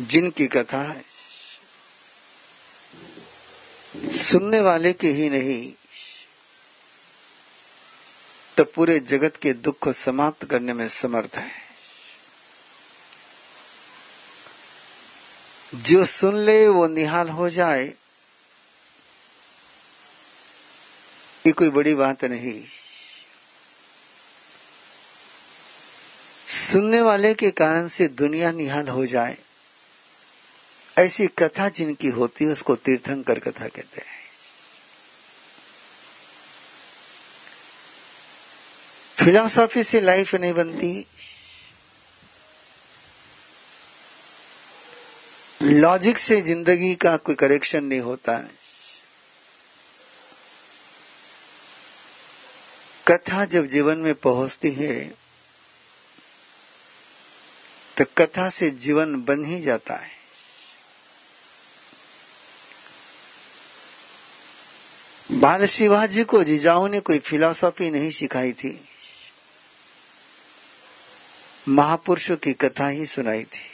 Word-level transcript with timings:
जिनकी 0.00 0.46
कथा 0.46 0.82
है 0.82 1.04
सुनने 4.12 4.60
वाले 4.60 4.92
की 4.92 5.08
ही 5.08 5.30
नहीं 5.30 5.72
तो 8.56 8.64
पूरे 8.64 9.00
जगत 9.00 9.36
के 9.36 9.52
दुख 9.52 9.78
को 9.78 9.92
समाप्त 9.92 10.44
करने 10.44 10.72
में 10.72 10.88
समर्थ 10.88 11.36
है। 11.36 11.50
जो 15.74 16.04
सुन 16.04 16.36
ले, 16.36 16.68
वो 16.68 16.88
निहाल 16.88 17.28
हो 17.28 17.48
जाए, 17.50 17.84
ये 21.46 21.52
कोई 21.52 21.70
बड़ी 21.70 21.94
बात 21.94 22.24
नहीं। 22.24 22.64
सुनने 26.48 27.00
वाले 27.00 27.34
के 27.34 27.50
कारण 27.50 27.88
से 27.88 28.08
दुनिया 28.08 28.50
निहाल 28.52 28.88
हो 28.88 29.06
जाए। 29.06 29.38
ऐसी 31.00 31.26
कथा 31.38 31.68
जिनकी 31.68 32.08
होती 32.10 32.44
है, 32.44 32.52
उसको 32.52 32.76
तीर्थंकर 32.76 33.38
कथा 33.38 33.68
कहते 33.68 34.00
हैं। 34.00 34.18
फिलोसॉफी 39.16 39.82
से 39.84 40.00
लाइफ 40.00 40.34
नहीं 40.34 40.52
बनती। 40.54 41.06
लॉजिक 45.62 46.18
से 46.18 46.40
ज़िंदगी 46.42 46.94
का 46.94 47.16
कोई 47.16 47.34
करेक्शन 47.34 47.84
नहीं 47.84 48.00
होता। 48.00 48.36
है 48.36 48.58
कथा 53.06 53.44
जब 53.44 53.66
जीवन 53.66 53.98
में 53.98 54.14
पहुँचती 54.14 54.70
है 54.70 54.94
तो 57.96 58.04
कथा 58.18 58.48
से 58.50 58.70
जीवन 58.70 59.14
बन 59.24 59.44
ही 59.44 59.60
जाता 59.60 59.94
है। 59.94 60.19
बाल 65.32 65.66
शिवाजी 65.66 66.24
को 66.24 66.44
जिजाऊ 66.44 66.86
ने 66.86 67.00
कोई 67.00 67.18
फिलॉसफी 67.18 67.90
नहीं 67.90 68.10
सिखाई 68.10 68.52
थी। 68.52 68.88
महापुरुषों 71.68 72.36
की 72.36 72.52
कथा 72.52 72.88
ही 72.88 73.06
सुनाई 73.06 73.44
थी। 73.44 73.70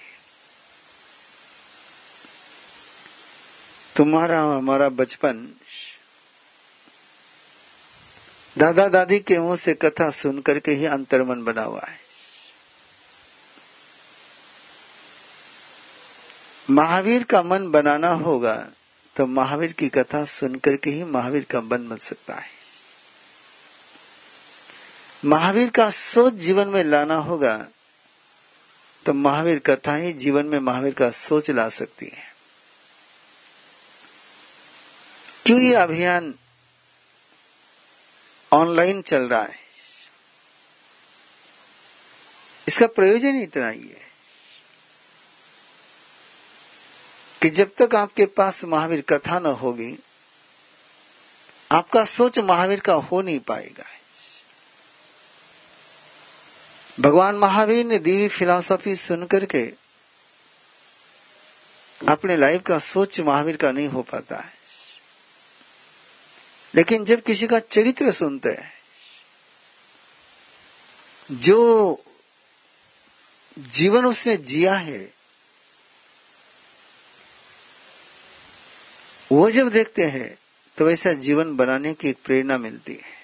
तुम्हारा 3.96 4.40
हमारा 4.40 4.88
बचपन। 4.88 5.48
दादा 8.58 8.88
दादी 8.88 9.18
के 9.18 9.38
मुँह 9.38 9.56
से 9.56 9.74
कथा 9.74 10.10
सुन 10.10 10.40
करके 10.40 10.72
ही 10.72 10.86
अंतर्मन 10.86 11.44
बना 11.44 11.62
हुआ 11.62 11.82
है। 11.88 12.00
महावीर 16.70 17.24
का 17.24 17.42
मन 17.42 17.70
बनाना 17.70 18.08
होगा। 18.08 18.68
तो 19.16 19.26
महावीर 19.26 19.72
की 19.72 19.88
कथा 19.88 20.24
सुन 20.24 20.54
करके 20.54 20.90
ही 20.90 21.04
महावीर 21.04 21.44
का 21.44 21.60
मन 21.60 21.88
बन 21.88 21.96
सकता 21.98 22.34
है। 22.34 22.54
महावीर 25.24 25.70
का 25.70 25.88
सोच 25.90 26.34
जीवन 26.34 26.68
में 26.68 26.82
लाना 26.84 27.16
होगा 27.20 27.56
तो 29.06 29.12
महावीर 29.12 29.58
कथा 29.58 29.94
ही 29.94 30.12
जीवन 30.14 30.46
में 30.46 30.58
महावीर 30.58 30.94
का 30.94 31.10
सोच 31.10 31.50
ला 31.50 31.68
सकती 31.68 32.06
है। 32.06 32.24
क्यों 35.46 35.60
ये 35.60 35.74
अभियान 35.74 36.34
ऑनलाइन 38.52 39.02
चल 39.02 39.22
रहा 39.22 39.42
है? 39.42 39.58
इसका 42.66 42.86
प्रयोजन 42.86 43.36
इतना 43.36 43.68
ही 43.68 43.80
है। 43.80 44.05
कि 47.42 47.50
जब 47.50 47.74
तक 47.78 47.94
आपके 47.94 48.26
पास 48.26 48.64
महावीर 48.64 49.00
कथा 49.00 49.38
न 49.38 49.46
होगी, 49.46 49.98
आपका 51.72 52.04
सोच 52.04 52.38
महावीर 52.38 52.80
का 52.80 52.94
हो 52.94 53.22
नहीं 53.22 53.40
पाएगा। 53.40 53.84
भगवान 57.00 57.34
महावीर 57.34 57.86
ने 57.86 57.98
दी 57.98 58.28
फिलॉसफी 58.28 58.96
सुन 58.96 59.26
करके 59.26 59.72
अपने 62.08 62.36
लाइफ 62.36 62.62
का 62.62 62.78
सोच 62.78 63.20
महावीर 63.20 63.56
का 63.56 63.72
नहीं 63.72 63.88
हो 63.88 64.02
पाता 64.02 64.36
है। 64.36 64.52
लेकिन 66.74 67.04
जब 67.04 67.22
किसी 67.22 67.46
का 67.46 67.58
चरित्र 67.58 68.10
सुनते 68.10 68.48
हैं, 68.48 68.72
जो 71.32 72.04
जीवन 73.58 74.06
उसने 74.06 74.36
जिया 74.36 74.74
है 74.74 75.15
वो 79.30 79.50
जब 79.50 79.68
देखते 79.68 80.04
हैं 80.06 80.36
तो 80.78 80.84
वैसा 80.84 81.12
जीवन 81.20 81.54
बनाने 81.56 81.92
की 81.94 82.08
एक 82.08 82.16
प्रेरणा 82.24 82.58
मिलती 82.58 82.92
है। 82.92 83.14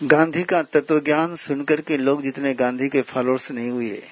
गांधी 0.00 0.42
का 0.44 0.62
तत्व 0.64 0.98
ज्ञान 1.00 1.34
सुनकर 1.36 1.80
के 1.80 1.96
लोग 1.96 2.22
जितने 2.22 2.52
गांधी 2.54 2.88
के 2.88 3.02
फॉलोअर्स 3.02 3.50
नहीं 3.50 3.70
हुए, 3.70 4.02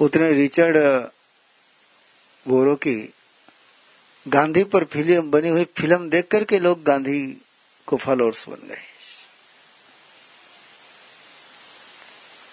उतने 0.00 0.32
रिचर्ड, 0.32 0.76
बोरो 2.46 2.74
की 2.76 2.94
गांधी 4.26 4.64
पर 4.64 4.84
फ़िल्म, 4.84 5.30
बनी 5.30 5.48
हुई 5.48 5.64
फ़िल्म 5.76 6.08
देख 6.10 6.28
करके 6.28 6.58
लोग 6.58 6.82
गांधी 6.82 7.20
को 7.88 7.96
फॉलोअर्स 7.96 8.48
बन 8.48 8.68
गए। 8.68 8.82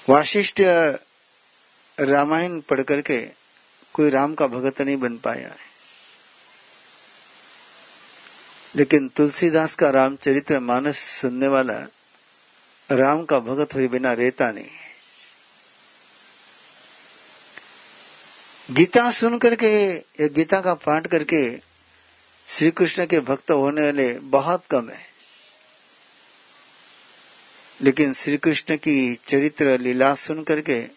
वाशिष्ठ, 0.09 0.61
रामायण 1.97 2.59
पढ़ 2.61 2.81
करके 2.81 3.19
कोई 3.97 4.09
राम 4.09 4.33
का 4.35 4.47
भगत 4.47 4.81
नहीं 4.81 4.97
बन 4.97 5.17
पाया 5.17 5.47
है। 5.47 5.65
लेकिन 8.75 9.07
तुलसीदास 9.09 9.75
का 9.75 9.89
रामचरित्र 9.89 10.59
मानस 10.59 10.99
सुनने 10.99 11.47
वाला 11.47 11.77
राम 12.89 13.23
का 13.25 13.39
भगत 13.39 13.73
हुए 13.75 13.87
बिना 13.87 14.13
रहता 14.13 14.51
नहीं 14.51 14.69
गीता 18.71 19.11
सुन 19.11 19.37
करके, 19.37 19.69
या 19.93 20.27
गीता 20.27 20.61
का 20.61 20.73
पाठ 20.73 21.07
करके 21.07 21.59
श्री 22.47 22.71
कृष्ण 22.71 23.05
के 23.05 23.19
भक्त 23.19 23.51
होने 23.51 23.81
वाले 23.81 24.13
बहुत 24.19 24.63
कम 24.69 24.89
है। 24.89 25.05
लेकिन 27.81 28.13
श्री 28.13 28.37
कृष्ण 28.37 28.75
की 28.77 28.97
चरित्र 29.27 29.77
लीला 29.79 30.13
सुन 30.15 30.43
करके 30.43 30.96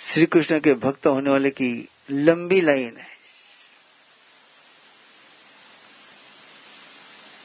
श्री 0.00 0.26
कृष्ण 0.26 0.60
के 0.60 0.74
भक्त 0.74 1.06
होने 1.06 1.30
वाले 1.30 1.50
की 1.50 1.88
लंबी 2.10 2.60
लाइन 2.60 2.96
है। 2.96 3.18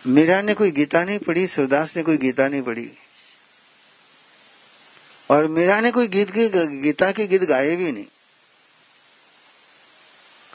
मीरा 0.08 0.42
ने 0.42 0.54
कोई 0.54 0.72
गीता 0.72 1.04
नहीं 1.04 1.20
पढ़ी 1.20 1.48
शिवदास 1.48 1.98
ने 1.98 2.04
कोई 2.04 2.18
गीता 2.18 2.48
नहीं 2.48 2.62
पढ़ी। 2.62 2.92
और 5.30 5.48
मीरा 5.48 5.80
ने 5.80 5.92
कोई 5.92 6.08
गीत 6.08 6.32
की, 6.32 6.50
गीता 6.82 7.12
के 7.12 7.28
गीत 7.28 7.42
गाए 7.42 7.76
भी 7.76 7.92
नहीं। 7.92 8.06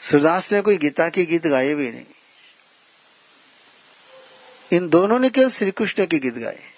सुरदास 0.03 0.53
ने 0.53 0.61
कोई 0.61 0.77
गीता 0.77 1.09
के 1.09 1.25
गीत 1.25 1.47
गाए 1.47 1.75
भी 1.75 1.91
नहीं। 1.91 2.05
इन 4.73 4.89
दोनों 4.89 5.19
ने 5.19 5.31
केवल 5.31 5.51
श्री 5.51 5.71
कृष्ण 5.71 6.07
के 6.07 6.19
गीत 6.19 6.35
गाए। 6.35 6.78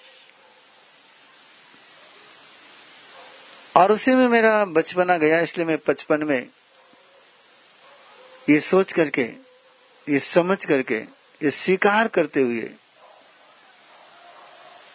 और 3.75 3.93
उसी 3.93 4.15
में 4.15 4.27
मेरा 4.29 4.65
बचपना 4.67 5.17
गया, 5.19 5.41
इसलिए 5.41 5.67
मैं 5.67 5.79
बचपन 5.89 6.23
में 6.25 6.49
ये 8.49 8.59
सोच 8.61 8.93
करके, 8.93 9.23
ये 10.07 10.19
समझ 10.19 10.65
करके, 10.65 10.99
ये 11.41 11.51
स्वीकार 11.53 12.09
करते 12.09 12.41
हुए 12.41 12.71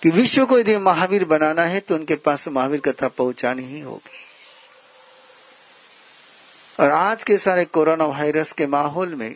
कि 0.02 0.09
विश्व 0.12 0.46
को 0.46 0.59
यदि 0.59 0.78
महावीर 0.78 1.25
बनाना 1.25 1.63
है 1.66 1.80
तो 1.80 1.96
उनके 1.96 2.16
पास 2.18 2.47
महावीर 2.47 2.80
कथा 2.81 3.08
पहुंचानी 3.09 3.63
ही 3.66 3.80
होगी। 3.80 4.24
और 6.80 6.92
आज 6.92 7.24
के 7.24 7.38
सारे 7.38 7.66
कोरोना 7.68 8.06
वायरस 8.06 8.51
के 8.51 8.68
माहौल 8.68 9.16
में 9.16 9.36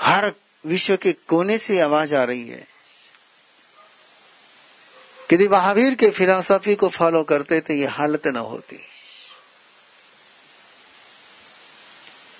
हर 0.00 0.32
विश्व 0.64 0.96
के 0.96 1.12
कोने 1.28 1.58
से 1.58 1.80
आवाज़ 1.80 2.14
आ 2.14 2.24
रही 2.24 2.48
है 2.48 2.66
यदि 5.32 5.48
महावीर 5.48 5.94
के 5.94 6.10
फिलोसॉफी 6.10 6.74
को 6.74 6.88
फॉलो 6.88 7.22
करते 7.24 7.60
तो 7.60 7.74
ये 7.74 7.86
हालत 7.86 8.26
न 8.26 8.36
होती। 8.36 8.80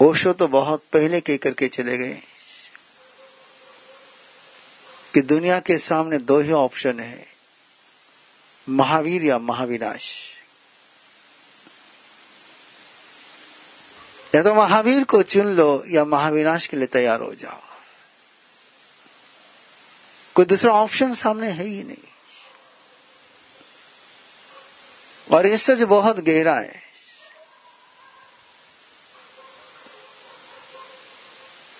ओशो 0.00 0.32
तो 0.32 0.48
बहुत 0.48 0.84
पहले 0.92 1.20
कह 1.20 1.36
करके 1.36 1.68
चले 1.68 1.98
गए। 1.98 2.22
कि 5.14 5.20
दुनिया 5.20 5.60
के 5.60 5.78
सामने 5.78 6.18
दो 6.18 6.40
ही 6.40 6.52
ऑप्शन 6.52 7.00
है, 7.00 7.26
महावीर 8.68 9.24
या 9.24 9.38
महाविनाश। 9.38 10.30
या 14.34 14.42
तो 14.42 14.54
महावीर 14.54 15.04
को 15.04 15.22
चुन 15.22 15.46
लो 15.46 15.84
या 15.88 16.04
महाविनाश 16.04 16.66
के 16.66 16.76
लिए 16.76 16.86
तैयार 16.86 17.20
हो 17.20 17.34
जाओ। 17.34 17.60
कोई 20.34 20.44
दूसरा 20.44 20.72
ऑप्शन 20.72 21.14
सामने 21.14 21.50
है 21.50 21.64
ही 21.64 21.82
नहीं। 21.82 22.08
और 25.32 25.46
ये 25.46 25.56
सच 25.56 25.82
बहुत 25.82 26.16
गहरा 26.20 26.54
है। 26.54 26.82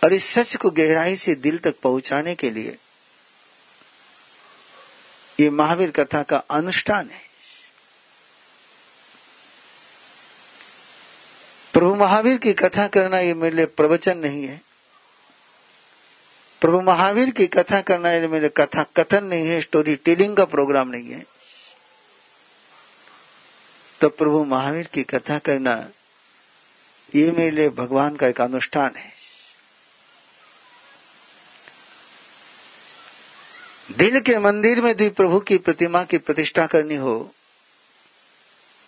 और 0.05 0.13
इस 0.13 0.25
सच 0.25 0.57
को 0.57 0.71
गहराई 0.71 1.17
से 1.17 1.35
दिल 1.35 1.59
तक 1.59 1.75
पहुँचाने 1.83 2.35
के 2.35 2.51
लिए 2.51 2.79
ये 5.41 5.51
महावीर 5.51 5.91
कथा 5.91 6.23
का 6.23 6.37
अनुष्ठान 6.37 7.09
है। 7.09 7.29
प्रभु 11.73 11.95
महावीर 11.95 12.39
की 12.39 12.53
कथा 12.53 12.87
करना 12.89 13.19
ये 13.19 13.35
मेरे 13.35 13.57
लिए 13.57 13.67
प्रवचन 13.67 14.19
नहीं 14.19 14.45
है। 14.45 14.61
प्रभु 16.61 16.81
महावीर 16.81 17.31
की 17.31 17.47
कथा 17.47 17.81
करना 17.81 18.13
ये 18.13 18.29
मेरे 18.29 18.49
कथा 18.49 18.83
कथन 18.97 19.25
नहीं 19.25 19.49
है 19.49 19.61
स्टोरी 19.61 19.97
टेलिंग 19.97 20.37
का 20.37 20.45
प्रोग्राम 20.45 20.89
नहीं 20.89 21.11
है। 21.11 21.40
तो 24.01 24.09
प्रभु 24.09 24.45
महावीर 24.45 24.87
की 24.87 25.03
कथा 25.03 25.39
करना 25.39 25.75
ये 27.15 27.31
मेरे 27.33 27.51
लिए 27.51 27.69
भगवान 27.71 28.17
का 28.17 28.27
एक 28.27 28.41
अनुष्ठान 28.41 28.95
है। 28.97 29.13
दिल 33.91 34.21
के 34.21 34.39
मंदिर 34.39 34.81
में 34.81 34.91
यदि 34.91 35.09
प्रभु 35.11 35.41
की 35.41 35.59
प्रतिमा 35.59 36.05
की 36.05 36.19
प्रतिष्ठा 36.19 36.67
करनी 36.67 36.97
हो 36.97 37.17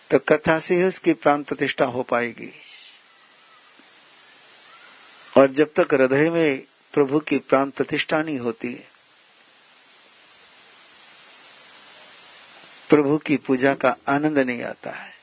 तो 0.09 0.19
कथा 0.19 0.57
से 0.59 0.75
ही 0.75 0.83
उसकी 0.83 1.13
प्राण 1.13 1.43
प्रतिष्ठा 1.43 1.85
हो 1.85 2.03
पाएगी। 2.03 2.51
और 5.37 5.51
जब 5.51 5.73
तक 5.73 5.93
हृदय 5.93 6.29
में 6.29 6.63
प्रभु 6.93 7.19
की 7.19 7.37
प्राण 7.39 7.69
प्रतिष्ठा 7.69 8.21
नहीं 8.21 8.39
होती 8.39 8.73
है 8.73 8.92
प्रभु 12.93 13.17
की 13.17 13.37
पूजा 13.37 13.75
का 13.75 13.95
आनंद 14.07 14.39
नहीं 14.39 14.63
आता 14.63 14.91
है। 14.91 15.13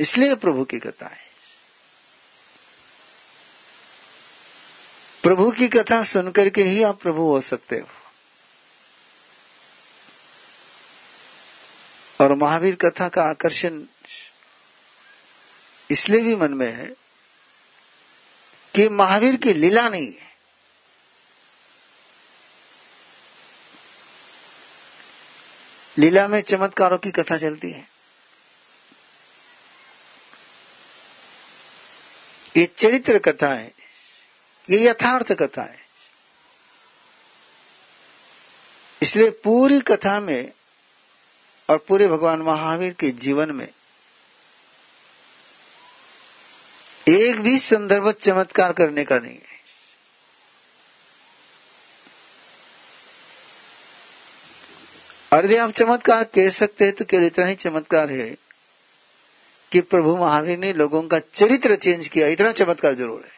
इसलिए 0.00 0.34
प्रभु 0.34 0.64
की 0.64 0.78
कथा 0.78 1.06
है। 1.06 1.26
प्रभु 5.22 5.50
की 5.50 5.68
कथा 5.68 6.02
सुनकर 6.02 6.48
के 6.48 6.62
ही 6.62 6.82
आप 6.82 7.02
प्रभु 7.02 7.22
हो 7.22 7.40
सकते 7.40 7.76
हो। 7.76 7.88
और 12.20 12.34
महावीर 12.34 12.74
कथा 12.74 13.08
का 13.08 13.22
आकर्षण 13.22 13.82
इसलिए 15.90 16.20
भी 16.20 16.36
मन 16.36 16.54
में 16.54 16.72
है 16.72 16.86
कि 18.74 18.88
महावीर 18.88 19.36
की 19.36 19.52
लीला 19.52 19.88
नहीं 19.88 20.12
है। 20.12 20.25
लीला 25.98 26.28
में 26.28 26.40
चमत्कारों 26.40 26.98
की 26.98 27.10
कथा 27.10 27.36
चलती 27.38 27.70
है। 27.70 27.88
ये 32.56 32.66
चरित्र 32.66 33.18
कथा 33.18 33.54
है। 33.54 33.72
ये 34.70 34.88
यथार्थ 34.88 35.32
कथा 35.32 35.62
है। 35.62 35.86
इसलिए 39.02 39.30
पूरी 39.30 39.80
कथा 39.80 40.20
में 40.20 40.52
और 41.70 41.78
पूरे 41.78 42.08
भगवान 42.08 42.38
महावीर 42.38 42.92
के 42.92 43.10
जीवन 43.10 43.50
में 43.50 43.68
एक 47.08 47.40
भी 47.40 47.58
संदर्भ 47.58 48.10
चमत्कार 48.10 48.72
करने 48.72 49.04
का 49.04 49.18
नहीं 49.18 49.38
और 55.32 55.44
यदि 55.44 55.56
आप 55.56 55.70
चमत्कार 55.72 56.24
कह 56.24 56.48
सकते 56.50 56.84
हैं 56.84 56.94
तो 56.94 57.04
केवल 57.04 57.24
इतना 57.24 57.46
ही 57.46 57.54
चमत्कार 57.56 58.10
है 58.10 58.28
कि 59.72 59.80
प्रभु 59.82 60.16
महावीर 60.16 60.58
ने 60.58 60.72
लोगों 60.72 61.02
का 61.04 61.18
चरित्र 61.34 61.76
चेंज 61.76 62.08
किया। 62.08 62.26
इतना 62.28 62.52
चमत्कार 62.54 62.94
ज़रूर 62.94 63.22
है। 63.24 63.34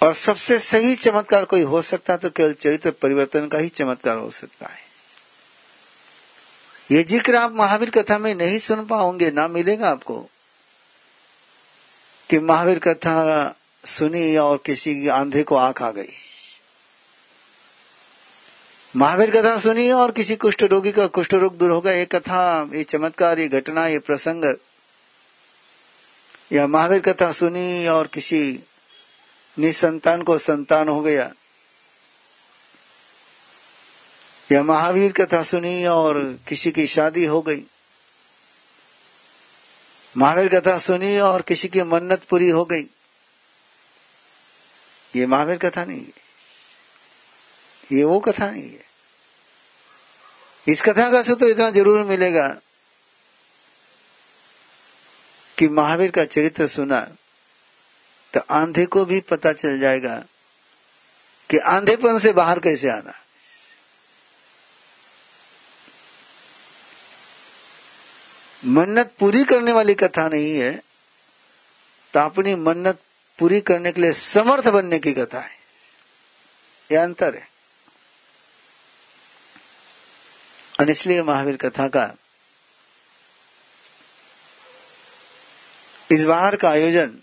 और 0.00 0.12
सबसे 0.14 0.58
सही 0.60 0.94
चमत्कार 0.96 1.44
कोई 1.44 1.62
हो 1.64 1.80
सकता 1.82 2.12
है 2.12 2.18
तो 2.18 2.30
केवल 2.30 2.52
चरित्र 2.54 2.90
परिवर्तन 3.02 3.46
का 3.48 3.58
ही 3.58 3.68
चमत्कार 3.70 4.16
हो 4.16 4.30
सकता 4.30 4.66
है। 4.66 4.86
ये 6.90 7.02
ज़िक्र 7.04 7.36
आप 7.36 7.52
महावीर 7.52 7.90
कथा 7.90 8.18
में 8.18 8.34
नहीं 8.34 8.58
सुन 8.60 8.84
पाओगे, 8.86 9.30
ना 9.30 9.48
मिलेगा 9.48 9.88
आपको 9.90 10.20
कि 12.30 12.38
महावीर 12.40 12.78
कथा 12.78 13.54
सुनी 13.88 14.36
और 14.36 14.62
किसी 14.66 14.94
की 14.94 15.08
आंधे 15.08 15.42
को 15.42 15.56
आँख 15.56 15.82
आ 15.82 15.90
गई। 15.90 16.12
महावीर 18.96 19.30
कथा 19.30 19.58
सुनी 19.58 19.90
और 19.90 20.12
किसी 20.12 20.36
कुष्ठ 20.36 20.62
रोगी 20.62 20.92
का 20.92 21.06
कुष्ठ 21.06 21.34
रोग 21.34 21.56
दूर 21.56 21.70
होगा 21.70 21.92
ये 21.92 22.04
कथा, 22.04 22.70
ये 22.74 22.84
चमत्कार, 22.84 23.38
ये 23.38 23.48
घटना, 23.48 23.86
ये 23.86 23.98
प्रसंग 23.98 24.56
या 26.52 26.66
महावीर 26.66 27.00
कथा 27.00 27.32
सुनी 27.32 27.88
और 27.88 28.06
किसी 28.06 28.60
निसंतान 29.58 30.22
को 30.22 30.38
संतान 30.38 30.88
हो 30.88 31.00
गया। 31.00 31.32
या 34.52 34.62
महावीर 34.62 35.12
कथा 35.12 35.42
सुनी 35.42 35.86
और 35.86 36.38
किसी 36.48 36.70
की 36.70 36.86
शादी 36.86 37.24
हो 37.24 37.42
गई। 37.42 37.62
महावीर 40.16 40.60
कथा 40.60 40.78
सुनी 40.78 41.18
और 41.18 41.42
किसी 41.42 41.68
की 41.68 41.82
मन्नत 41.82 42.24
पूरी 42.24 42.48
हो 42.50 42.64
गई। 42.64 42.86
ये 45.12 45.26
महावीर 45.26 45.58
कथा 45.58 45.84
नहीं 45.84 46.00
है। 46.00 46.26
ये 47.90 48.04
वो 48.04 48.18
कथा 48.20 48.50
नहीं 48.50 48.70
है। 48.70 48.86
इस 50.66 50.82
कथा 50.82 51.10
का 51.12 51.22
सूत्र 51.22 51.46
इतना 51.48 51.70
ज़रूर 51.70 52.04
मिलेगा 52.06 52.48
कि 55.58 55.68
महावीर 55.70 56.10
का 56.10 56.24
चरित्र 56.26 56.66
सुना 56.68 57.00
तो 58.34 58.40
आंधे 58.50 58.84
को 58.86 59.04
भी 59.04 59.20
पता 59.20 59.52
चल 59.54 59.78
जाएगा 59.78 60.16
कि 61.50 61.58
आंधेपन 61.66 62.18
से 62.18 62.32
बाहर 62.32 62.58
कैसे 62.58 62.88
आना। 62.90 63.14
मन्नत 68.62 69.14
पूरी 69.18 69.44
करने 69.44 69.72
वाली 69.72 69.94
कथा 69.94 70.28
नहीं 70.28 70.52
है 70.52 70.72
तो 72.14 72.20
अपनी 72.20 72.54
मन्नत 72.56 73.00
पूरी 73.38 73.60
करने 73.60 73.92
के 73.92 74.00
लिए 74.00 74.12
समर्थ 74.12 74.68
बनने 74.68 74.98
की 74.98 75.12
कथा 75.12 75.40
है। 75.40 75.56
यह 76.90 77.02
अंतर 77.02 77.34
है। 77.34 77.48
और 80.80 80.90
इसलिए 80.90 81.22
महावीर 81.22 81.56
कथा 81.56 81.88
का 81.88 82.10
इस 86.10 86.24
बार 86.24 86.56
का 86.56 86.68
आयोजन 86.70 87.18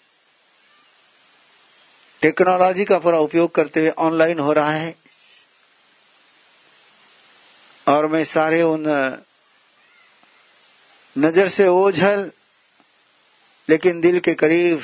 टेक्नोलॉजी 2.22 2.86
का 2.86 2.98
पूरा 3.00 3.20
उपयोग 3.20 3.54
करते 3.56 3.80
हुए 3.80 3.90
ऑनलाइन 4.00 4.40
हो 4.40 4.54
रहा 4.54 4.72
है। 4.72 4.96
और 7.88 8.08
मैं 8.08 8.24
सारे 8.24 8.62
उन 8.62 8.86
नज़र 11.16 11.48
से 11.48 11.68
ओझल, 11.68 12.32
लेकिन 13.70 14.02
दिल 14.02 14.20
के 14.20 14.34
करीब 14.34 14.82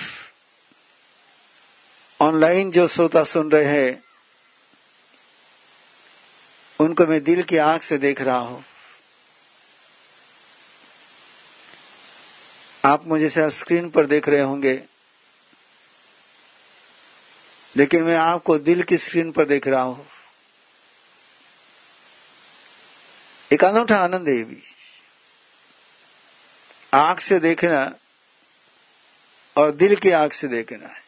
ऑनलाइन 2.21 2.71
जो 2.71 2.87
श्रोता 2.87 3.23
सुन 3.23 3.51
रहे 3.51 3.65
हैं, 3.65 4.03
उनको 6.79 7.05
मैं 7.05 7.23
दिल 7.23 7.43
की 7.43 7.57
आँख 7.57 7.83
से 7.83 7.97
देख 7.97 8.21
रहा 8.21 8.37
हूँ। 8.37 8.63
आप 12.85 13.07
मुझे 13.07 13.29
शायद 13.29 13.49
स्क्रीन 13.49 13.89
पर 13.89 14.05
देख 14.05 14.29
रहे 14.29 14.39
होंगे, 14.39 14.73
लेकिन 17.75 18.03
मैं 18.03 18.17
आपको 18.17 18.57
दिल 18.59 18.83
की 18.83 18.97
स्क्रीन 18.97 19.31
पर 19.31 19.45
देख 19.45 19.67
रहा 19.67 19.81
हूँ। 19.81 20.07
एक 23.51 23.63
अनूठा 23.63 23.97
आनंद 23.97 24.29
है 24.29 24.43
भी। 24.43 24.61
आँख 26.93 27.19
से 27.19 27.39
देखना 27.39 27.91
और 29.55 29.71
दिल 29.71 29.95
की 29.95 30.11
आँख 30.11 30.33
से 30.33 30.47
देखना। 30.47 30.87
है 30.87 31.00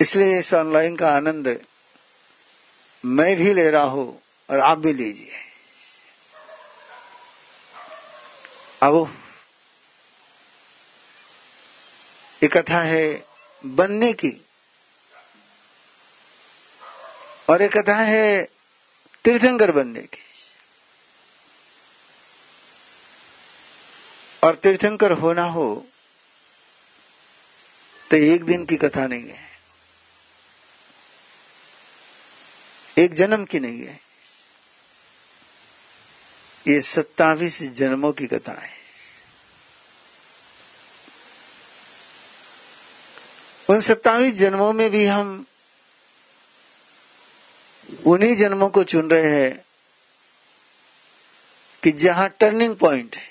इसलिए 0.00 0.38
इस 0.38 0.52
ऑनलाइन 0.54 0.96
का 0.96 1.10
आनंद 1.10 1.48
मैं 3.04 3.34
भी 3.36 3.52
ले 3.54 3.68
रहा 3.70 3.82
हूँ 3.84 4.22
और 4.48 4.60
आप 4.60 4.78
भी 4.78 4.92
लीजिए। 4.92 5.32
अब 8.82 8.94
एक 12.42 12.56
कथा 12.56 12.80
है 12.82 13.04
बनने 13.64 14.12
की 14.12 14.32
और 17.50 17.62
एक 17.62 17.76
कथा 17.76 17.96
है 17.96 18.42
तीर्थंकर 19.24 19.72
बनने 19.72 20.02
की। 20.02 20.22
और 24.42 24.54
तीर्थंकर 24.54 25.12
होना 25.20 25.44
हो 25.50 25.68
तो 28.10 28.16
एक 28.16 28.44
दिन 28.44 28.64
की 28.64 28.76
कथा 28.76 29.06
नहीं 29.06 29.28
है। 29.28 29.49
एक 33.00 33.14
जन्म 33.14 33.44
की 33.44 33.60
नहीं 33.60 33.80
है। 33.80 34.00
ये 36.68 36.80
सत्तावीस 36.80 37.62
जन्मों 37.62 38.12
की 38.12 38.26
कथा 38.26 38.52
है। 38.52 38.80
उन 43.70 43.80
सत्तावीस 43.80 44.34
जन्मों 44.34 44.72
में 44.72 44.90
भी 44.90 45.06
हम 45.06 45.46
उन्हीं 48.06 48.36
जन्मों 48.36 48.68
को 48.68 48.84
चुन 48.84 49.10
रहे 49.10 49.40
हैं 49.40 49.64
कि 51.82 51.92
जहाँ 51.92 52.28
टर्निंग 52.28 52.76
पॉइंट 52.76 53.16
है। 53.16 53.30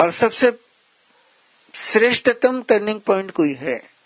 और 0.00 0.10
सबसे 0.10 0.52
श्रेष्ठतम 1.74 2.62
टर्निंग 2.62 3.00
पॉइंट 3.00 3.30
कोई 3.30 3.54
है। 3.54 3.97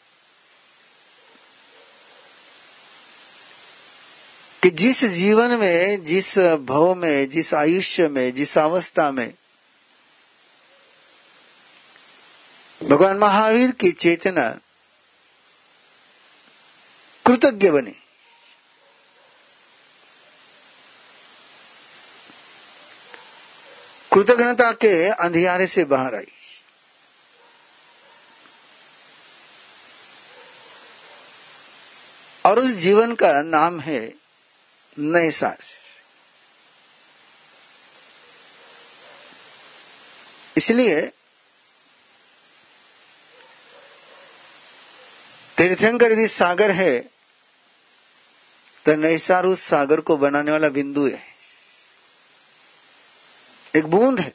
कि 4.62 4.70
जिस 4.70 5.04
जीवन 5.04 5.50
में, 5.50 6.04
जिस 6.04 6.38
भव 6.38 6.94
में, 6.94 7.30
जिस 7.30 7.54
आयुष्य 7.54 8.08
में, 8.08 8.34
जिस 8.34 8.58
अवस्था 8.58 9.10
में, 9.10 9.34
भगवान 12.82 13.16
महावीर 13.16 13.70
की 13.70 13.90
चेतना 13.90 14.58
कृतज्ञ 17.26 17.70
बनी। 17.70 17.90
कृतज्ञता 24.14 24.72
के 24.72 25.08
अंधियारे 25.08 25.66
से 25.66 25.84
बाहर 25.84 26.14
आई। 26.14 26.32
और 32.46 32.58
उस 32.58 32.70
जीवन 32.70 33.14
का 33.14 33.42
नाम 33.42 33.80
है 33.80 34.21
नए 34.98 35.30
सार। 35.30 35.58
इसलिए 40.56 41.00
तीर्थंकर 45.58 46.12
यदि 46.12 46.28
सागर 46.28 46.70
है 46.70 47.00
तो 48.86 48.94
नैसार 48.94 49.46
उस 49.46 49.60
सागर 49.60 50.00
को 50.00 50.16
बनाने 50.16 50.52
वाला 50.52 50.68
बिंदु 50.68 51.06
है। 51.08 51.22
एक 53.76 53.86
बूंद 53.86 54.20
है। 54.20 54.34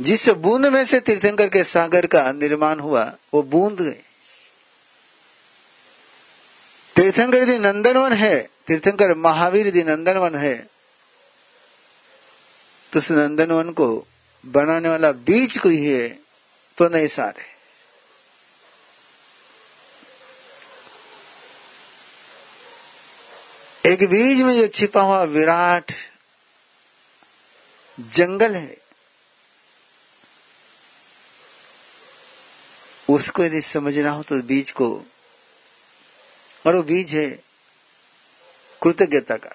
जिस 0.00 0.28
बूंद 0.28 0.66
में 0.66 0.84
से 0.84 1.00
तीर्थंकर 1.00 1.48
के 1.48 1.64
सागर 1.64 2.06
का 2.06 2.32
निर्माण 2.32 2.80
हुआ, 2.80 3.04
वो 3.34 3.42
बूंद 3.42 3.80
है। 3.80 4.11
तीर्थंकर 6.96 7.42
यदि 7.42 7.58
नंदनवन 7.58 8.12
है, 8.12 8.36
तीर्थंकर 8.66 9.14
महावीर 9.18 9.66
यदि 9.66 9.82
नंदनवन 9.82 10.34
है। 10.34 10.54
तो 12.92 12.98
उस 12.98 13.10
नंदनवन 13.10 13.70
को 13.70 13.88
बनाने 14.44 14.88
वाला 14.88 15.10
बीज 15.26 15.56
कोई 15.58 15.84
है 15.84 16.08
तो 16.78 16.88
नहीं 16.88 17.06
सारे 17.08 17.50
एक 23.84 24.08
बीज 24.10 24.42
में 24.42 24.54
जो 24.56 24.66
छिपा 24.68 25.02
हुआ 25.02 25.22
विराट 25.26 25.92
जंगल 27.98 28.54
है, 28.54 28.76
उसको 33.08 33.44
यदि 33.44 33.60
समझना 33.62 34.10
हो 34.10 34.22
तो 34.22 34.40
बीज 34.42 34.70
को 34.72 34.88
और 36.64 36.76
वो 36.76 36.82
बीज 36.82 37.14
है, 37.14 37.28
कृतज्ञता 38.82 39.36
का 39.36 39.54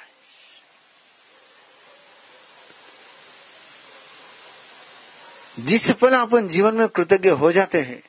जिस 5.57 5.89
पल 5.91 6.13
अपन 6.13 6.47
जीवन 6.47 6.75
में 6.75 6.87
कृतज्ञ 6.87 7.29
हो 7.29 7.51
जाते 7.51 7.81
हैं, 7.81 8.01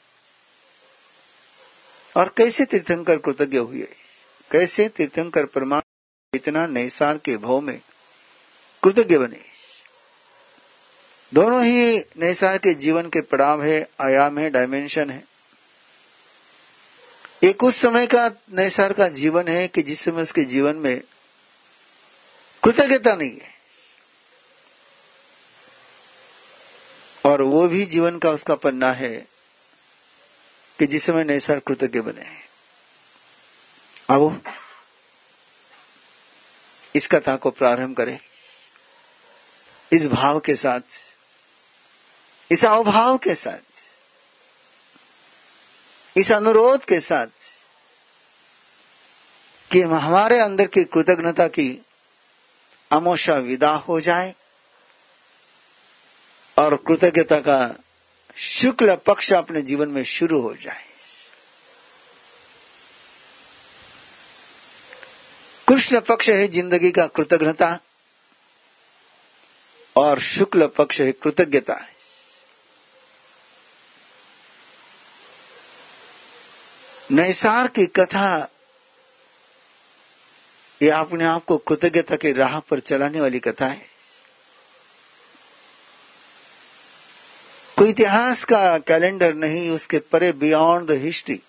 और 2.17 2.33
कैसे 2.37 2.65
तीर्थंकर 2.65 3.19
कृतज्ञ 3.19 3.59
हुए, 3.59 3.89
कैसे 4.51 4.89
तीर्थंकर 4.89 5.47
परमात्मा 5.47 6.39
इतना 6.39 6.67
नैसार 6.67 7.19
के 7.19 7.37
भाव 7.37 7.61
में 7.61 7.81
कृतज्ञ 8.83 9.19
बने। 9.19 9.41
दोनों 11.33 11.65
ही 11.65 11.99
नैसार 12.19 12.59
के 12.59 12.75
जीवन 12.75 13.09
के 13.09 13.21
पड़ाव 13.21 13.63
है, 13.63 13.89
आयाम 14.01 14.39
है 14.39 14.51
डायमेंशन 14.51 15.11
है। 15.11 15.25
एक 17.45 17.65
उस 17.65 17.77
समय 17.77 18.07
का 18.07 18.31
नैसार 18.53 18.93
का 18.93 19.09
जीवन 19.09 19.49
है 19.49 19.69
कि 19.69 19.83
जिस 19.83 20.01
समय 20.01 20.23
उसके 20.23 20.45
जीवन 20.45 20.77
में 20.77 21.01
कृतज्ञता 22.65 23.15
नहीं 23.15 23.39
है। 23.39 23.59
और 27.25 27.43
वो 27.43 27.69
भी 27.69 27.87
जीवन 27.87 28.19
का 28.19 28.31
उसका 28.31 28.55
पन्ना 28.55 28.93
है 28.93 29.29
कि 30.79 30.87
जिस 30.87 31.05
समय 31.05 31.25
नैसार 31.25 31.59
कृतज्ञ 31.59 32.01
बने 32.01 32.21
हैं। 32.21 32.49
अब 34.11 34.43
इस 36.97 37.07
कथा 37.07 37.37
को 37.37 37.51
प्रारंभ 37.51 37.97
करें। 37.97 38.21
इस 39.93 40.09
भाव 40.09 40.41
के 40.41 40.55
साथ, 40.55 40.81
इस 42.53 42.65
अवभाव 42.65 43.19
के 43.19 43.35
साथ 43.35 43.68
इस 46.17 46.33
अनुरोध 46.33 46.85
के 46.85 47.01
साथ 47.01 47.27
कि 49.71 49.81
हमारे 49.83 50.39
अंदर 50.39 50.67
की 50.67 50.85
कृतज्ञता 50.85 51.49
की 51.49 51.69
अमोशा 52.91 53.37
विदा 53.37 53.71
हो 53.71 54.01
जाए 54.01 54.35
और 56.57 56.77
कृतज्ञता 56.77 57.39
का 57.39 57.59
शुक्ल 58.37 58.97
पक्ष 58.97 59.33
अपने 59.33 59.63
जीवन 59.63 59.89
में 59.89 60.03
शुरू 60.05 60.41
हो 60.41 60.55
जाए। 60.55 60.87
कृष्ण 65.69 66.01
पक्ष 66.01 66.31
है 66.31 66.49
ज़िंदगी 66.49 66.91
का 66.91 67.07
कृतज्ञता 67.07 67.79
और 69.97 70.19
शुक्ल 70.19 70.67
पक्ष 70.67 71.01
है 71.01 71.13
कृतज्ञता। 71.13 71.75
है 71.75 71.98
नैसार 77.11 77.69
की 77.69 77.87
कथा 77.87 78.49
ये 80.83 80.91
अपने 80.91 81.25
आप 81.25 81.45
को 81.45 81.57
कृतज्ञता 81.59 82.17
की 82.17 82.33
राह 82.33 82.59
पर 82.61 82.81
चलाने 82.81 83.21
वाली 83.21 83.39
कथा 83.41 83.67
है। 83.67 83.87
कोई 87.79 87.91
इतिहास 87.91 88.45
का 88.45 88.79
कैलेंडर 88.79 89.35
नहीं, 89.35 89.71
उसके 89.71 89.99
परे 89.99 90.33
बियॉन्ड 90.33 90.89
द 90.89 90.99
हिस्ट्री 91.01 91.41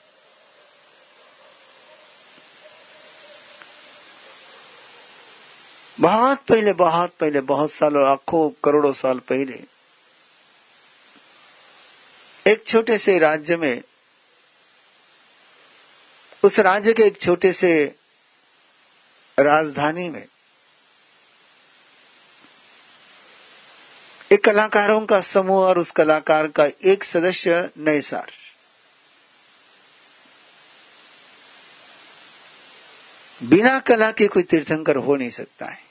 बहुत 6.00 6.39
पहले 6.39 6.74
बहुत 6.74 7.13
पहले, 7.20 7.42
बहुत 7.42 7.72
सालों 7.72 8.06
लाखों 8.06 8.50
करोड़ों 8.63 8.92
साल 8.94 9.20
पहले, 9.20 9.63
एक 12.48 12.63
छोटे 12.68 12.98
से 12.98 13.18
राज्य 13.20 13.58
में 13.58 13.82
उस 16.43 16.60
राज्य 16.60 16.93
के 16.93 17.03
एक 17.03 17.22
छोटे 17.22 17.53
से 17.53 17.96
राजधानी 19.39 20.10
में 20.10 20.27
एक 24.31 24.43
कलाकारों 24.43 25.05
का 25.05 25.22
समूह 25.22 25.65
और 25.65 25.77
उस 25.77 25.91
कलाकार 25.91 26.48
का 26.48 26.67
एक 26.84 27.03
सदस्य 27.03 27.69
नए 27.77 28.01
सार। 28.01 28.31
बिना 33.43 33.79
कला 33.79 34.12
के 34.12 34.27
कोई 34.27 34.43
तीर्थंकर 34.43 34.96
हो 34.96 35.15
नहीं 35.15 35.29
सकता 35.29 35.65
है। 35.65 35.84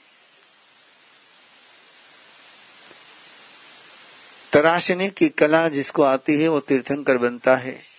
तराशने 4.53 5.09
की 5.09 5.29
कला 5.29 5.69
जिसको 5.69 6.03
आती 6.03 6.41
है, 6.41 6.47
वो 6.47 6.59
तीर्थंकर 6.59 7.17
बनता 7.17 7.55
है। 7.55 7.98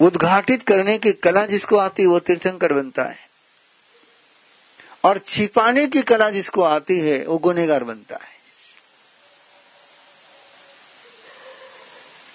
उद्घाटित 0.00 0.62
करने 0.62 0.98
की 0.98 1.12
कला 1.12 1.46
जिसको 1.46 1.76
आती 1.76 2.02
है, 2.02 2.08
वो 2.08 2.18
तीर्थंकर 2.18 2.72
बनता 2.72 3.04
है। 3.04 3.28
और 5.04 5.18
छिपाने 5.18 5.86
की 5.86 6.02
कला 6.02 6.30
जिसको 6.30 6.62
आती 6.62 6.98
है, 6.98 7.26
वो 7.26 7.38
गुनेगार 7.38 7.84
बनता 7.84 8.16
है। 8.16 8.34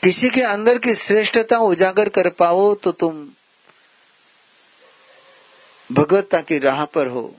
किसी 0.04 0.30
के 0.30 0.42
अंदर 0.42 0.78
की 0.78 0.96
श्रेष्ठता 0.96 1.58
उजागर 1.58 2.10
कर 2.10 2.30
पाओ 2.30 2.76
तो 2.76 2.92
तुम 2.92 3.30
भगवत्ता 5.92 6.42
की 6.42 6.60
राह 6.60 6.86
पर 6.86 7.08
हो। 7.08 7.36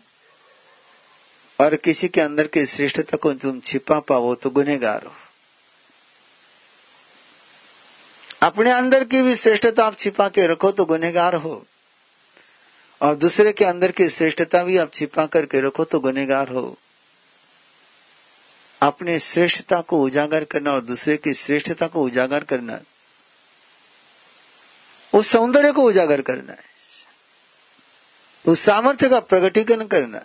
और 1.61 1.77
किसी 1.77 2.09
के 2.09 2.21
अंदर 2.21 2.47
की 2.47 2.67
श्रेष्ठता 2.67 3.17
को 3.17 3.33
तुम 3.33 3.61
छिपा 3.61 4.01
पाओ 4.01 4.35
तो 4.35 4.51
गुनेगार 4.51 5.07
हो। 5.07 5.30
अपने 8.43 8.71
अंदर 8.73 9.05
की 9.05 9.23
भी 9.23 9.37
श्रेष्ठता 9.37 9.85
आप 9.85 9.97
छिपा 9.99 10.29
के 10.29 10.47
रखो 10.47 10.71
तो 10.73 10.85
गुनेगार 10.85 11.35
हो। 11.35 11.65
और 13.01 13.15
दूसरे 13.15 13.53
के 13.53 13.65
अंदर 13.65 13.93
की 13.93 14.09
श्रेष्ठता 14.09 14.63
भी 14.63 14.77
आप 14.79 14.93
छिपा 14.93 15.27
करके 15.27 15.61
रखो 15.61 15.85
तो 15.85 16.01
गुनेगार 16.01 16.49
हो। 16.49 16.79
अपने 18.83 19.19
श्रेष्ठता 19.19 19.81
को 19.81 20.03
उजागर 20.03 20.45
करना 20.45 20.71
और 20.71 20.85
दूसरे 20.85 21.17
की 21.17 21.35
श्रेष्ठता 21.35 21.87
को 21.87 22.03
उजागर 22.03 22.45
करना, 22.45 22.81
उस 25.13 25.29
सौंदर्य 25.29 25.73
को 25.73 25.83
उजागर 25.83 26.21
करना 26.23 26.53
है 26.53 26.69
उस 28.45 28.61
सामर्थ्य 28.61 29.09
का 29.09 29.21
प्रगटीकरण 29.21 29.87
करना। 29.87 30.25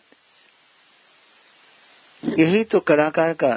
यही 2.24 2.64
तो 2.64 2.80
कलाकार 2.80 3.34
का, 3.34 3.56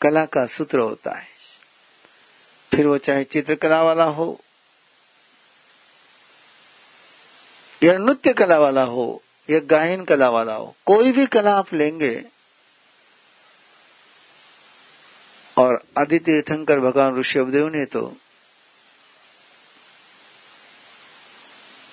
कला 0.00 0.24
का 0.26 0.46
सूत्र 0.46 0.78
होता 0.78 1.16
है। 1.16 1.37
फिर 2.78 2.86
वो 2.86 2.96
चाहे 2.98 3.22
चित्रकला 3.24 3.82
वाला 3.82 4.04
हो 4.04 4.26
या 7.82 7.92
नृत्य 7.98 8.32
कला 8.32 8.58
वाला 8.58 8.82
हो 8.82 9.06
या 9.48 9.58
गायन 9.60 10.04
कला 10.04 10.28
वाला 10.30 10.54
हो, 10.54 10.74
कोई 10.86 11.12
भी 11.12 11.24
कला 11.26 11.54
आप 11.58 11.72
लेंगे 11.74 12.10
और 15.56 15.82
आदि 15.98 16.18
तीर्थंकर 16.18 16.80
भगवान 16.80 17.16
ऋषभदेव 17.16 17.68
ने 17.68 17.84
तो 17.86 18.02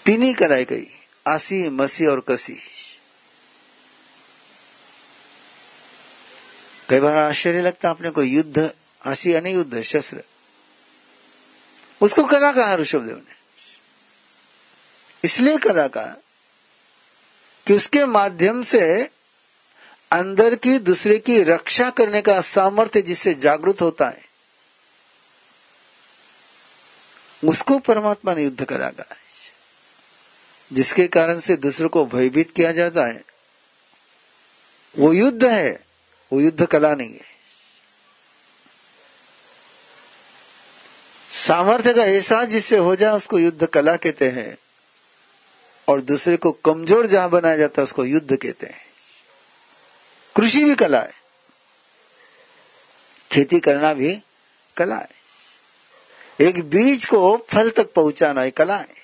तीन 0.06 0.24
ही 0.24 0.34
कलाई 0.34 0.66
गई 0.66 0.86
आसी, 1.26 1.70
मसी 1.72 2.06
और 2.06 2.20
कसी। 2.20 2.58
कई 6.90 7.00
बार 7.00 7.18
आश्चर्य 7.18 7.62
लगता 7.62 7.90
अपने 7.90 8.10
को 8.12 8.24
युद्ध, 8.24 8.70
आसी 9.02 9.34
यानी 9.34 9.52
युद्ध, 9.52 9.82
शस्त्र। 9.82 10.24
उसको 12.02 12.24
कला 12.24 12.52
कहा 12.52 12.76
ऋषभदेव 12.76 13.16
ने 13.16 13.34
इसलिए 15.24 15.58
कला 15.58 15.88
कहा 15.88 16.16
कि 17.68 17.74
उसके 17.74 18.06
माध्यम 18.06 18.62
से 18.62 19.12
अंदर 20.12 20.56
की 20.56 20.78
दूसरे 20.80 21.18
की 21.20 21.44
रक्षा 21.44 21.90
करने 21.90 22.22
का 22.22 22.42
सामर्थ्य 22.42 23.02
जिससे 23.02 23.34
जागृत 23.34 23.82
होता 23.82 24.08
है, 24.10 24.26
उसको 27.44 27.80
परमात्मा 27.80 28.34
ने 28.34 28.44
युद्ध 28.44 28.66
करा 28.66 28.90
कहा 28.90 29.16
जिसके 30.74 31.08
कारण 31.08 31.40
से 31.40 31.56
दूसरे 31.58 31.88
को 31.88 32.06
भयभीत 32.06 32.52
किया 32.56 32.72
जाता 32.72 33.06
है। 33.06 33.24
वो 34.96 35.14
युद्ध 35.14 35.46
है, 35.46 35.86
वो 36.32 36.42
युद्ध 36.42 36.66
कला 36.66 36.94
नहीं 36.96 37.14
है। 37.14 37.35
सामर्थ्य 41.36 41.94
का 41.94 42.04
एहसास 42.04 42.48
जिससे 42.48 42.78
हो 42.78 42.96
जाए 42.96 43.12
उसको 43.12 43.40
युद्ध 43.40 43.66
कला 43.66 43.96
कहते 43.96 44.30
हैं। 44.30 44.58
और 45.88 46.02
दूसरे 46.02 46.38
को 46.38 46.52
कमज़ोर 46.52 47.08
जहाँ 47.08 47.30
बनाया 47.30 47.58
जाता 47.58 47.82
है 47.82 47.84
उसको 47.84 48.06
युद्ध 48.06 48.36
कहते 48.36 48.68
हैं। 48.68 48.86
कृषि 50.36 50.64
भी 50.64 50.76
कला 50.76 51.00
है। 51.00 51.14
खेती 53.32 53.60
करना 53.60 53.94
भी 53.94 54.24
कला 54.78 54.96
है। 54.96 55.10
एक 56.42 56.70
बीज 56.70 57.06
को 57.06 57.48
फल 57.50 57.70
तक 57.70 57.94
पहुंचाना 57.94 58.44
एक 58.44 58.58
कला 58.58 58.78
है। 58.78 58.96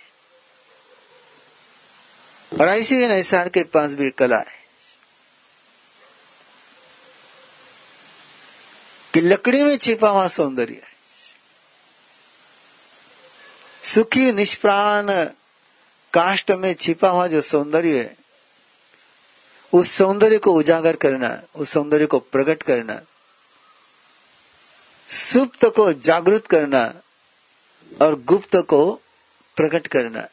और 2.61 2.67
ऐसे 2.67 2.95
ही 2.95 3.07
निसार 3.07 3.49
के 3.49 3.63
पास 3.63 3.91
भी 3.91 4.09
कला 4.09 4.37
है। 4.37 4.61
कि 9.13 9.21
लकड़ी 9.21 9.63
में 9.63 9.77
छिपा 9.77 10.09
हुआ 10.09 10.27
सौंदर्य। 10.27 10.90
सुखी 13.83 14.31
निष्प्राण 14.31 15.25
काष्ट 16.13 16.51
में 16.51 16.73
छिपा 16.73 17.09
हुआ 17.09 17.27
जो 17.27 17.41
सौंदर्य 17.41 17.99
है, 17.99 18.17
उस 19.73 19.91
सौंदर्य 19.91 20.37
को 20.37 20.53
उजागर 20.53 20.95
करना, 20.95 21.41
उस 21.55 21.69
सौंदर्य 21.69 22.05
को 22.05 22.19
प्रकट 22.19 22.63
करना, 22.63 23.01
सुप्त 25.09 25.65
को 25.65 25.93
जागृत 25.93 26.47
करना 26.47 26.93
और 28.01 28.15
गुप्त 28.21 28.55
को 28.55 28.93
प्रकट 29.57 29.87
करना। 29.87 30.27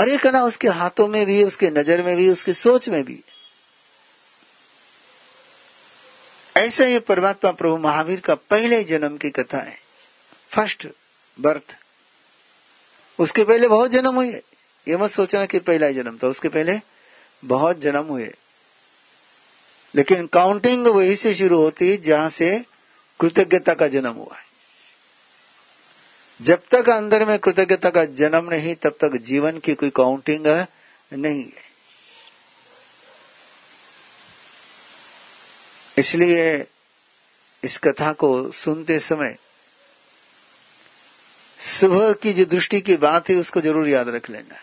और 0.00 0.08
ये 0.08 0.16
करना 0.18 0.42
उसके 0.42 0.68
हाथों 0.68 1.08
में 1.08 1.26
भी, 1.26 1.44
उसके 1.44 1.70
नज़र 1.70 2.02
में 2.02 2.16
भी, 2.16 2.30
उसकी 2.30 2.54
सोच 2.54 2.88
में 2.88 3.04
भी। 3.04 3.22
ऐसा 6.56 6.84
ये 6.84 7.00
परमात्मा 7.00 7.50
प्रभु 7.52 7.76
महावीर 7.76 8.20
का 8.20 8.34
पहले 8.34 8.84
जन्म 8.84 9.16
की 9.16 9.30
कथा 9.30 9.58
है। 9.58 9.78
First 10.50 10.86
birth. 11.40 11.76
उसके 13.18 13.44
पहले 13.44 13.68
बहुत 13.68 13.90
जन्म 13.90 14.14
हुए। 14.14 14.42
ये 14.88 14.96
मत 14.96 15.10
सोचना 15.10 15.46
कि 15.46 15.58
पहला 15.58 15.86
ही 15.86 15.94
जन्म 15.94 16.18
था, 16.22 16.26
उसके 16.26 16.48
पहले 16.48 16.80
बहुत 17.44 17.78
जन्म 17.78 18.04
हुए। 18.04 18.34
लेकिन 19.94 20.26
काउंटिंग 20.26 20.86
वही 20.86 21.16
से 21.16 21.34
शुरू 21.34 21.58
होती 21.58 21.90
है 21.90 21.96
जहाँ 21.96 22.28
से 22.28 22.64
कृतज्ञता 23.20 23.74
का 23.74 23.88
जन्म 23.88 24.12
हुआ 24.12 24.36
है। 24.36 24.44
जब 26.42 26.62
तक 26.72 26.88
अंदर 26.88 27.24
में 27.24 27.38
कृतज्ञता 27.38 27.90
का 27.90 28.04
जन्म 28.04 28.50
नहीं, 28.50 28.74
तब 28.74 28.98
तक 29.00 29.12
जीवन 29.12 29.58
की 29.58 29.74
कोई 29.74 29.90
काउंटिंग 29.90 30.66
नहीं 31.12 31.44
है। 31.44 31.64
इसलिए 35.98 36.66
इस 37.64 37.78
कथा 37.78 38.12
को 38.12 38.50
सुनते 38.50 38.98
समय 38.98 39.36
सुबह 41.64 42.12
की 42.12 42.32
जो 42.32 42.44
दृष्टि 42.44 42.80
की 42.80 42.96
बात 42.96 43.28
है, 43.28 43.36
उसको 43.36 43.60
ज़रूर 43.60 43.88
याद 43.88 44.08
रख 44.08 44.30
लेना 44.30 44.54
है। 44.54 44.62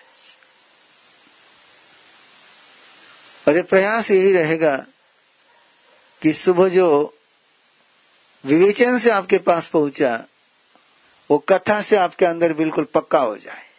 और 3.48 3.56
ये 3.56 3.62
प्रयास 3.62 4.12
यही 4.12 4.32
रहेगा 4.32 4.78
कि 6.22 6.34
सुबह 6.34 6.70
जो 6.70 7.18
विवेचन 8.46 9.00
से 9.00 9.10
आपके 9.10 9.38
पास 9.38 9.68
पहुँचा, 9.68 10.26
वो 11.32 11.38
कथा 11.38 11.82
से 11.82 11.96
आपके 11.96 12.26
अंदर 12.26 12.54
बिल्कुल 12.54 12.84
पक्का 12.84 13.20
हो 13.20 13.38
जाए। 13.38 13.72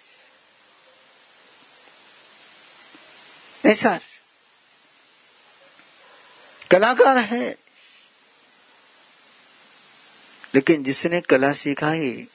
ऐसा 3.67 4.01
कलाकार 6.71 7.19
है। 7.19 7.57
लेकिन 10.55 10.83
जिसने 10.83 11.21
कला 11.21 11.53
सिखाई 11.53 12.29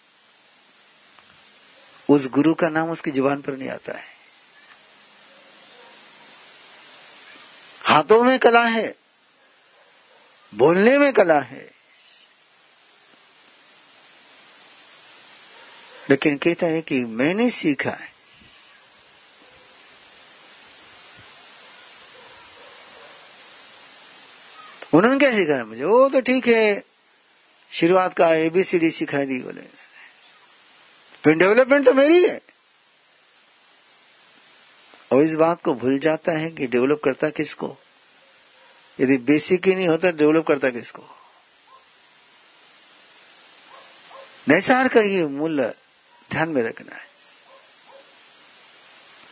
उस 2.09 2.27
गुरु 2.27 2.53
का 2.53 2.69
नाम 2.69 2.89
उसकी 2.89 3.11
ज़ुबान 3.11 3.41
पर 3.41 3.53
नहीं 3.53 3.69
आता 3.69 3.97
है। 3.97 4.17
हाथों 7.81 8.23
में 8.23 8.39
कला 8.39 8.65
है, 8.65 8.95
बोलने 10.55 10.97
में 10.97 11.13
कला 11.13 11.39
है। 11.39 11.71
लेकिन 16.09 16.37
कहता 16.37 16.67
है 16.67 16.81
कि 16.81 17.05
मैंने 17.05 17.49
सीखा 17.49 17.89
है। 17.89 18.13
उन्होंने 24.93 25.19
क्या 25.19 25.33
सिखाया 25.33 25.65
मुझे? 25.65 25.83
वो 25.83 26.09
तो 26.09 26.21
ठीक 26.21 26.47
है। 26.47 26.83
शुरुआत 27.71 28.13
का 28.13 28.33
एबीसीडी 28.33 28.91
सिखा 28.91 29.23
दी 29.23 29.39
बोले। 29.39 29.86
फिर 31.23 31.35
डेवलपमेंट 31.35 31.85
तो 31.85 31.93
मेरी 31.93 32.27
है। 32.27 32.41
और 35.11 35.21
इस 35.21 35.35
बात 35.35 35.63
को 35.63 35.73
भूल 35.73 35.99
जाता 35.99 36.31
है 36.31 36.51
कि 36.51 36.67
डेवलप 36.67 37.01
करता 37.03 37.29
किसको? 37.29 37.77
यदि 38.99 39.17
बेसिक 39.17 39.67
ही 39.67 39.75
नहीं 39.75 39.87
होता 39.87 40.11
डेवलप 40.11 40.47
करता 40.47 40.69
किसको? 40.69 41.03
नैसार 44.49 44.87
का 44.87 45.01
ये 45.01 45.25
मूल्य 45.25 45.73
ध्यान 46.31 46.49
में 46.49 46.63
रखना 46.63 46.95
है। 46.95 47.07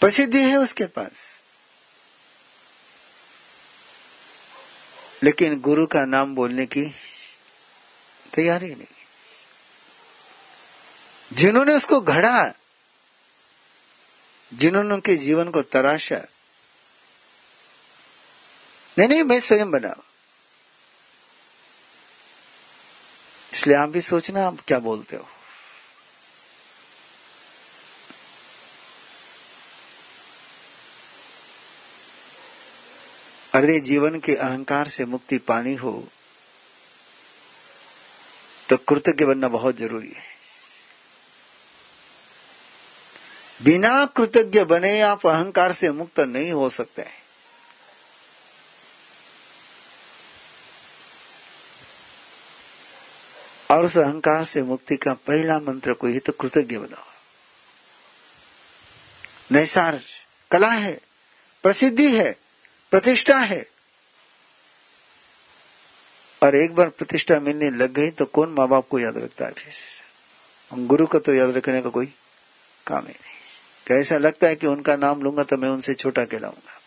प्रसिद्धि 0.02 0.42
है 0.42 0.58
उसके 0.58 0.86
पास। 0.86 1.42
लेकिन 5.24 5.60
गुरु 5.60 5.88
का 5.88 6.06
नाम 6.06 6.36
बोलने 6.36 6.66
की 6.66 6.96
तैयारी 8.34 8.76
नहीं। 8.76 8.95
जिन्होंने 11.36 11.74
उसको 11.74 12.02
घड़ा, 12.02 12.54
जिन्होंने 14.54 14.94
उनके 14.94 15.16
जीवन 15.18 15.50
को 15.50 15.62
तराशा। 15.62 16.22
नहीं 18.98 19.08
नहीं, 19.08 19.24
मैं 19.24 19.40
स्वयं 19.40 19.72
बना 19.72 19.94
इसलिए 23.54 23.76
आप 23.76 23.90
भी 23.90 24.02
सोचना, 24.02 24.48
आप 24.48 24.60
क्या 24.68 24.80
बोलते 24.80 25.16
हो? 25.16 25.28
अरे, 33.54 33.80
जीवन 33.80 34.20
के 34.20 34.36
अहंकार 34.36 34.88
से 34.88 35.06
मुक्ति 35.06 35.38
पानी 35.38 35.76
हो 35.76 36.08
तो 38.70 38.78
कृतज्ञ 38.78 39.26
बनना 39.26 39.48
बहुत 39.48 39.76
ज़रूरी 39.76 40.12
है। 40.12 40.35
बिना 43.66 44.06
कृतज्ञ 44.06 44.64
बने 44.64 45.00
आप 45.02 45.26
अहंकार 45.28 45.72
से 45.74 45.90
मुक्त 45.92 46.20
नहीं 46.20 46.52
हो 46.52 46.70
सकते। 46.70 47.02
हैं 47.02 47.24
और 53.72 53.86
उस 53.86 53.98
अहंकार 53.98 54.44
से 54.44 54.64
मुक्ति 54.64 54.96
का 54.98 55.14
पहला 55.28 55.60
मंत्र 55.60 55.94
कोई 55.94 56.14
है 56.14 56.20
तो 56.20 56.32
कृतज्ञ 56.32 56.78
बनाओ 56.78 57.04
नैसार, 59.52 60.00
कला 60.52 60.70
है, 60.70 61.00
प्रसिद्धि 61.64 62.12
है, 62.18 62.32
प्रतिष्ठा 62.92 63.38
है। 63.40 63.66
और 66.42 66.56
एक 66.56 66.76
बार 66.76 66.90
प्रतिष्ठा 66.90 67.40
मिलने 67.40 67.70
लग 67.70 67.94
गई 67.94 68.10
तो 68.12 68.26
कौन 68.26 68.50
माँ 68.50 68.68
बाप 68.68 68.88
को 68.88 69.00
याद 69.00 69.18
रखता 69.18 69.46
है 69.46 69.52
फिर? 69.52 69.74
गुरु 70.72 71.08
का 71.08 71.20
तो 71.20 71.34
याद 71.34 71.56
रखने 71.58 71.82
का 71.82 71.90
कोई 71.90 72.06
काम 72.88 73.08
ही 73.08 73.14
नहीं। 73.14 73.35
कैसा 73.88 74.18
लगता 74.18 74.48
है 74.48 74.56
कि 74.56 74.68
उनका 74.68 74.96
नाम 74.96 75.22
लूँगा 75.22 75.44
तो 75.44 75.58
मैं 75.58 75.70
उनसे 75.70 75.94
छोटा 75.94 76.26
कहलाऊँगा। 76.26 76.80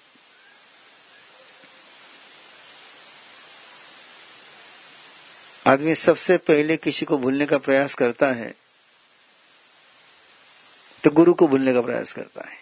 आदमी 5.67 5.95
सबसे 5.95 6.37
पहले 6.39 6.77
किसी 6.77 7.07
को 7.07 7.19
भूलने 7.19 7.47
का 7.47 7.59
प्रयास 7.59 7.95
करता 7.95 8.27
है 8.33 8.55
तो 11.05 11.11
गुरु 11.11 11.35
को 11.35 11.49
भूलने 11.49 11.73
का 11.75 11.81
प्रयास 11.81 12.13
करता 12.13 12.49
है। 12.49 12.57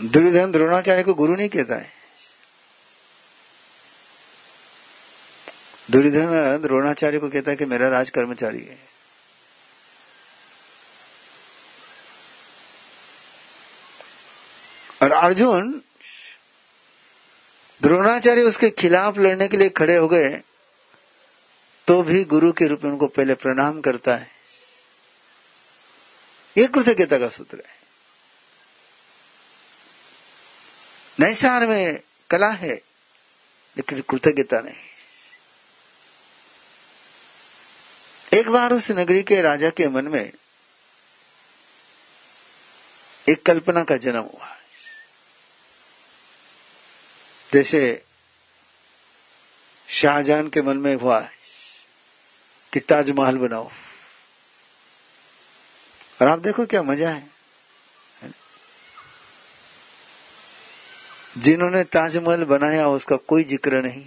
दुर्योधन 0.00 0.52
द्रोणाचार्य 0.52 1.02
को 1.02 1.14
गुरु 1.14 1.36
नहीं 1.36 1.48
कहता 1.48 1.74
है। 1.74 2.03
दुर्योधन 5.94 6.62
द्रोणाचार्य 6.62 7.18
को 7.18 7.28
कहता 7.30 7.50
है 7.50 7.56
कि 7.56 7.64
मेरा 7.64 7.88
राज 7.88 8.08
कर्मचारी 8.10 8.60
है। 8.60 8.78
और 15.02 15.12
अर्जुन 15.12 15.70
द्रोणाचार्य 17.80 18.42
उसके 18.42 18.70
खिलाफ 18.70 19.18
लड़ने 19.18 19.48
के 19.48 19.56
लिए 19.56 19.68
खड़े 19.70 19.96
हो 19.96 20.08
गए 20.08 20.40
तो 21.88 22.02
भी 22.02 22.22
गुरु 22.24 22.52
के 22.52 22.66
रूप 22.66 22.84
में 22.84 22.90
उनको 22.90 23.06
पहले 23.08 23.34
प्रणाम 23.34 23.80
करता 23.80 24.16
है। 24.16 24.30
ये 26.56 26.66
कृतज्ञता 26.66 27.18
का 27.18 27.28
सूत्र 27.28 27.58
है। 27.58 27.76
नैसार 31.20 31.66
में 31.66 32.00
कला 32.30 32.50
है, 32.54 32.74
लेकिन 33.76 34.00
कृतज्ञता 34.00 34.60
नहीं। 34.60 34.93
एक 38.34 38.48
बार 38.48 38.72
उस 38.72 38.90
नगरी 38.90 39.22
के 39.22 39.42
राजा 39.42 39.70
के 39.70 39.88
मन 39.88 40.04
में 40.04 40.32
एक 43.28 43.46
कल्पना 43.46 43.84
का 43.84 43.96
जन्म 43.96 44.20
हुआ। 44.20 44.56
जैसे 47.52 48.04
शाहजहां 49.88 50.48
के 50.50 50.62
मन 50.62 50.76
में 50.76 50.94
हुआ 50.94 51.20
कि 52.72 52.80
ताजमहल 52.80 53.36
बनाओ। 53.36 53.70
और 56.22 56.28
आप 56.28 56.38
देखो 56.38 56.66
क्या 56.66 56.82
मज़ा 56.82 57.10
है। 57.10 57.30
जिन्होंने 61.38 61.84
ताजमहल 61.84 62.44
बनाया, 62.44 62.88
उसका 62.88 63.16
कोई 63.16 63.44
ज़िक्र 63.44 63.82
नहीं। 63.82 64.06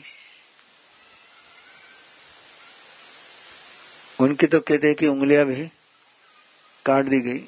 उनकी 4.20 4.48
तो 4.48 4.60
कहते 4.60 4.88
हैं 4.88 4.96
कि 4.96 5.08
उंगलियाँ 5.08 5.46
भी 5.46 5.72
काट 6.86 7.06
दी 7.06 7.20
गई। 7.20 7.44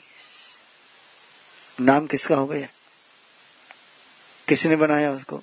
नाम 1.82 2.08
किसका 2.08 2.36
हो 2.36 2.48
गया 2.48 2.68
किसने 4.48 4.76
बनाया 4.76 5.12
उसको? 5.12 5.42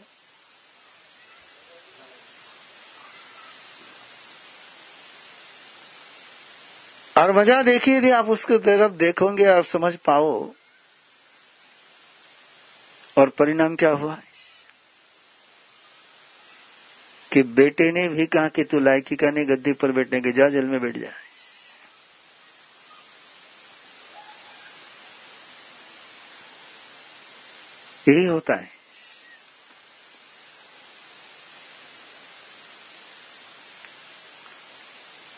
और 7.16 7.32
मज़ा 7.32 7.62
देखिए 7.62 7.96
यदि 7.98 8.10
आप 8.10 8.28
उसके 8.28 8.58
तरफ़ 8.58 8.92
देखोगे 8.92 9.46
और 9.46 9.64
समझ 9.64 9.96
पाओ। 9.96 10.32
और 13.16 13.28
परिणाम 13.28 13.76
क्या 13.76 13.90
हुआ? 13.90 14.18
कि 17.36 17.42
बेटे 17.42 17.92
ने 17.92 18.08
भी 18.08 18.26
कहा 18.26 18.48
कि 18.48 18.64
तू 18.64 18.80
लायकी 18.80 19.16
का 19.16 19.30
नहीं, 19.30 19.48
गद्दी 19.48 19.72
पर 19.72 19.92
बैठने 19.92 20.20
के 20.20 20.32
जा, 20.32 20.48
जल 20.48 20.64
में 20.64 20.80
बैठ 20.80 20.96
जा। 20.96 21.08
यही 28.08 28.24
होता 28.24 28.54
है। 28.54 28.70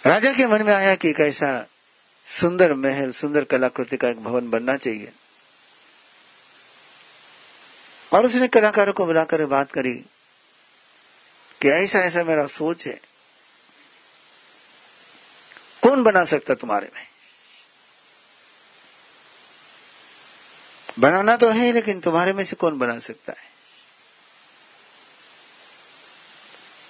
राजा 0.07 0.33
के 0.33 0.47
मन 0.47 0.63
में 0.63 0.75
आया 0.75 0.95
कि 0.95 1.11
एक 1.11 1.21
ऐसा 1.21 1.67
सुंदर 2.27 2.75
महल, 2.75 3.13
सुंदर 3.13 3.45
कलाकृति 3.45 3.97
का 3.97 4.09
एक 4.09 4.25
भवन 4.25 4.51
बनना 4.51 4.77
चाहिए। 4.77 5.13
और 8.13 8.27
उसने 8.27 8.49
कलाकारों 8.49 8.93
को 8.93 9.07
बुलाकर 9.07 9.47
बात 9.47 9.73
करी। 9.73 10.05
कि 11.61 11.69
ऐसा 11.69 11.99
ऐसा 11.99 12.25
मेरा 12.25 12.47
सोच 12.47 12.87
है। 12.87 13.01
कौन 15.83 16.03
बना 16.03 16.25
सकता 16.25 16.55
तुम्हारे 16.55 16.91
में? 16.95 17.07
बनाना 20.99 21.37
तो 21.37 21.51
है, 21.51 21.73
लेकिन 21.73 22.01
तुम्हारे 22.01 22.33
में 22.33 22.45
से 22.45 22.57
कौन 22.57 22.79
बना 22.79 22.99
सकता 22.99 23.33
है? 23.33 23.49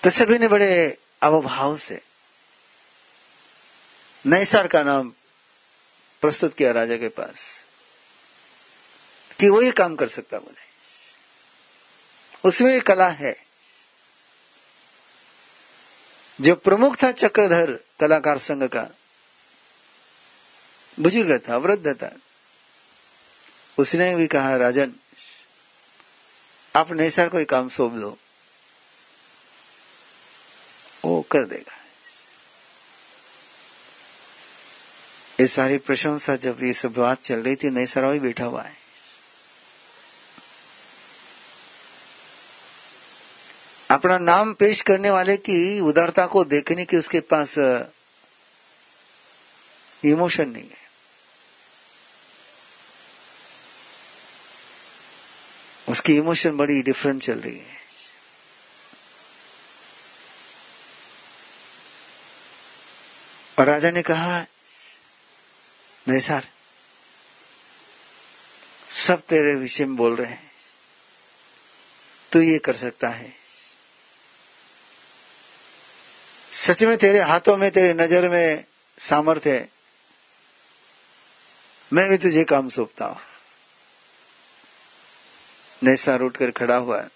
तो 0.05 0.11
सभी 0.11 0.39
ने 0.39 0.49
बड़े 0.49 0.99
अवभाव 1.23 1.77
से 1.77 2.01
नैसार 4.27 4.69
का 4.69 4.83
नाम 4.83 5.13
प्रस्तुत 6.23 6.57
किया 6.57 6.73
राजा 6.73 6.97
के 6.97 7.09
पास, 7.09 7.65
कि 9.41 9.49
वो 9.49 9.63
ये 9.63 9.73
काम 9.73 9.97
कर 9.97 10.09
सकता 10.09 10.39
बोले 10.39 10.67
उसमें 12.49 12.81
कला 12.81 13.09
है। 13.09 13.48
जो 16.41 16.55
प्रमुख 16.55 17.03
था 17.03 17.13
चक्रधर 17.13 17.73
कलाकार 18.01 18.39
संघ 18.39 18.65
का, 18.65 18.89
बुज़ुर्ग 21.01 21.43
था, 21.49 21.57
वृद्ध 21.57 21.95
था, 21.95 22.17
उसने 23.79 24.15
भी 24.15 24.27
कहा, 24.27 24.57
राजन, 24.57 24.93
आप 26.77 26.93
नैसार 26.93 27.29
कोई 27.29 27.45
काम 27.45 27.69
सौंप 27.69 27.93
दो। 27.93 28.19
वो 31.05 31.23
कर 31.23 31.45
देगा। 31.45 31.75
ये 35.41 35.47
सारी 35.47 35.79
प्रशंसा 35.79 36.37
जब 36.37 36.63
ये 36.63 36.73
सब 36.73 36.93
बात 36.93 37.23
चल 37.23 37.37
रही 37.37 37.57
थी, 37.57 37.71
नैसरा 37.71 38.11
ही 38.11 38.21
बैठा 38.21 38.45
हुआ 38.45 38.63
है। 38.63 38.78
अपना 43.91 44.19
नाम 44.19 44.55
पेश 44.55 44.81
करने 44.81 45.11
वाले 45.11 45.37
की 45.37 45.81
उदारता 45.81 46.27
को 46.27 46.45
देखने 46.45 46.85
की 46.85 46.97
उसके 46.97 47.21
पास 47.21 47.59
इमोशन 50.05 50.49
नहीं 50.49 50.71
है। 50.71 50.89
उसकी 55.89 56.17
इमोशन 56.17 56.57
बड़ी 56.57 56.83
डिफरेंट 56.83 57.23
चल 57.23 57.39
रही 57.39 57.59
है। 57.59 57.79
और 63.59 63.67
राजा 63.67 63.91
ने 63.91 64.03
कहा, 64.03 64.41
नहीं 66.09 66.21
सर, 66.21 66.45
सब 68.91 69.21
तेरे 69.21 69.55
विषय 69.55 69.85
में 69.85 69.97
बोल 69.97 70.17
रहे 70.17 70.31
हैं। 70.31 70.53
तू 72.33 72.41
ये 72.41 72.59
कर 72.59 72.77
सकता 72.77 73.09
है। 73.09 73.48
सच 76.59 76.83
में 76.83 76.97
तेरे 76.99 77.21
हाथों 77.21 77.57
में, 77.57 77.71
तेरे 77.71 77.95
नज़र 77.95 78.29
में 78.29 78.65
सामर्थ्य 78.99 79.53
है। 79.53 79.69
मैं 81.93 82.09
भी 82.09 82.17
तुझे 82.19 82.45
काम 82.45 82.69
सौंपता 82.69 83.05
हूँ। 83.05 83.17
नैसार 85.83 86.21
उठकर 86.21 86.51
खड़ा 86.51 86.77
हुआ 86.77 87.09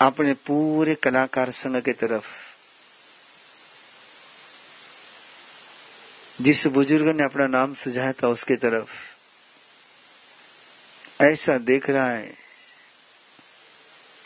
अपने 0.00 0.34
पूरे 0.34 0.94
कलाकार 0.94 1.50
संघ 1.50 1.76
की 1.76 1.92
तरफ़ 1.92 2.26
जिस 6.40 6.66
बुज़ुर्ग 6.66 7.08
ने 7.08 7.22
अपना 7.22 7.46
नाम 7.46 7.74
सुझाया 7.74 8.12
था, 8.12 8.28
उसके 8.28 8.56
तरफ़ 8.56 8.92
ऐसा 11.22 11.58
देख 11.58 11.90
रहा 11.90 12.10
है 12.10 12.43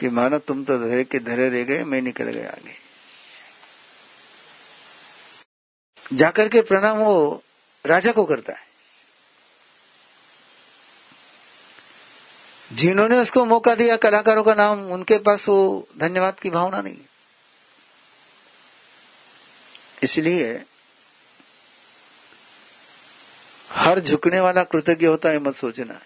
कि 0.00 0.08
मानो 0.08 0.38
तुम 0.38 0.64
तो 0.64 0.78
धरे 0.78 1.04
के 1.04 1.18
धरे 1.18 1.48
रह 1.48 1.64
गए, 1.64 1.84
मैं 1.84 2.02
निकल 2.02 2.24
गया 2.24 2.50
आगे। 2.50 2.88
जाकर 6.12 6.48
के 6.48 6.60
प्रणाम 6.60 6.96
वो 6.96 7.42
राजा 7.86 8.12
को 8.12 8.24
करता 8.24 8.52
है। 8.52 8.68
जिन्होंने 12.72 13.18
उसको 13.18 13.44
मौका 13.44 13.74
दिया, 13.74 13.96
कलाकारों 13.96 14.44
का 14.44 14.54
नाम, 14.54 14.90
उनके 14.90 15.18
पास 15.18 15.48
वो 15.48 15.88
धन्यवाद 15.98 16.40
की 16.40 16.50
भावना 16.50 16.82
नहीं। 16.82 16.98
इसलिए 20.02 20.64
हर 23.70 24.00
झुकने 24.00 24.40
वाला 24.40 24.64
कृतज्ञ 24.64 25.06
होता 25.06 25.28
है, 25.28 25.38
मत 25.38 25.56
सोचना। 25.56 26.00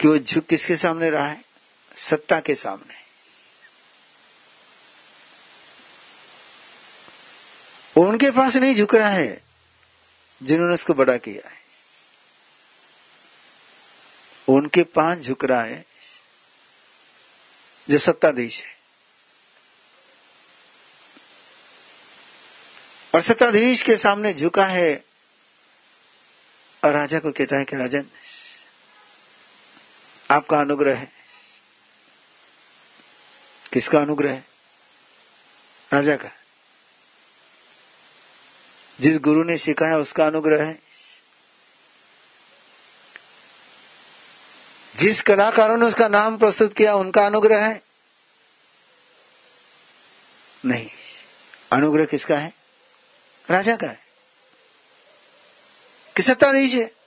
कि 0.00 0.08
वो 0.08 0.18
झुक 0.18 0.46
किसके 0.46 0.76
सामने 0.76 1.10
रहा 1.10 1.26
है? 1.26 1.44
सत्ता 1.96 2.40
के 2.40 2.54
सामने। 2.54 2.94
वो 7.96 8.08
उनके 8.08 8.30
पास 8.30 8.56
नहीं 8.56 8.74
झुक 8.74 8.94
रहा 8.94 9.08
है, 9.08 9.44
जिन्होंने 10.42 10.74
उसको 10.74 10.94
बड़ा 10.94 11.16
किया 11.16 11.48
है। 11.48 11.60
उनके 14.48 14.82
पास 14.82 15.18
झुक 15.18 15.44
रहा 15.44 15.62
है, 15.62 15.84
जो 17.90 17.98
सत्ताधीश 17.98 18.64
है। 18.64 18.80
और 23.14 23.20
सत्ताधीश 23.20 23.82
के 23.82 23.96
सामने 23.96 24.34
झुका 24.34 24.66
है, 24.66 25.04
और 26.84 26.92
राजा 26.92 27.18
को 27.18 27.32
कहता 27.32 27.56
है 27.56 27.64
कि 27.64 27.76
राजन 27.76 28.06
आपका 30.30 30.60
अनुग्रह 30.60 30.98
है। 30.98 31.12
किसका 33.72 33.98
अनुग्रह 34.00 34.30
है? 34.30 34.44
राजा 35.92 36.16
का। 36.16 36.30
जिस 39.00 39.18
गुरु 39.18 39.44
ने 39.44 39.58
सिखाया 39.58 39.98
उसका 39.98 40.26
अनुग्रह 40.26 40.64
है। 40.64 40.82
जिस 44.96 45.22
कलाकारों 45.22 45.76
ने 45.76 45.86
उसका 45.86 46.08
नाम 46.08 46.38
प्रस्तुत 46.38 46.76
किया, 46.76 46.94
उनका 46.94 47.26
अनुग्रह 47.26 47.66
है। 47.66 47.82
नहीं, 50.64 50.90
अनुग्रह 51.72 52.04
किसका 52.04 52.38
है? 52.38 52.52
राजा 53.50 53.76
का 53.76 53.86
है। 53.86 54.06
कि 56.16 56.22
सत्ताधीश 56.22 56.74
है 56.74 56.99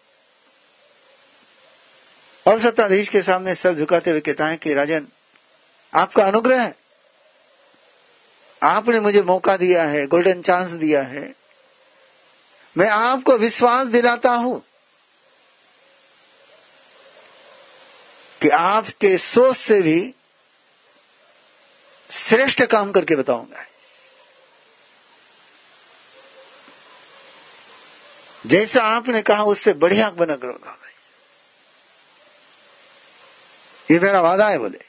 और 2.47 2.59
सत्ताधीश 2.59 3.09
के 3.09 3.21
सामने 3.21 3.55
सर 3.55 3.73
झुकाते 3.73 4.11
हुए 4.11 4.19
कहता 4.19 4.47
है 4.47 4.57
कि, 4.57 4.73
राजन, 4.73 5.07
आपका 5.93 6.25
अनुग्रह 6.25 6.61
है। 6.61 6.75
आपने 8.63 8.99
मुझे 8.99 9.21
मौका 9.21 9.57
दिया 9.57 9.83
है 9.83 10.07
गोल्डन 10.07 10.41
चांस 10.41 10.69
दिया 10.69 11.03
है। 11.03 11.35
मैं 12.77 12.89
आपको 12.89 13.37
विश्वास 13.37 13.87
दिलाता 13.87 14.31
हूँ 14.31 14.65
कि 18.41 18.49
आपके 18.49 19.17
सोच 19.17 19.57
से 19.57 19.81
भी 19.81 20.15
श्रेष्ठ 22.11 22.63
काम 22.63 22.91
करके 22.91 23.15
बताऊँगा। 23.15 23.65
जैसा 28.45 28.83
आपने 28.83 29.21
कहा, 29.21 29.43
उससे 29.43 29.73
बढ़िया 29.73 30.09
बना 30.09 30.35
करूँगा। 30.35 30.82
ये 33.93 33.99
मेरा 33.99 34.21
वादा 34.21 34.49
है 34.49 34.57
बोले। 34.57 34.79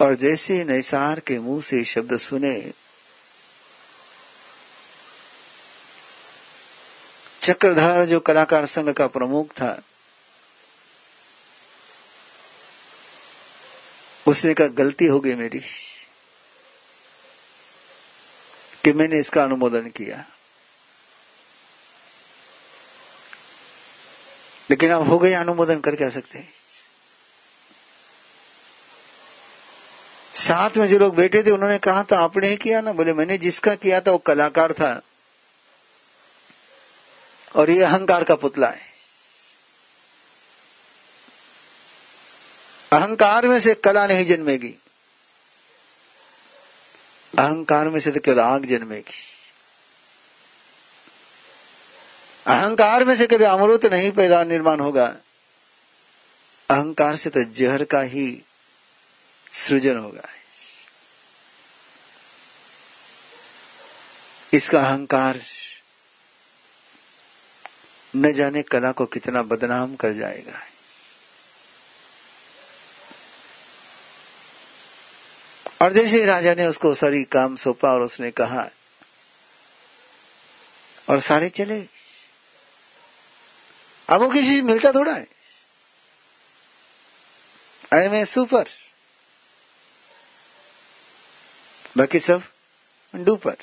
और 0.00 0.14
जैसे 0.14 0.64
नैसार 0.64 1.20
के 1.20 1.38
मुँह 1.38 1.62
से 1.62 1.84
शब्द 1.84 2.18
सुने, 2.18 2.72
चक्रधर 7.42 8.04
जो 8.04 8.20
कलाकार 8.20 8.66
संघ 8.66 8.90
का 8.90 9.06
प्रमुख 9.06 9.50
था, 9.50 9.82
उसने 14.28 14.54
कहा, 14.54 14.66
गलती 14.66 15.06
हो 15.06 15.20
गई 15.20 15.34
मेरी, 15.34 15.60
कि 18.84 18.92
मैंने 18.92 19.18
इसका 19.18 19.44
अनुमोदन 19.44 19.86
किया। 19.88 20.24
लेकिन 24.70 24.90
अब 24.90 25.08
हो 25.08 25.18
गया 25.18 25.40
अनुमोदन 25.40 25.80
कर 25.80 25.96
क्या 25.96 26.10
सकते 26.10 26.38
हैं? 26.38 26.54
साथ 30.34 30.70
में 30.76 30.88
जो 30.88 30.98
लोग 30.98 31.16
बैठे 31.16 31.42
थे, 31.42 31.50
उन्होंने 31.50 31.78
कहा 31.78 32.04
था 32.04 32.18
आपने 32.18 32.48
ही 32.48 32.56
किया 32.56 32.80
ना? 32.80 32.92
बोले, 32.92 33.12
मैंने 33.12 33.38
जिसका 33.38 33.74
किया 33.74 34.00
था, 34.00 34.10
वो 34.10 34.18
कलाकार 34.18 34.72
था। 34.72 35.02
और 37.56 37.70
ये 37.70 37.82
अहंकार 37.82 38.24
का 38.24 38.34
पुतला 38.34 38.68
है। 38.68 38.92
अहंकार 42.92 43.48
में 43.48 43.60
से 43.60 43.74
कला 43.74 44.06
नहीं 44.06 44.26
जन्मेगी। 44.26 44.74
अहंकार 47.38 47.88
में 47.88 48.00
से 48.00 48.10
तो 48.10 48.20
केवल 48.20 48.40
आग 48.40 48.66
जन्मेगी। 48.66 49.31
अहंकार 52.46 53.04
में 53.04 53.16
से 53.16 53.26
कभी 53.26 53.44
अमृत 53.44 53.84
नहीं 53.86 54.10
पैदा 54.12 54.42
निर्माण 54.44 54.80
होगा। 54.80 55.06
अहंकार 56.70 57.16
से 57.16 57.30
तो 57.30 57.42
जहर 57.44 57.84
का 57.84 58.00
ही 58.00 58.42
सृजन 59.52 59.96
होगा। 59.96 60.28
इसका 64.52 64.80
अहंकार 64.80 65.40
न 68.16 68.32
जाने 68.32 68.62
कला 68.62 68.92
को 68.92 69.06
कितना 69.06 69.42
बदनाम 69.42 69.96
कर 69.96 70.12
जाएगा। 70.12 70.60
और 75.82 75.92
जैसे 75.92 76.24
राजा 76.24 76.54
ने 76.54 76.66
उसको 76.66 76.94
सारी 76.94 77.24
काम 77.24 77.56
सौंपा 77.56 77.92
और 77.92 78.02
उसने 78.02 78.30
कहा, 78.30 78.68
और 81.10 81.20
सारे 81.20 81.48
चले। 81.48 82.01
अब 84.08 84.20
वो 84.20 84.28
किसी 84.30 84.56
से 84.56 84.62
मिलता 84.62 84.92
थोड़ा 84.92 85.12
है। 85.12 85.26
आई 87.94 88.00
एम 88.00 88.14
ए 88.14 88.24
सुपर 88.24 88.68
बाकी 91.96 92.20
सब 92.20 92.42
डूपर 93.14 93.56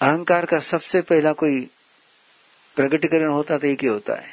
अहंकार 0.00 0.46
का 0.46 0.58
सबसे 0.60 1.02
पहला 1.02 1.32
कोई 1.32 1.60
प्रकटीकरण 2.76 3.28
होता 3.28 3.58
तो 3.58 3.66
एक 3.66 3.82
ही 3.82 3.88
होता 3.88 4.20
है। 4.20 4.32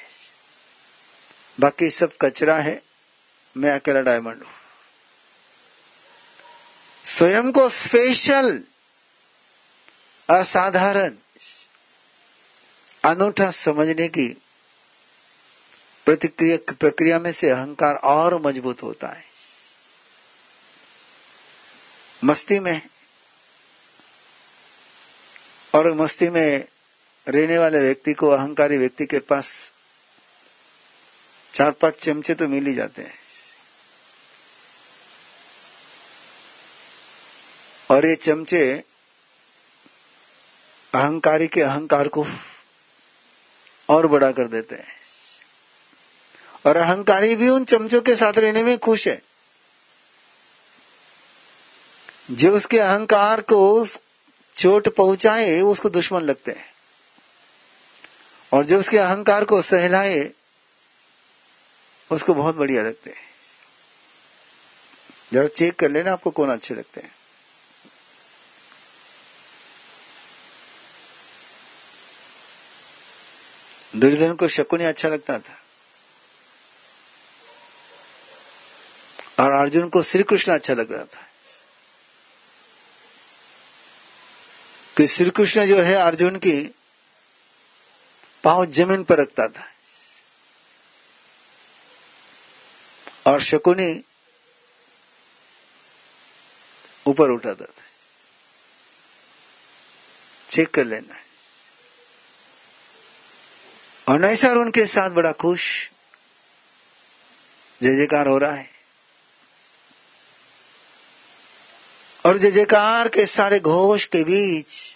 बाकी 1.60 1.90
सब 1.90 2.18
कचरा 2.22 2.56
है, 2.58 2.82
मैं 3.56 3.72
अकेला 3.72 4.02
डायमंड 4.02 4.44
हूँ। 4.44 4.54
स्वयं 7.06 7.52
को 7.52 7.70
स्पेशल 7.70 8.64
असाधारण। 10.30 11.16
अनूठा 13.04 13.50
समझने 13.52 14.08
की 14.08 14.28
प्रतिक्रिया, 16.06 16.58
प्रक्रिया 16.74 17.20
में 17.20 17.32
से 17.32 17.50
अहंकार 17.50 17.96
और 17.96 18.42
मज़बूत 18.42 18.84
होता 18.84 19.08
है। 19.08 19.24
मस्ती 22.24 22.60
में 22.60 22.82
और 25.76 25.94
मस्ती 25.94 26.30
में 26.30 26.68
रहने 27.28 27.58
वाले 27.58 27.80
व्यक्ति 27.80 28.14
को, 28.14 28.30
अहंकारी 28.30 28.78
व्यक्ति 28.78 29.06
के 29.06 29.20
पास 29.20 29.52
चार 31.54 31.72
पाँच 31.72 32.04
चमचे 32.04 32.34
तो 32.34 32.48
मिल 32.48 32.66
ही 32.66 32.74
जाते 32.74 33.02
हैं। 33.02 33.20
और 37.92 38.06
ये 38.06 38.16
चमचे 38.16 38.84
अहंकारी 40.94 41.48
के 41.48 41.62
अहंकार 41.62 42.08
को 42.08 42.26
और 43.92 44.08
बड़ा 44.08 44.32
कर 44.32 44.48
देते 44.48 44.76
हैं। 44.76 45.02
और 46.66 46.78
अहंकारी 46.78 47.36
भी 47.36 47.50
उन 47.50 47.66
चमचों 47.66 48.02
के 48.02 48.16
साथ 48.16 48.34
रहने 48.38 48.64
में 48.64 48.78
खुश 48.78 49.08
है। 49.08 49.22
जो 52.32 52.56
उसके 52.56 52.80
अहंकार 52.80 53.42
को 53.42 53.88
चोट 54.58 54.90
पहुँचाए, 54.90 55.62
उसको 55.62 55.90
दुश्मन 55.90 56.22
लगते 56.22 56.52
हैं। 56.52 56.74
और 58.54 58.66
जो 58.66 58.80
उसके 58.80 58.98
अहंकार 58.98 59.46
को 59.46 59.62
सहलाए, 59.62 60.32
उसको 62.12 62.34
बहुत 62.34 62.56
बढ़िया 62.56 62.84
लगते 62.84 63.10
हैं। 63.10 63.32
जरा 65.34 65.48
चेक 65.48 65.80
कर 65.80 65.90
लेना 65.90 66.12
आपको 66.12 66.32
कौन 66.32 66.50
अच्छे 66.50 66.74
लगते 66.74 67.02
हैं। 67.02 67.16
दुर्योधन 74.02 74.36
को 74.36 74.48
शकुनी 74.48 74.84
अच्छा 74.84 75.10
लगता 75.10 75.40
था। 75.40 75.62
और 79.44 79.52
अर्जुन 79.52 79.90
को 79.90 80.04
श्री 80.04 80.24
कृष्ण 80.24 80.54
अच्छा 80.54 80.74
लग 80.74 80.92
रहा 80.92 81.04
था। 81.04 81.28
कि 84.98 85.08
श्री 85.08 85.30
कृष्ण 85.30 85.68
जो 85.68 85.82
है 85.82 85.94
अर्जुन 85.94 86.36
की 86.36 86.76
पाँव 88.44 88.66
ज़मीन 88.66 89.04
पर 89.04 89.18
रखता 89.18 89.48
था। 89.48 89.72
और 93.32 93.42
शकुनी 93.42 94.04
ऊपर 97.08 97.30
उठाता 97.30 97.66
था। 97.66 97.84
चेक 100.50 100.70
कर 100.70 100.86
लेना 100.86 101.16
और 104.08 104.20
नैसर 104.20 104.56
उनके 104.56 104.86
साथ 104.86 105.10
बड़ा 105.10 105.32
खुश। 105.32 105.92
जय 107.84 107.96
जयकार 107.96 108.28
हो 108.28 108.38
रहा 108.38 108.52
है। 108.52 108.72
और 112.26 112.38
जय 112.38 112.52
जयकार 112.52 113.08
के 113.08 113.26
सारे 113.26 113.60
घोष 113.60 114.06
के 114.06 114.24
बीच 114.24 114.96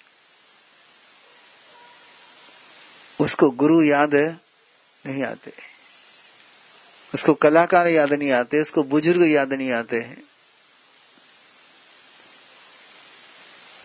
उसको 3.21 3.51
गुरु 3.51 3.81
याद 3.81 4.15
नहीं 5.05 5.23
आते। 5.23 5.53
उसको 7.13 7.33
कलाकार 7.33 7.87
याद 7.87 8.13
नहीं 8.13 8.31
आते, 8.31 8.61
उसको 8.61 8.83
बुज़ुर्ग 8.83 9.23
याद 9.23 9.53
नहीं 9.53 9.71
आते 9.71 9.99
हैं। 9.99 10.23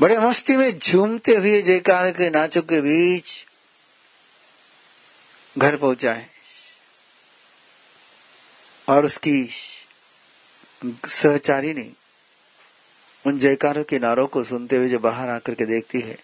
बड़े 0.00 0.18
मस्ती 0.18 0.56
में 0.56 0.78
झूमते 0.78 1.35
हुए 1.35 1.62
जयकार 1.62 2.11
के 2.11 2.30
नाचों 2.30 2.62
के 2.62 2.80
बीच 2.80 3.46
घर 5.61 5.77
पहुँचा 5.77 6.12
है 6.12 6.31
और 8.88 9.05
उसकी 9.05 9.51
सहचारी 11.09 11.75
ने 11.75 11.92
उन 13.27 13.38
जयकारों 13.38 13.85
के 13.85 13.99
नारों 13.99 14.27
को 14.27 14.44
सुनते 14.44 14.77
हुए 14.77 14.88
जो 14.88 14.99
बाहर 14.99 15.29
आकर 15.29 15.55
के 15.55 15.66
देखती 15.66 16.01
है 16.01 16.18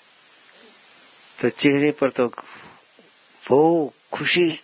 तो 1.41 1.49
चेहरे 1.49 1.91
पर 1.93 2.11
तो 2.11 2.27
वो 3.51 3.95
खुशी, 4.13 4.63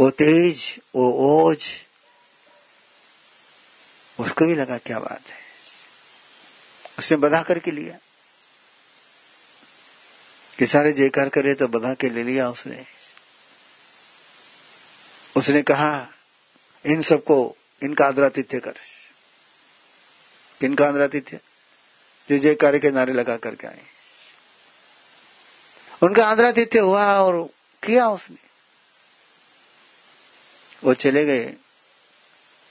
वो 0.00 0.10
तेज, 0.10 0.80
वो 0.94 1.10
ओज, 1.26 1.66
उसको 4.20 4.46
भी 4.46 4.54
लगा 4.54 4.78
क्या 4.78 4.98
बात 4.98 5.28
है। 5.28 5.38
उसने 6.98 7.16
बधा 7.16 7.42
करके 7.42 7.70
लिया। 7.70 7.98
कि 10.60 10.66
सारे 10.66 10.92
जयकार 10.92 11.28
करे 11.28 11.54
तो 11.54 11.68
बधा 11.68 11.94
के 11.94 12.08
ले 12.08 12.22
लिया 12.22 12.50
उसने। 12.50 12.86
उसने 15.36 15.62
कहा, 15.62 16.08
इन 16.86 17.02
सबको 17.02 17.56
इनका 17.82 18.06
आदरातिथ्य 18.06 18.60
कर। 18.60 18.74
किनका 20.60 20.88
आदरातिथ्य? 20.88 21.40
जो 22.30 22.38
जयकार 22.38 22.78
के 22.78 22.90
नारे 22.90 23.12
लगा 23.12 23.36
करके 23.36 23.66
आए। 23.66 23.82
उनका 26.02 26.26
आदरातिथ्य 26.26 26.78
हुआ 26.78 27.18
और 27.18 27.50
किया 27.82 28.08
उसने। 28.08 28.38
वो 30.84 30.94
चले 30.94 31.24
गए। 31.24 31.54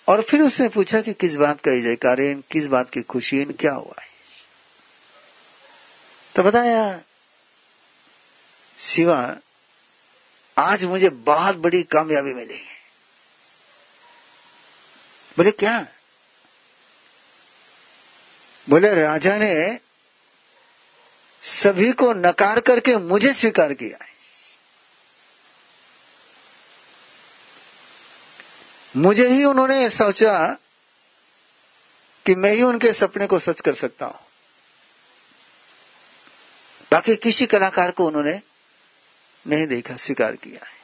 और 0.08 0.22
फिर 0.22 0.42
उसने 0.42 0.70
पूछा 0.70 1.02
कि 1.02 1.14
किस 1.14 1.36
बात 1.36 1.62
का 1.62 1.72
जयकार 1.72 2.18
किस 2.52 2.68
बात 2.68 2.90
की 2.90 3.02
खुशी 3.02 3.42
इन 3.42 3.52
क्या 3.52 3.74
हुआ 3.74 4.02
है? 4.02 4.10
तो 6.36 6.44
बताया 6.44 7.02
शिवा, 8.80 9.38
आज 10.58 10.84
मुझे 10.86 11.10
बहुत 11.10 11.56
बड़ी 11.56 11.84
कामयाबी 11.84 12.34
मिली 12.34 12.58
है। 12.58 12.80
बोले, 15.38 15.52
क्या? 15.52 15.88
बोले, 18.70 18.96
राजा 18.96 19.38
ने 19.38 19.80
सभी 21.42 21.92
को 21.92 22.14
नकार 22.14 22.60
करके 22.60 22.98
मुझे 22.98 23.34
स्वीकार 23.34 23.74
किया 23.74 24.06
है। 24.06 24.12
मुझे 28.96 29.28
ही 29.28 29.44
उन्होंने 29.44 29.90
सोचा 29.90 30.58
कि 32.26 32.36
मैं 32.36 32.52
ही 32.52 32.62
उनके 32.62 32.94
सपने 32.94 33.28
को 33.28 33.40
सच 33.40 33.62
कर 33.62 33.74
सकता 33.74 34.06
हूँ। 34.06 34.20
बाकी 36.92 37.16
किसी 37.16 37.46
कलाकार 37.46 37.92
को 37.92 38.08
उन्होंने 38.08 38.49
नहीं 39.48 39.68
देखा, 39.68 39.96
स्वीकार 39.96 40.36
किया 40.36 40.66
है। 40.66 40.80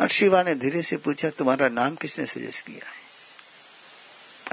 और 0.00 0.08
शिवा 0.08 0.42
ने 0.42 0.54
धीरे 0.54 0.82
से 0.82 0.96
पूछा, 0.96 1.30
तुम्हारा 1.30 1.68
नाम 1.68 1.94
किसने 1.94 2.26
सजेस्ट 2.26 2.66
किया 2.66 2.88
है? 2.88 3.06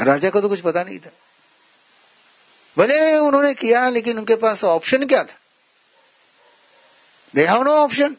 राजा 0.05 0.29
को 0.29 0.41
तो 0.41 0.49
कुछ 0.49 0.61
पता 0.61 0.83
नहीं 0.83 0.99
था। 0.99 1.11
भले 2.77 3.17
उन्होंने 3.17 3.53
किया, 3.53 3.89
लेकिन 3.89 4.17
उनके 4.17 4.35
पास 4.35 4.63
ऑप्शन 4.63 5.05
क्या 5.05 5.23
था? 5.23 5.37
दे 7.35 7.47
हैव 7.47 7.63
नो 7.63 7.71
ऑप्शन 7.71 8.17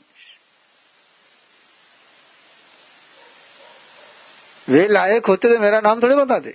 वे 4.69 4.89
लायक 4.89 5.27
होते 5.27 5.55
थे 5.55 5.59
मेरा 5.59 5.81
नाम 5.81 6.03
थोड़े 6.03 6.17
बताते 6.17 6.55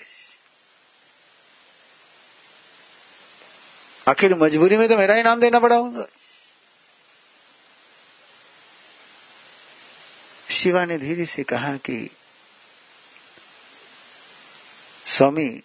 आखिर 4.08 4.36
मजबूरी 4.36 4.78
में 4.78 4.88
तो 4.90 4.98
मेरा 4.98 5.14
ही 5.14 5.24
नाम 5.24 5.40
देना 5.40 5.60
पड़ा 5.60 5.76
होगा। 5.76 6.06
शिवा 10.60 10.86
ने 10.86 10.98
धीरे 10.98 11.26
से 11.26 11.44
कहा 11.44 11.78
कि, 11.78 12.10
स्वामी, 15.06 15.62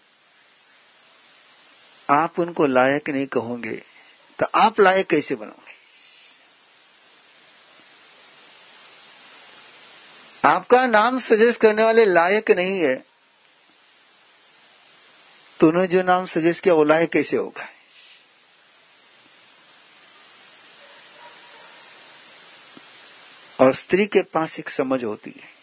आप 2.11 2.41
उनको 2.41 2.67
लायक 2.67 3.11
नहीं 3.11 3.27
कहोगे 3.27 3.83
तो 4.39 4.47
आप 4.55 4.81
लायक 4.81 5.07
कैसे 5.07 5.35
बनोगे? 5.35 5.75
आपका 10.49 10.87
नाम 10.87 11.19
सजेस्ट 11.19 11.61
करने 11.61 11.85
वाले 11.85 12.05
लायक 12.05 12.51
नहीं 12.51 12.81
है। 12.81 13.05
तो 15.61 15.69
उन्होंने 15.69 15.89
जो 15.89 16.03
नाम 16.03 16.27
सजेस्ट 16.27 16.65
किया, 16.65 16.75
वो 16.75 16.85
लायक 16.85 17.11
कैसे 17.11 17.37
होगा? 17.37 17.74
और 23.61 23.73
स्त्री 23.73 24.07
के 24.07 24.23
पास 24.23 24.59
एक 24.59 24.71
समझ 24.71 25.05
होती 25.05 25.31
है। 25.31 25.55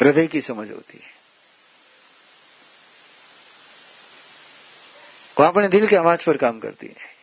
हृदय 0.00 0.26
की 0.26 0.40
समझ 0.40 0.70
होती 0.70 0.98
है। 0.98 1.16
वो 5.38 5.44
अपने 5.44 5.68
दिल 5.68 5.88
के 5.88 5.96
आवाज़ 5.96 6.26
पर 6.26 6.36
काम 6.36 6.60
करती 6.60 6.86
है। 6.86 7.16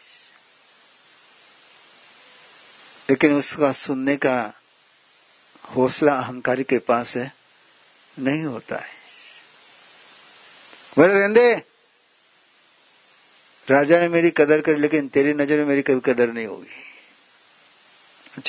लेकिन 3.10 3.34
उसका 3.34 3.72
सुनने 3.72 4.18
का 4.18 4.54
हौसला 5.66 6.14
अहंकारी 6.14 6.64
के 6.64 6.80
पास 6.80 7.18
है, 7.18 7.34
नहीं 8.20 8.44
होता 8.44 8.76
है। 8.76 8.94
बोले, 10.98 11.14
रेंदे, 11.14 11.64
राजा 13.68 14.00
ने 14.00 14.08
मेरी 14.08 14.32
कदर 14.32 14.62
करी, 14.62 14.76
लेकिन 14.76 15.08
तेरी 15.08 15.34
नज़र 15.34 15.58
में 15.58 15.66
मेरी 15.66 15.82
कभी 15.82 16.14
कदर 16.14 16.28
नहीं 16.28 16.48
होगी। 16.48 16.83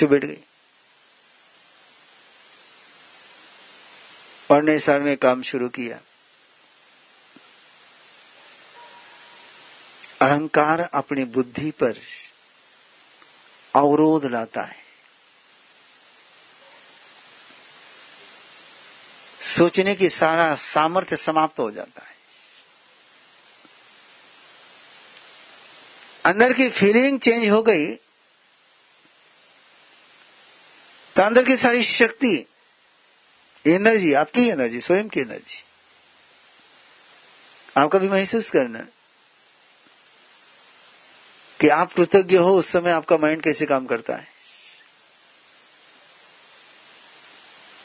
बैठ 0.03 0.25
गई 0.25 0.43
और 4.51 4.63
नए 4.63 4.79
साल 4.79 5.01
में 5.01 5.17
काम 5.17 5.43
शुरू 5.43 5.69
किया। 5.69 6.01
अहंकार 10.21 10.81
अपनी 10.81 11.25
बुद्धि 11.25 11.71
पर 11.71 11.95
अवरोध 13.75 14.25
लाता 14.25 14.63
है। 14.63 14.85
सोचने 19.41 19.95
की 19.95 20.11
सारा 20.11 20.55
सामर्थ्य 20.55 21.17
समाप्त 21.17 21.59
हो 21.59 21.71
जाता 21.71 22.03
है। 22.03 22.15
अंदर 26.25 26.53
की 26.53 26.71
फीलिंग 26.71 27.21
चेंज 27.21 27.49
हो 27.49 27.63
गई 27.63 28.04
तो 31.17 31.23
अंदर 31.23 31.45
की 31.45 31.57
सारी 31.57 31.83
शक्ति, 31.83 32.47
एनर्जी, 33.67 34.13
आपकी 34.13 34.49
एनर्जी, 34.49 34.81
स्वयं 34.81 35.09
की 35.09 35.21
एनर्जी। 35.21 35.65
आप 37.77 37.91
कभी 37.91 38.09
महसूस 38.09 38.51
करना 38.51 38.79
कि 41.61 41.69
आप 41.69 41.93
कृतज्ञ 41.93 42.37
हो, 42.37 42.57
उस 42.57 42.69
समय 42.69 42.91
आपका 42.91 43.19
माइंड 43.19 43.43
कैसे 43.43 43.67
काम 43.67 43.87
करता 43.87 44.17
है। 44.17 44.29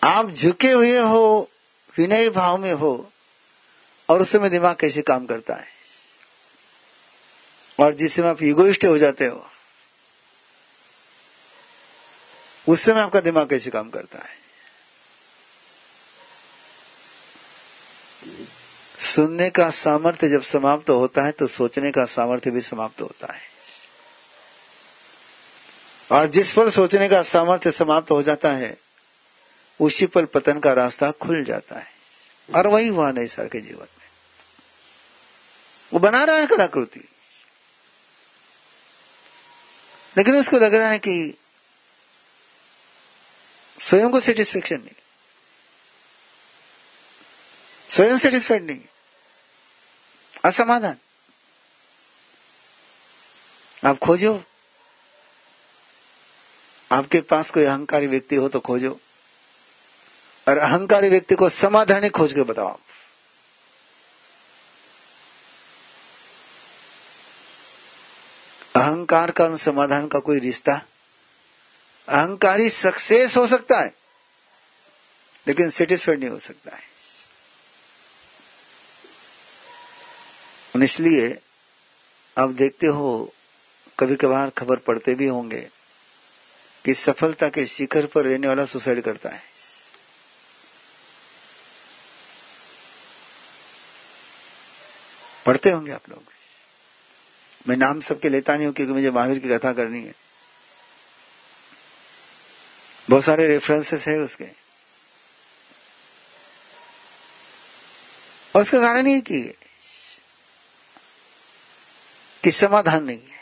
आप 0.04 0.30
झुके 0.30 0.72
हुए 0.72 1.00
हो, 1.00 1.50
विनय 1.98 2.30
भाव 2.30 2.58
में 2.58 2.74
हो, 2.74 3.12
और 4.10 4.22
उस 4.22 4.32
समय 4.32 4.50
दिमाग 4.50 4.76
कैसे 4.76 5.02
काम 5.02 5.26
करता 5.26 5.56
है। 5.56 5.68
और 7.80 7.94
जिस 7.94 8.16
समय 8.16 8.28
आप 8.28 8.44
इगोइस्ट 8.44 8.86
हो 8.86 8.98
जाते 8.98 9.26
हो 9.26 9.50
उस 12.70 12.82
समय 12.82 13.02
आपका 13.02 13.20
दिमाग 13.20 13.50
कैसे 13.50 13.70
काम 13.70 13.90
करता 13.90 14.20
है? 14.20 14.38
सुनने 19.00 19.50
का 19.50 19.70
सामर्थ्य 19.70 20.30
जब 20.30 20.42
समाप्त 20.42 20.86
तो 20.88 20.98
होता 21.00 21.24
है 21.24 21.32
तो 21.32 21.48
सोचने 21.48 21.92
का 21.92 22.06
सामर्थ्य 22.06 22.52
भी 22.52 22.62
समाप्त 22.62 22.98
तो 22.98 23.06
होता 23.06 23.34
है। 23.34 23.48
और 26.12 26.28
जिस 26.28 26.54
पर 26.54 26.70
सोचने 26.70 27.08
का 27.10 27.22
सामर्थ्य 27.24 27.72
समाप्त 27.72 28.08
तो 28.08 28.16
हो 28.16 28.24
जाता 28.24 28.52
है, 28.52 28.78
उसी 29.80 30.06
पर 30.06 30.26
पतन 30.26 30.60
का 30.60 30.74
रास्ता 30.74 31.12
खुल 31.12 31.44
जाता 31.44 31.80
है। 31.80 31.92
और 32.50 32.68
वही 32.68 32.88
हुआ 32.88 33.12
नहीं 33.12 33.28
सर 33.28 33.48
के 33.48 33.60
जीवन 33.62 33.88
में 34.00 34.08
वो 35.92 36.00
बना 36.00 36.24
रहा 36.24 36.38
है 36.38 36.48
कलाकृति। 36.48 37.08
लेकिन 40.18 40.36
उसको 40.36 40.60
लग 40.60 40.74
रहा 40.74 40.90
है 40.90 41.00
कि 41.00 41.38
स्वयं 43.82 44.10
को 44.10 44.20
सेटिस्फेक्शन 44.20 44.82
नहीं। 44.82 44.96
स्वयं 47.90 48.18
सेटिस्फाइड 48.18 48.64
नहीं। 48.64 48.82
असमाधान। 50.46 50.98
आप 53.86 53.98
खोजो। 53.98 54.44
आपके 56.92 57.22
पास 57.22 57.52
कोई 57.52 57.64
अहंकारी 57.64 58.08
व्यक्ति 58.08 58.36
हो 58.36 58.50
तो 58.50 58.60
खोजो। 58.60 59.00
और 60.48 60.58
अहंकारी 60.58 61.10
व्यक्ति 61.10 61.36
को 61.36 61.50
समाधान 61.50 62.04
ही 62.04 62.10
खोज 62.10 62.34
के 62.34 62.44
बताओ 62.44 62.68
आप। 62.68 62.80
अहंकार 68.76 69.32
का 69.32 69.56
समाधान 69.56 70.08
का 70.08 70.20
कोई 70.20 70.40
रिश्ता 70.40 70.82
अहंकारी 72.10 72.70
सक्सेस 72.70 73.38
हो 73.38 73.48
सकता 73.48 73.80
है, 73.80 73.94
लेकिन 75.48 75.70
सेटिस्फाइड 75.70 76.20
नहीं 76.20 76.30
हो 76.30 76.40
सकता 76.40 76.76
है। 76.76 76.88
इसलिए 80.84 81.38
आप 82.38 82.50
देखते 82.50 82.88
हो 82.88 83.34
कभी 84.00 84.16
कभार 84.16 84.50
खबर 84.50 84.76
पढ़ते 84.78 85.16
भी 85.16 85.28
होंगे 85.28 85.70
कि 86.86 86.94
सफलता 86.94 87.50
के 87.50 87.66
शिखर 87.66 88.06
पर 88.06 88.26
रहने 88.26 88.48
वाला 88.48 88.66
सुसाइड 88.66 89.02
करता 89.02 89.30
है। 89.30 89.42
पढ़ते 95.46 95.70
होंगे 95.70 95.92
आप 95.92 96.10
लोग। 96.10 96.24
मैं 97.68 97.78
नाम 97.78 98.00
सबके 98.00 98.30
लेता 98.30 98.56
नहीं 98.56 98.66
हूँ, 98.66 98.74
क्योंकि 98.74 98.94
मुझे 98.94 99.12
महावीर 99.12 99.40
की 99.40 99.50
कथा 99.50 99.74
करनी 99.74 100.04
है। 100.04 100.29
बहुत 103.10 103.24
सारे 103.24 103.48
रेफरेंसेस 103.48 104.08
है 104.08 104.18
उसके। 104.18 104.44
और 108.56 108.62
उसका 108.62 108.80
कारण 108.80 109.08
ये 109.08 109.22
कि 109.22 109.54
कि 112.44 112.52
समाधान 112.52 113.04
नहीं 113.04 113.20
है। 113.20 113.40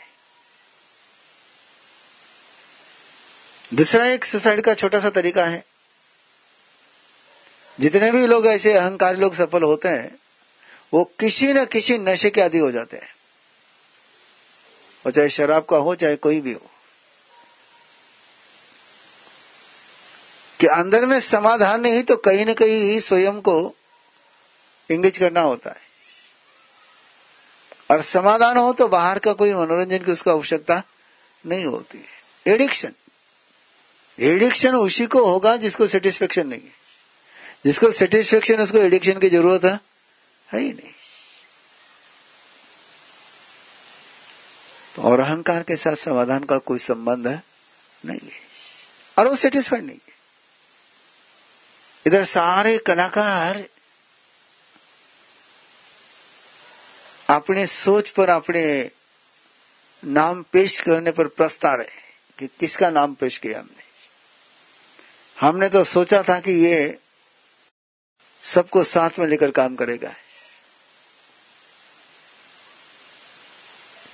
दूसरा 3.74 4.06
एक 4.06 4.24
सुसाइड 4.24 4.60
का 4.60 4.74
छोटा 4.74 5.00
सा 5.00 5.10
तरीका 5.10 5.44
है। 5.44 5.64
जितने 7.80 8.12
भी 8.12 8.26
लोग 8.26 8.46
ऐसे 8.46 8.72
अहंकारी 8.72 9.16
लोग, 9.16 9.34
सफल 9.34 9.62
होते 9.62 9.88
हैं, 9.88 10.18
वो 10.94 11.04
किसी 11.04 11.52
न 11.52 11.64
किसी 11.64 11.98
नशे 11.98 12.30
के 12.30 12.40
आदि 12.40 12.58
हो 12.58 12.70
जाते 12.70 12.96
हैं। 12.96 13.16
और 15.06 15.12
चाहे 15.12 15.28
शराब 15.28 15.64
का 15.64 15.76
हो, 15.76 15.94
चाहे 15.94 16.16
कोई 16.16 16.40
भी 16.40 16.52
हो। 16.52 16.70
कि 20.60 20.66
अंदर 20.66 21.06
में 21.06 21.20
समाधान 21.20 21.80
नहीं 21.80 22.02
तो 22.02 22.16
कहीं 22.16 22.46
न 22.46 22.54
कहीं 22.54 22.80
ही 22.80 23.00
स्वयं 23.00 23.40
को 23.40 23.74
इंगेज 24.90 25.18
करना 25.18 25.40
होता 25.40 25.70
है। 25.70 25.86
और 27.90 28.02
समाधान 28.02 28.56
हो 28.56 28.72
तो 28.72 28.88
बाहर 28.88 29.18
का 29.18 29.32
कोई 29.32 29.52
मनोरंजन 29.52 29.98
की 29.98 30.12
उसका 30.12 30.32
आवश्यकता 30.32 30.82
नहीं 31.46 31.64
होती 31.64 31.98
है। 31.98 32.54
एडिक्शन 32.54 32.92
एडिक्शन 34.18 34.74
उसी 34.74 35.06
को 35.06 35.24
होगा 35.24 35.56
जिसको 35.56 35.86
सेटिस्फेक्शन 35.86 36.46
नहीं 36.46 36.60
है। 36.60 36.76
जिसको 37.64 37.90
सेटिस्फेक्शन 37.90 38.60
उसको 38.60 38.78
एडिक्शन 38.78 39.18
की 39.18 39.28
ज़रूरत 39.28 39.64
है 39.64 39.80
है 40.52 40.60
ही 40.60 40.68
नहीं। 40.68 40.92
तो 44.96 45.02
और 45.02 45.20
अहंकार 45.20 45.62
के 45.62 45.76
साथ 45.76 45.96
समाधान 45.96 46.44
का 46.44 46.58
कोई 46.58 46.78
संबंध 46.78 47.26
है 47.26 47.42
नहीं 48.06 48.28
है। 48.28 48.40
और 49.18 49.28
वो 49.28 49.34
सेटिस्फाइड 49.36 49.84
नहीं। 49.84 49.98
इधर 52.08 52.24
सारे 52.24 52.78
कलाकार 52.78 53.68
अपने 57.30 57.66
सोच 57.66 58.10
पर, 58.10 58.28
अपने 58.28 58.90
नाम 60.04 60.42
पेश 60.42 60.80
करने 60.80 61.10
पर 61.10 61.26
प्रस्ता 61.26 61.74
रहे 61.74 62.00
कि 62.38 62.46
किसका 62.46 62.90
नाम 62.90 63.14
पेश 63.14 63.38
किया 63.38 63.58
हमने। 63.58 63.82
हमने 65.40 65.68
तो 65.68 65.84
सोचा 65.84 66.22
था 66.22 66.40
कि 66.40 66.52
ये 66.52 66.98
सबको 68.42 68.84
साथ 68.84 69.10
में 69.18 69.26
लेकर 69.26 69.50
काम 69.50 69.76
करेगा। 69.76 70.14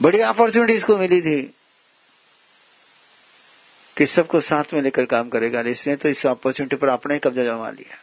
बड़ी 0.03 0.21
अपॉर्चुनिटी 0.21 0.73
इसको 0.73 0.99
मिली 0.99 1.23
थी। 1.23 1.55
कि 3.97 4.07
सबको 4.07 4.41
साथ 4.41 4.73
में 4.75 4.81
लेकर 4.83 5.05
काम 5.05 5.29
करेगा 5.29 5.61
इसने 5.61 5.97
तो 5.97 6.09
इस 6.09 6.27
अपॉर्चुनिटी 6.27 6.77
पर 6.77 6.89
अपना 6.89 7.15
ही 7.15 7.21
कब्जा 7.21 7.45
जमा 7.45 7.71
लिया। 7.71 7.99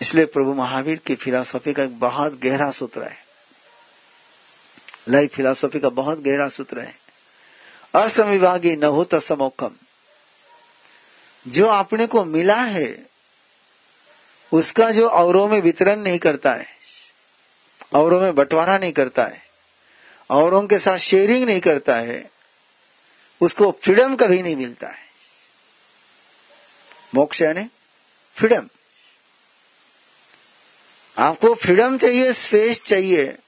इसलिए 0.00 0.24
प्रभु 0.26 0.54
महावीर 0.54 1.00
की 1.06 1.14
फिलॉसफी 1.14 1.72
का 1.72 1.82
एक 1.82 1.98
बहुत 2.00 2.38
गहरा 2.40 2.70
सूत्र 2.70 3.02
है। 3.02 3.16
लाइफ 5.08 5.34
फिलॉसफी 5.34 5.80
का 5.80 5.88
बहुत 5.90 6.20
गहरा 6.20 6.48
सूत्र 6.48 6.80
है। 6.80 6.94
असमविभागी 7.94 8.76
न 8.76 8.84
हो 8.84 9.04
तमोखम 9.04 9.74
जो 11.46 11.66
अपने 11.66 12.06
को 12.06 12.24
मिला 12.24 12.56
है, 12.56 13.06
उसका 14.52 14.90
जो 14.90 15.08
औरों 15.08 15.46
में 15.48 15.60
वितरण 15.60 16.00
नहीं 16.00 16.18
करता 16.18 16.52
है, 16.52 16.66
औरों 17.94 18.20
में 18.20 18.34
बंटवारा 18.34 18.78
नहीं 18.78 18.92
करता 18.92 19.24
है, 19.24 19.42
औरों 20.30 20.66
के 20.66 20.78
साथ 20.78 20.98
शेयरिंग 20.98 21.44
नहीं 21.44 21.60
करता 21.60 21.96
है 21.96 22.18
उसको 23.40 23.70
फ्रीडम 23.82 24.16
कभी 24.16 24.42
नहीं 24.42 24.56
मिलता 24.56 24.88
है। 24.88 25.08
मोक्ष 27.14 27.42
यानी 27.42 27.70
फ्रीडम। 28.34 28.68
आपको 31.18 31.54
फ्रीडम 31.54 31.98
चाहिए 31.98 32.32
स्पेस 32.32 32.84
चाहिए 32.84 33.38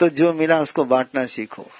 तो 0.00 0.08
जो 0.08 0.32
मिला 0.32 0.60
उसको 0.60 0.84
बांटना 0.84 1.26
सीखो। 1.26 1.70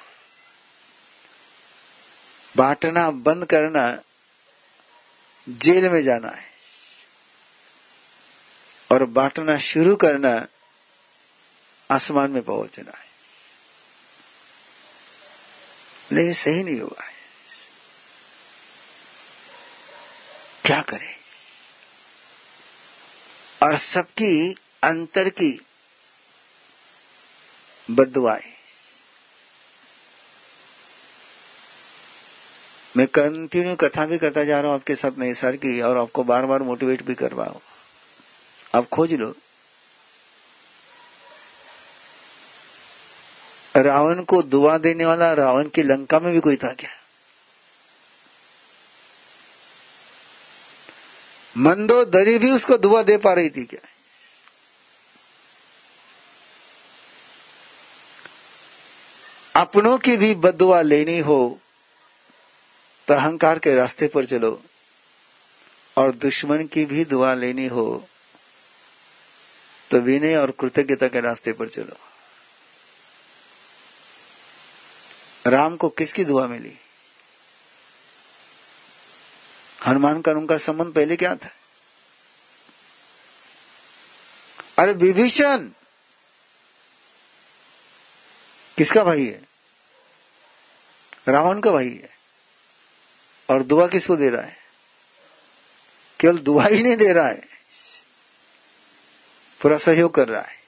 बांटना, 2.57 3.11
बंद 3.11 3.45
करना, 3.45 4.03
जेल 5.49 5.89
में 5.89 6.03
जाना 6.03 6.29
है। 6.29 6.51
और 8.93 9.05
बांटना 9.05 9.59
शुरू 9.59 9.97
करना, 9.97 10.47
आसमान 11.91 12.31
में 12.31 12.43
पहुँचना 12.43 12.99
है। 12.99 13.10
लेकिन 16.13 16.33
सही 16.33 16.63
नहीं 16.65 16.81
होगा। 16.81 17.05
क्या 20.65 20.81
करें? 20.83 21.15
और 23.63 23.77
सबकी 23.77 24.55
अंतर 24.83 25.29
की 25.29 25.61
बदुआए। 27.89 28.49
मैं 32.97 33.07
कंटिन्यू 33.07 33.75
कथा 33.77 34.07
भी 34.07 34.19
करता 34.19 34.45
जा 34.45 34.61
रहा 34.61 34.71
हूँ 34.71 34.79
आपके 34.79 34.95
साथ 34.97 35.19
नहीं 35.19 35.35
सर 35.35 35.57
की, 35.57 35.81
और 35.81 35.97
आपको 35.97 36.25
बार 36.25 36.47
बार 36.47 36.63
मोटिवेट 36.63 37.03
भी 37.03 37.15
कर 37.15 37.33
रहा 37.33 37.47
हूँ 37.47 37.61
आप 38.75 38.89
खोज 38.89 39.13
लो। 39.13 39.35
रावण 43.77 44.23
को 44.23 44.43
दुआ 44.43 44.79
देने 44.79 45.07
वाला 45.07 45.33
रावण 45.33 45.69
की 45.69 45.83
लंका 45.83 46.19
में 46.21 46.33
भी 46.33 46.41
कोई 46.41 46.57
था 46.57 46.73
क्या? 46.73 46.91
मंदोदरी 51.57 52.39
भी 52.39 52.51
उसको 52.51 52.77
दुआ 52.79 53.03
दे 53.03 53.17
पा 53.17 53.33
रही 53.33 53.51
थी 53.51 53.65
क्या? 53.65 53.81
अपनों 59.57 59.97
की 59.99 60.17
भी 60.17 60.35
बदुआ 60.35 60.81
लेनी 60.83 61.19
हो 61.19 61.59
तो 63.09 63.15
अहंकार 63.15 63.59
के 63.59 63.75
रास्ते 63.75 64.07
पर 64.07 64.25
चलो, 64.25 64.63
और 65.97 66.13
दुश्मन 66.13 66.67
की 66.67 66.85
भी 66.85 67.05
दुआ 67.05 67.35
लेनी 67.35 67.67
हो 67.67 67.87
तो 69.91 69.99
विनय 70.01 70.37
और 70.37 70.51
कृतज्ञता 70.51 71.09
के 71.09 71.21
रास्ते 71.21 71.53
पर 71.53 71.69
चलो। 71.69 71.97
राम 75.47 75.77
को 75.77 75.89
किसकी 75.89 76.25
दुआ 76.25 76.47
मिली? 76.47 76.79
हनुमान 79.87 80.21
का 80.21 80.33
उनका 80.33 80.59
संबंध 80.59 80.95
पहले 80.95 81.17
क्या 81.17 81.35
था? 81.35 81.51
अरे 84.79 84.93
विभीषण! 84.93 85.69
किसका 88.79 89.05
भाई 89.05 89.27
है? 89.27 89.43
रावण 91.29 91.61
का 91.61 91.71
भाई 91.71 91.89
है। 91.89 92.17
और 93.51 93.63
दुआ 93.63 93.89
किसको 93.89 94.17
दे 94.17 94.31
रहा 94.31 94.43
है? 94.43 94.57
केवल 96.21 96.39
दुआ 96.39 96.67
ही 96.67 96.83
नहीं 96.83 96.97
दे 96.97 97.13
रहा 97.13 97.29
है। 97.29 97.49
पूरा 99.63 99.79
सहयोग 99.79 100.15
कर 100.15 100.29
रहा 100.29 100.43
है। 100.43 100.60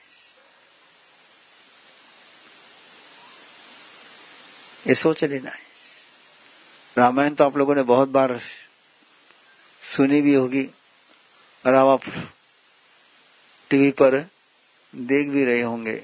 ये 4.85 4.95
सोच 4.95 5.23
लेना 5.23 5.49
है। 5.49 5.61
रामायण 6.95 7.33
तो 7.33 7.43
आप 7.43 7.57
लोगों 7.57 7.75
ने 7.75 7.83
बहुत 7.83 8.09
बार 8.09 8.39
सुनी 9.81 10.21
भी 10.21 10.33
होगी 10.33 10.63
और 11.65 11.73
अब 11.73 11.87
आप 11.87 12.01
टीवी 13.71 13.91
पर 13.91 14.15
देख 14.93 15.29
भी 15.29 15.43
रहे 15.45 15.61
होंगे, 15.61 16.01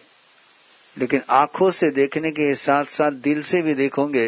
लेकिन 0.97 1.21
आँखों 1.29 1.69
से 1.71 1.89
देखने 1.91 2.31
के 2.31 2.53
साथ 2.55 2.85
साथ 2.85 3.11
दिल 3.21 3.41
से 3.43 3.61
भी 3.61 3.73
देखोगे 3.73 4.27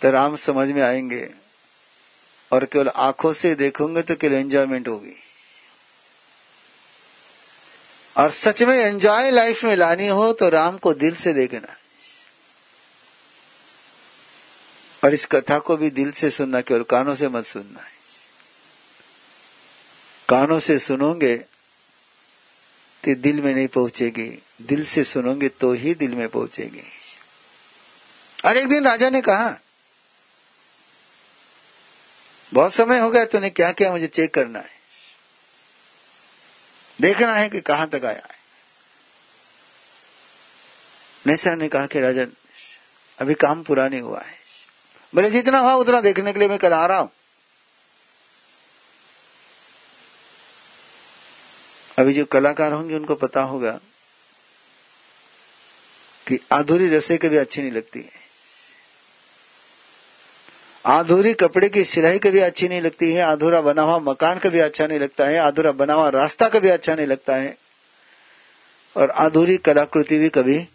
तो 0.00 0.10
राम 0.10 0.36
समझ 0.36 0.68
में 0.68 0.82
आएँगे 0.82 1.28
और 2.50 2.64
केवल 2.64 2.88
आँखों 2.88 3.32
से 3.32 3.54
देखोगे 3.54 4.02
तो 4.02 4.14
केवल 4.16 4.34
एंजॉयमेंट 4.34 4.88
होगी। 4.88 5.16
और 8.16 8.30
सच 8.30 8.62
में 8.62 8.76
एंजॉय 8.76 9.30
लाइफ 9.30 9.64
में 9.64 9.74
लानी 9.76 10.06
हो 10.08 10.32
तो 10.32 10.48
राम 10.48 10.78
को 10.78 10.94
दिल 10.94 11.14
से 11.16 11.32
देखना। 11.32 11.76
और 15.04 15.14
इस 15.14 15.26
कथा 15.26 15.58
को 15.58 15.76
भी 15.76 15.90
दिल 15.90 16.12
से 16.12 16.30
सुनना 16.30 16.60
केवल 16.60 16.82
कानों 16.82 17.14
से 17.14 17.28
मत 17.28 17.46
सुनना 17.46 17.80
है। 17.80 18.00
कानों 20.28 20.58
से 20.58 20.78
सुनोगे 20.78 21.36
तो 23.04 23.14
दिल 23.14 23.42
में 23.42 23.54
नहीं 23.54 23.68
पहुंचेगी। 23.68 24.42
दिल 24.62 24.84
से 24.84 25.04
सुनोगे 25.04 25.48
तो 25.48 25.72
ही 25.72 25.94
दिल 25.94 26.14
में 26.14 26.28
पहुंचेगी। 26.28 26.92
और 28.44 28.56
एक 28.56 28.68
दिन 28.68 28.84
राजा 28.84 29.10
ने 29.10 29.20
कहा, 29.20 29.60
बहुत 32.54 32.74
समय 32.74 32.98
हो 32.98 33.10
गया, 33.10 33.24
तूने 33.24 33.50
क्या 33.50 33.72
किया? 33.72 33.90
मुझे 33.90 34.06
चेक 34.06 34.34
करना 34.34 34.58
है। 34.58 34.80
देखना 37.00 37.34
है 37.34 37.48
कि 37.48 37.60
कहाँ 37.60 37.88
तक 37.88 38.04
आया 38.04 38.28
है। 38.30 38.40
नैसा 41.26 41.54
ने 41.54 41.68
कहा 41.68 41.86
कि, 41.86 42.00
राजन, 42.00 42.32
अभी 43.18 43.34
काम 43.34 43.62
पूरा 43.62 43.88
नहीं 43.88 44.00
हुआ 44.00 44.20
है। 44.20 44.39
बोले 45.14 45.30
जितना 45.30 45.58
हुआ 45.58 45.74
उतना 45.74 46.00
देखने 46.00 46.32
के 46.32 46.38
लिए 46.38 46.48
मैं 46.48 46.70
आ 46.70 46.86
रहा 46.86 46.98
हूँ। 46.98 47.10
अभी 51.98 52.12
जो 52.12 52.24
कलाकार 52.24 52.72
होंगे, 52.72 52.94
उनको 52.94 53.14
पता 53.14 53.42
होगा 53.42 53.70
कि 56.26 56.38
आधुरी 56.52 56.96
रसे 56.96 57.16
कभी 57.16 57.36
अच्छी 57.36 57.62
नहीं 57.62 57.72
लगती 57.72 58.00
है। 58.00 58.20
आधुरी 60.86 61.34
कपड़े 61.34 61.68
की 61.68 61.84
सिलाई 61.84 62.18
कभी 62.18 62.38
अच्छी 62.38 62.68
नहीं 62.68 62.80
लगती 62.82 63.12
है, 63.12 63.22
अधूरा 63.22 63.60
बना 63.60 63.82
हुआ 63.82 63.98
मकान 63.98 64.38
कभी 64.38 64.58
अच्छा 64.58 64.86
नहीं 64.86 65.00
लगता 65.00 65.24
है, 65.24 65.36
अधूरा 65.36 65.72
बना 65.72 65.94
हुआ 65.94 66.08
रास्ता 66.08 66.48
कभी 66.48 66.68
अच्छा 66.68 66.94
नहीं 66.94 67.06
लगता 67.06 67.36
है। 67.36 67.56
और 68.96 69.10
अधूरी 69.10 69.56
कलाकृति 69.56 70.18
भी 70.18 70.28
कभी 70.28 70.68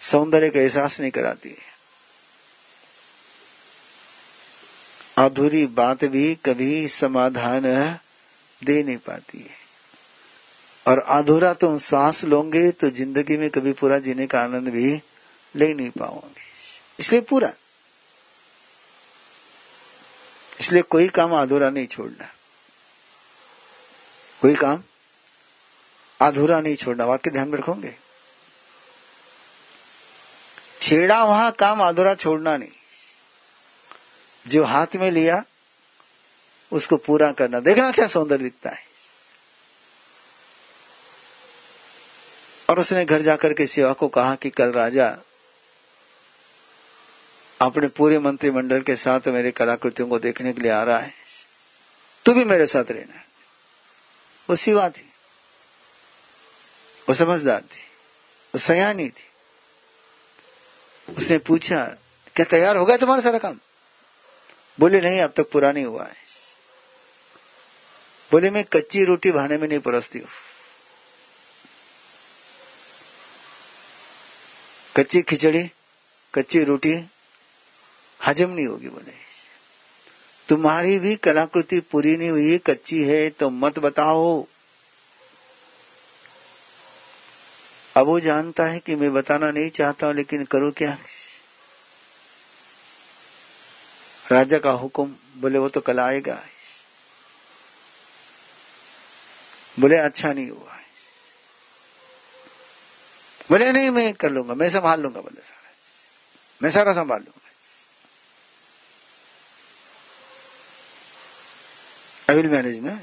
सौंदर्य 0.00 0.50
का 0.50 0.60
एहसास 0.60 1.00
नहीं 1.00 1.10
कराती 1.10 1.48
है। 1.48 1.67
अधूरी 5.18 5.66
बात 5.66 6.04
भी 6.04 6.34
कभी 6.34 6.88
समाधान 6.88 7.62
दे 8.62 8.82
नहीं 8.82 8.96
पाती 8.96 9.38
है। 9.38 9.56
और 10.86 10.98
अधूरा 10.98 11.52
तुम 11.54 11.78
सांस 11.78 12.24
लोगे 12.24 12.70
तो 12.70 12.90
ज़िंदगी 12.90 13.36
में 13.36 13.48
कभी 13.50 13.72
पूरा 13.72 13.98
जीने 13.98 14.26
का 14.26 14.40
आनंद 14.40 14.68
भी 14.68 15.00
ले 15.54 15.72
नहीं 15.74 15.90
पाओगे। 15.90 16.46
इसलिए 17.00 17.20
पूरा। 17.20 17.52
इसलिए 20.60 20.82
कोई 20.82 21.08
काम 21.08 21.32
अधूरा 21.32 21.70
नहीं 21.70 21.86
छोड़ना। 21.86 22.28
कोई 24.42 24.54
काम 24.54 24.82
अधूरा 26.20 26.60
नहीं 26.60 26.76
छोड़ना। 26.76 27.04
वाक्य 27.04 27.30
ध्यान 27.30 27.48
में 27.48 27.58
रखोगे? 27.58 27.94
छेड़ा 30.80 31.24
वहाँ 31.24 31.52
काम 31.52 31.80
अधूरा 31.80 32.14
छोड़ना 32.14 32.56
नहीं। 32.56 32.70
जो 34.48 34.64
हाथ 34.64 34.86
में 34.96 35.10
लिया, 35.10 35.44
उसको 36.72 36.96
पूरा 36.96 37.32
करना। 37.32 37.60
देखना 37.60 37.92
क्या 37.92 38.06
सौंदर्य 38.06 38.42
दिखता 38.42 38.70
है। 38.70 38.88
और 42.70 42.78
उसने 42.78 43.04
घर 43.04 43.22
जाकर 43.22 43.52
के 43.52 43.66
सेवा 43.66 43.92
को 43.92 44.08
कहा 44.08 44.34
कि, 44.34 44.50
कल 44.50 44.72
राजा 44.72 45.18
अपने 47.60 47.88
पूरे 47.88 48.18
मंत्रिमंडल 48.18 48.82
के 48.82 48.96
साथ 48.96 49.20
मेरे 49.26 49.50
कलाकृतियों 49.50 50.08
को 50.08 50.18
देखने 50.18 50.52
के 50.52 50.60
लिए 50.60 50.70
आ 50.70 50.82
रहा 50.82 50.98
है। 50.98 51.14
तू 52.24 52.34
भी 52.34 52.44
मेरे 52.44 52.66
साथ 52.66 52.84
रहना 52.90 53.24
वो 54.50 54.56
सिवा 54.56 54.90
थी। 54.90 55.12
वो 57.08 57.14
समझदार 57.14 57.60
थी। 57.60 57.80
वो 58.54 58.58
सयानी 58.58 59.08
थी। 59.08 59.24
उसने 61.16 61.38
पूछा, 61.38 61.84
क्या 62.36 62.46
तैयार 62.46 62.76
हो 62.76 62.86
गया 62.86 62.96
तुम्हारा 62.96 63.22
सारा 63.22 63.38
काम? 63.38 63.60
बोले, 64.80 65.00
नहीं, 65.00 65.20
अब 65.20 65.32
तक 65.36 65.50
पूरा 65.50 65.72
नहीं 65.72 65.84
हुआ 65.84 66.04
है। 66.04 66.16
बोले, 68.32 68.50
मैं 68.50 68.64
कच्ची 68.64 69.04
रोटी 69.04 69.30
भाने 69.30 69.58
में 69.58 69.68
नहीं 69.68 69.78
परसती 69.78 70.18
हूँ। 70.18 70.28
कच्ची 74.96 75.22
खिचड़ी, 75.22 75.70
कच्ची 76.34 76.64
रोटी 76.64 77.08
हजम 78.26 78.50
नहीं 78.50 78.66
होगी 78.66 78.88
बोले। 78.88 79.28
तुम्हारी 80.48 80.98
भी 80.98 81.16
कलाकृति 81.16 81.80
पूरी 81.80 82.16
नहीं 82.16 82.30
हुई, 82.30 82.58
कच्ची 82.58 83.04
है 83.04 83.30
तो 83.30 83.50
मत 83.50 83.78
बताओ। 83.78 84.46
अब 87.96 88.06
वो 88.06 88.20
जानता 88.20 88.66
है 88.66 88.80
कि 88.80 88.96
मैं 88.96 89.12
बताना 89.12 89.50
नहीं 89.50 89.70
चाहता 89.70 90.06
हूँ 90.06 90.14
लेकिन 90.14 90.44
करूँ 90.44 90.72
क्या? 90.72 90.98
राजा 94.30 94.58
का 94.58 94.70
हुक्म, 94.70 95.16
बोले, 95.36 95.58
वो 95.58 95.68
तो 95.68 95.80
कल 95.80 96.00
आएगा। 96.00 96.44
बोले 99.80 99.96
अच्छा 99.96 100.32
नहीं 100.32 100.50
हुआ 100.50 100.74
बोले, 103.50 103.72
नहीं, 103.72 103.90
मैं 103.90 104.14
कर 104.14 104.30
लूँगा, 104.30 104.54
मैं 104.54 104.70
संभाल 104.70 105.00
लूँगा। 105.00 105.20
बोले, 105.20 105.40
सारा, 105.40 105.70
मैं 106.62 106.70
सारा 106.70 106.92
संभाल 106.92 107.20
लूँगा। 107.20 107.50
आई 112.30 112.36
विल 112.36 112.48
मैनेज 112.48 112.80
ना? 112.80 113.00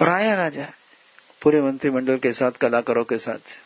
और 0.00 0.08
आया 0.08 0.34
राजा, 0.34 0.72
पूरे 1.42 1.62
मंत्रिमंडल 1.62 2.18
के 2.18 2.32
साथ, 2.32 2.52
कलाकारों 2.52 3.04
के 3.04 3.18
साथ। 3.18 3.58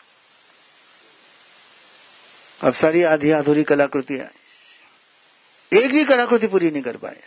अब 2.63 2.73
सारी 2.73 3.03
आधी 3.03 3.29
अधूरी 3.29 3.63
कलाकृतियाँ 3.63 4.27
एक 5.73 5.91
भी 5.91 6.05
कलाकृति 6.05 6.47
पूरी 6.47 6.71
नहीं 6.71 6.83
कर 6.83 6.97
पाए। 6.97 7.23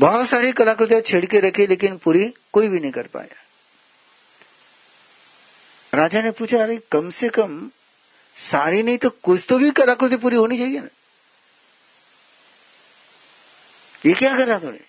बहुत 0.00 0.28
सारी 0.28 0.52
कलाकृतियाँ 0.52 1.00
छेड़ 1.00 1.26
के 1.26 1.40
रखी, 1.40 1.66
लेकिन 1.66 1.96
पूरी 1.98 2.34
कोई 2.52 2.68
भी 2.68 2.80
नहीं 2.80 2.92
कर 2.92 3.06
पाया। 3.06 3.36
राजा 5.94 6.22
ने 6.22 6.30
पूछा, 6.30 6.62
अरे, 6.62 6.80
कम 6.92 7.10
से 7.10 7.28
कम 7.28 7.70
सारी 8.36 8.82
नहीं 8.82 8.98
तो 8.98 9.10
कुछ 9.10 9.46
तो 9.48 9.58
भी 9.58 9.70
कलाकृति 9.70 10.16
पूरी 10.16 10.36
होनी 10.36 10.58
चाहिए 10.58 10.80
ना? 10.80 10.88
ये 14.06 14.14
क्या 14.14 14.36
कर 14.36 14.48
रहा 14.48 14.58
थोड़े 14.58 14.84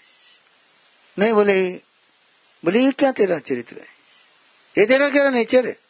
नहीं, 1.19 1.33
बोले 1.33 1.71
बोले, 2.65 2.79
ये 2.79 2.91
क्या 2.91 3.11
तेरा 3.11 3.39
चरित्र 3.39 3.77
है? 3.77 3.87
ये 4.77 4.85
तेरा 4.85 5.09
क्या 5.09 5.29
नेचर 5.29 5.67
है? 5.67 5.82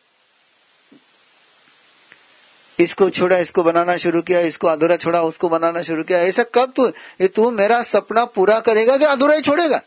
इसको 2.79 3.09
छोड़ा, 3.09 3.37
इसको 3.37 3.63
बनाना 3.63 3.97
शुरू 3.97 4.21
किया, 4.21 4.39
इसको 4.39 4.67
अधूरा 4.67 4.97
छोड़ा, 4.97 5.21
उसको 5.21 5.49
बनाना 5.49 5.81
शुरू 5.81 6.03
किया। 6.03 6.19
ऐसा 6.19 6.43
कब 6.43 6.73
तू, 6.75 6.87
ये 7.21 7.27
तू 7.27 7.51
मेरा 7.51 7.81
सपना 7.81 8.25
पूरा 8.25 8.59
करेगा 8.59 8.97
कि 8.97 9.05
अधूरा 9.05 9.35
ही 9.35 9.41
छोड़ेगा? 9.41 9.81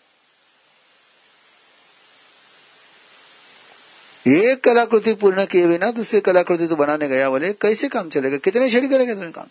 एक 4.28 4.64
कलाकृति 4.64 5.14
पूर्ण 5.14 5.46
किए 5.46 5.66
बिना 5.66 5.90
दूसरी 5.90 6.20
कलाकृति 6.20 6.66
तो 6.66 6.76
बनाने 6.76 7.08
गया 7.08 7.30
बोले, 7.30 7.52
कैसे 7.52 7.88
काम 7.88 8.08
चलेगा? 8.08 8.36
कितने 8.36 8.70
छड़ी 8.70 8.88
करेगा 8.88 9.14
तुम्हें 9.14 9.32
काम? 9.32 9.46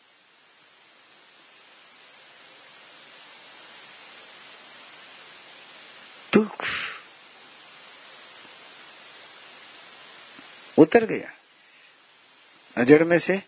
उतर 10.77 11.05
गया। 11.05 11.31
अजड़ 12.77 13.03
में 13.03 13.19
से 13.19 13.41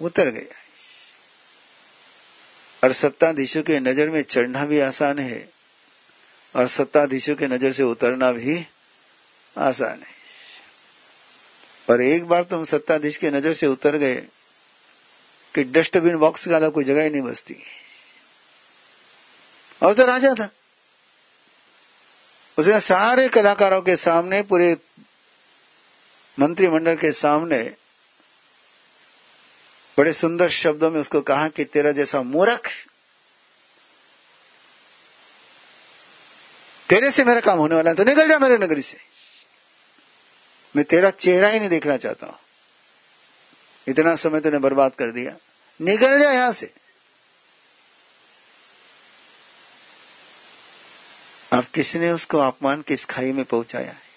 उतर 0.00 0.28
गया। 0.28 0.60
और 2.82 2.92
सत्ताधीशों 2.92 3.62
के 3.62 3.80
नज़र 3.80 4.08
में 4.10 4.22
चढ़ना 4.22 4.64
भी 4.64 4.80
आसान 4.80 5.18
है 5.18 5.48
और 6.54 6.66
सत्ताधीशों 6.68 7.36
के 7.36 7.46
नज़र 7.46 7.72
से 7.72 7.82
उतरना 7.82 8.32
भी 8.32 8.66
आसान 9.56 9.98
है। 9.98 10.20
और 11.88 12.02
एक 12.02 12.24
बार 12.24 12.44
तुम 12.44 12.64
सत्ताधीश 12.64 13.16
के 13.16 13.30
नज़र 13.30 13.52
से 13.52 13.66
उतर 13.66 13.96
गए 13.96 14.16
कि 15.54 15.64
डस्टबिन 15.64 16.16
बॉक्स 16.16 16.48
का 16.48 16.68
कोई 16.68 16.84
जगह 16.84 17.02
ही 17.02 17.10
नहीं 17.10 17.22
बसती। 17.22 17.56
और 19.82 19.94
तो 19.94 20.04
राजा 20.06 20.34
था। 20.34 20.48
उसने 22.58 22.80
सारे 22.80 23.28
कलाकारों 23.28 23.80
के 23.82 23.96
सामने, 23.96 24.42
पूरे 24.42 24.76
मंत्रिमंडल 26.38 26.96
के 26.96 27.12
सामने 27.12 27.58
बड़े 29.98 30.12
सुंदर 30.12 30.48
शब्दों 30.48 30.90
में 30.90 31.00
उसको 31.00 31.20
कहा 31.20 31.48
कि 31.48 31.64
तेरा 31.64 31.92
जैसा 31.92 32.22
मूर्ख, 32.22 32.70
तेरे 36.88 37.10
से 37.10 37.24
मेरा 37.24 37.40
काम 37.40 37.58
होने 37.58 37.74
वाला 37.74 37.90
है 37.90 37.96
तो 37.96 38.04
निकल 38.04 38.28
जा 38.28 38.38
मेरे 38.38 38.58
नगरी 38.58 38.82
से। 38.82 38.98
मैं 40.76 40.84
तेरा 40.84 41.10
चेहरा 41.10 41.48
ही 41.48 41.58
नहीं 41.58 41.68
देखना 41.68 41.96
चाहता 41.96 42.26
हूँ। 42.26 42.38
इतना 43.88 44.14
समय 44.16 44.40
तूने 44.40 44.58
बर्बाद 44.58 44.94
कर 44.94 45.10
दिया। 45.10 45.34
निकल 45.80 46.18
जा 46.20 46.30
यहाँ 46.30 46.52
से। 46.52 46.72
अब 51.52 51.64
किसने 51.64 52.10
उसको 52.12 52.38
अपमान 52.38 52.82
किस 52.82 53.04
खाई 53.04 53.32
में 53.32 53.44
पहुँचाया 53.44 53.90
है? 53.90 54.11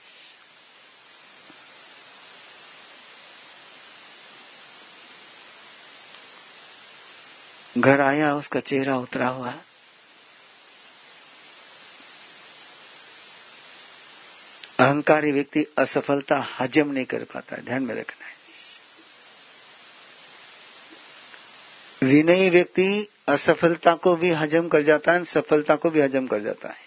घर 7.85 8.01
आया, 8.01 8.35
उसका 8.35 8.59
चेहरा 8.59 8.97
उतरा 8.97 9.27
हुआ। 9.27 9.53
अहंकारी 14.79 15.31
व्यक्ति 15.31 15.65
असफलता 15.77 16.47
हजम 16.59 16.91
नहीं 16.91 17.05
कर 17.05 17.23
पाता, 17.23 17.57
ध्यान 17.57 17.83
में 17.83 17.95
रखना 17.95 18.25
है। 18.25 18.33
विनयी 22.03 22.49
व्यक्ति 22.49 23.07
असफलता 23.27 23.93
को 23.95 24.15
भी 24.15 24.29
हजम 24.29 24.67
कर 24.67 24.81
जाता 24.81 25.11
है, 25.11 25.25
सफलता 25.25 25.75
को 25.75 25.89
भी 25.89 26.01
हजम 26.01 26.27
कर 26.27 26.41
जाता 26.41 26.69
है। 26.69 26.85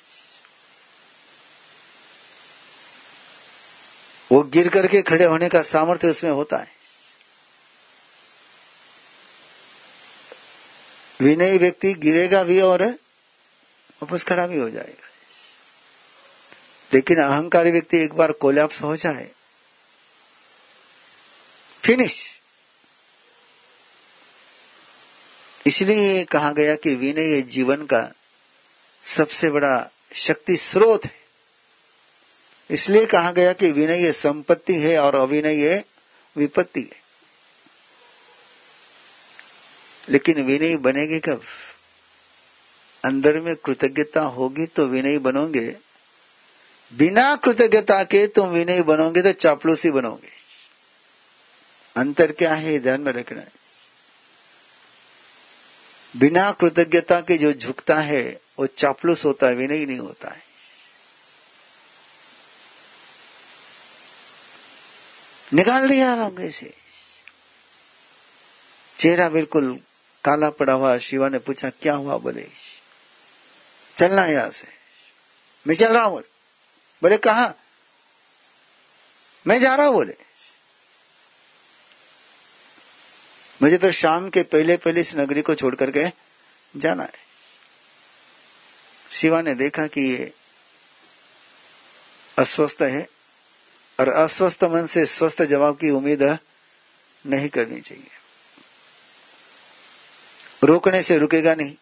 वो 4.33 4.43
गिर 4.43 4.69
करके 4.69 5.03
खड़े 5.03 5.25
होने 5.25 5.49
का 5.49 5.63
सामर्थ्य 5.63 6.11
उसमें 6.11 6.31
होता 6.31 6.57
है। 6.57 6.78
विनयी 11.21 11.59
व्यक्ति 11.59 11.95
गिरेगा 11.95 12.45
भी 12.45 12.61
और 12.61 12.83
वापस 14.03 14.25
खड़ा 14.25 14.47
भी 14.47 14.59
हो 14.59 14.71
जाएगा। 14.71 15.07
लेकिन 16.95 17.19
अहंकारी 17.19 17.71
व्यक्ति 17.71 17.99
एक 17.99 18.13
बार 18.13 18.33
कोलैप्स 18.33 18.83
हो 18.83 18.97
जाए 18.97 19.31
फिनिश 21.85 22.41
इसलिए 25.67 26.25
कहा 26.25 26.53
गया 26.53 26.75
कि 26.75 26.95
विनय 26.95 27.43
जीवन 27.43 27.87
का 27.87 28.13
सबसे 29.03 29.51
बड़ा 29.51 29.91
शक्ति 30.15 30.57
स्रोत 30.57 31.05
है। 31.05 31.19
इसलिए 32.71 33.07
कहा 33.07 33.33
गया 33.33 33.53
कि 33.53 33.73
विनय 33.73 34.13
संपत्ति 34.13 34.75
है 34.75 34.99
और 34.99 35.15
अविनय 35.15 35.85
विपत्ति 36.37 36.81
है। 36.81 37.08
लेकिन 40.09 40.43
विनयी 40.43 40.77
बनेगी 40.77 41.21
कब? 41.21 41.43
अंदर 43.05 43.41
में 43.41 43.57
कृतज्ञता 43.57 44.21
होगी 44.21 44.67
तो 44.67 44.87
विनयी 44.87 45.19
बनोगे। 45.19 45.77
बिना 46.93 47.37
कृतज्ञता 47.37 48.05
के 48.05 48.27
तुम 48.27 48.49
विनयी 48.49 48.83
बनोगे 48.83 49.23
तो 49.23 49.33
चापलूसी 49.33 49.91
बनोगे। 49.91 50.31
अंतर 51.97 52.33
क्या 52.33 52.55
है? 52.55 52.79
ध्यान 52.79 53.01
में 53.01 53.13
रखना 53.13 53.41
है। 53.41 53.53
बिना 56.17 56.53
कृतज्ञता 56.53 57.21
के 57.21 57.39
जो 57.39 57.53
झुकता 57.53 57.99
है, 57.99 58.41
वो 58.59 58.67
चापलूस 58.67 59.25
होता 59.25 59.47
है, 59.47 59.55
विनयी 59.55 59.87
नहीं 59.87 59.99
होता 59.99 60.29
है। 60.29 60.43
निकाल 65.55 65.89
दिया 65.89 66.15
रंग 66.15 66.51
से। 66.51 66.75
चेहरा 68.99 69.29
बिल्कुल 69.29 69.81
काला 70.29 70.51
पड़ा 70.51 70.73
हुआ, 70.73 70.99
शिवा 70.99 71.29
ने 71.29 71.39
पूछा, 71.39 71.71
क्या 71.71 71.95
हुआ 71.95 72.17
बोले 72.19 72.47
चलना 73.97 74.27
यहाँ 74.27 74.51
से। 74.51 74.67
मैं 75.67 75.75
चल 75.75 75.93
रहा 75.93 76.05
हूँ 76.05 76.23
बोले। 77.03 77.17
कहा? 77.17 77.55
मैं 79.47 79.59
जा 79.61 79.75
रहा 79.75 79.87
हूँ 79.87 79.95
बोले। 79.95 80.17
मुझे 83.63 83.79
तो 83.79 83.93
शाम 83.93 84.29
के 84.31 84.43
पहले 84.43 84.77
पहले 84.77 85.01
इस 85.01 85.15
नगरी 85.17 85.43
को 85.43 85.55
छोड़ 85.55 85.75
करके 85.75 86.05
जाना 86.77 87.03
है। 87.03 87.27
शिवा 89.11 89.41
ने 89.43 89.55
देखा 89.55 89.87
कि 89.87 90.01
ये 90.01 90.33
अस्वस्थ 92.39 92.83
है 92.83 93.09
और 94.01 94.09
अस्वस्थ 94.09 94.65
मन 94.65 94.87
से 94.87 95.07
स्वस्थ 95.07 95.43
जवाब 95.43 95.77
की 95.77 95.91
उम्मीद 95.91 96.23
नहीं 97.27 97.49
करनी 97.49 97.81
चाहिए। 97.81 98.18
रोकने 100.63 101.03
से 101.03 101.19
रुकेगा 101.19 101.55
नहीं। 101.55 101.77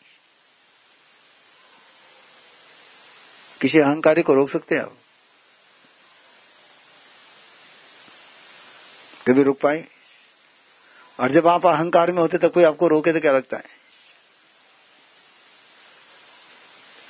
किसी 3.61 3.79
अहंकारी 3.79 4.23
को 4.23 4.35
रोक 4.35 4.49
सकते 4.49 4.75
हैं 4.75 4.83
आप? 4.83 4.97
कभी 9.27 9.43
रुक 9.43 9.61
पाए? 9.61 9.85
और 11.21 11.31
जब 11.31 11.47
आप 11.47 11.67
अहंकार 11.67 12.13
में 12.13 12.19
होते 12.19 12.39
तो 12.39 12.49
कोई 12.49 12.65
आपको 12.65 12.89
रोके 12.89 13.13
तो 13.13 13.21
क्या 13.21 13.33
लगता 13.33 13.57
है? 13.57 13.65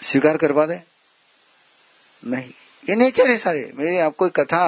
स्वीकार 0.03 0.37
करवा 0.37 0.67
दे? 0.67 0.83
नहीं। 2.23 2.51
ये 2.89 2.97
नेचर 2.97 3.31
है 3.31 3.39
सारे। 3.39 3.71
मेरी 3.75 3.99
आपको 3.99 4.29
कथा 4.29 4.64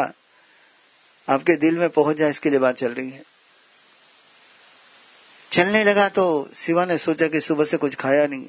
आपके 1.28 1.56
दिल 1.56 1.78
में 1.78 1.88
पहुँच 1.88 2.16
जाए, 2.16 2.30
इसके 2.30 2.50
लिए 2.50 2.58
बात 2.58 2.76
चल 2.76 2.94
रही 2.94 3.10
है। 3.10 3.22
चलने 5.52 5.82
लगा 5.84 6.08
तो 6.08 6.26
शिवा 6.54 6.84
ने 6.84 6.96
सोचा 6.98 7.26
कि 7.28 7.40
सुबह 7.40 7.64
से 7.64 7.76
कुछ 7.76 7.94
खाया 7.94 8.26
नहीं 8.26 8.46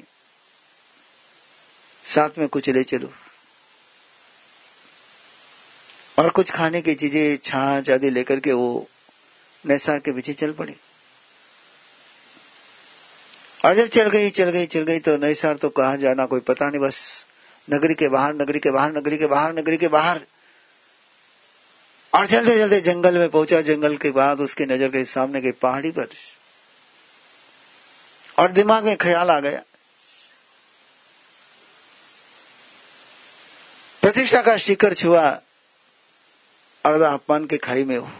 साथ 2.04 2.38
में 2.38 2.48
कुछ 2.48 2.68
ले 2.68 2.82
चलो। 2.82 3.10
और 6.18 6.28
कुछ 6.30 6.50
खाने 6.50 6.80
की 6.82 6.94
चीज़ें, 6.94 7.36
छाछ 7.44 7.90
आदि 7.90 8.10
लेकर 8.10 8.40
के 8.40 8.52
वो 8.52 8.88
नैसा 9.64 9.98
के 9.98 10.12
पीछे 10.12 10.32
चल 10.32 10.52
पड़ी। 10.52 10.74
और 13.64 13.74
जब 13.74 13.86
चल 13.86 14.08
गई 14.08 14.30
चल 14.30 14.50
गई 14.50 14.66
चल 14.66 14.82
गई 14.82 14.98
तो 14.98 15.16
नैसार 15.16 15.56
तो 15.56 15.68
कहा 15.68 15.96
जाना 15.96 16.26
कोई 16.26 16.40
पता 16.40 16.68
नहीं, 16.68 16.80
बस 16.80 17.26
नगरी 17.68 17.94
के 17.94 18.08
बाहर, 18.08 18.34
नगरी 18.34 18.58
के 18.58 18.70
बाहर, 18.70 18.92
नगरी 18.92 19.18
के 19.18 19.26
बाहर, 19.26 19.52
नगरी 19.54 19.76
के 19.76 19.88
बाहर। 19.88 20.20
और 22.12 22.26
चलते 22.26 22.56
चलते 22.58 22.80
जंगल 22.80 23.18
में 23.18 23.28
पहुँचा। 23.28 23.60
जंगल 23.62 23.96
के 23.96 24.10
बाद 24.10 24.40
उसकी 24.40 24.64
नज़र 24.66 24.88
गई 24.88 25.04
सामने 25.04 25.40
गई 25.40 25.52
पहाड़ी 25.52 25.90
पर। 25.90 26.08
और 28.40 28.52
दिमाग 28.52 28.84
में 28.84 28.96
ख्याल 28.96 29.30
आ 29.30 29.38
गया। 29.40 29.62
प्रतिष्ठा 34.02 34.42
का 34.42 34.56
शिखर 34.56 34.94
छुआ 34.94 35.28
और 36.84 37.02
अपमान 37.02 37.46
के 37.46 37.58
खाई 37.58 37.84
में 37.84 37.96
हो। 37.96 38.10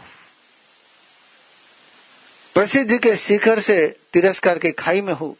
प्रसिद्धि 2.55 2.97
के 2.97 3.15
शिखर 3.15 3.59
से 3.59 3.87
तिरस्कार 4.13 4.59
के 4.59 4.71
खाई 4.71 5.01
में 5.01 5.13
हो। 5.13 5.35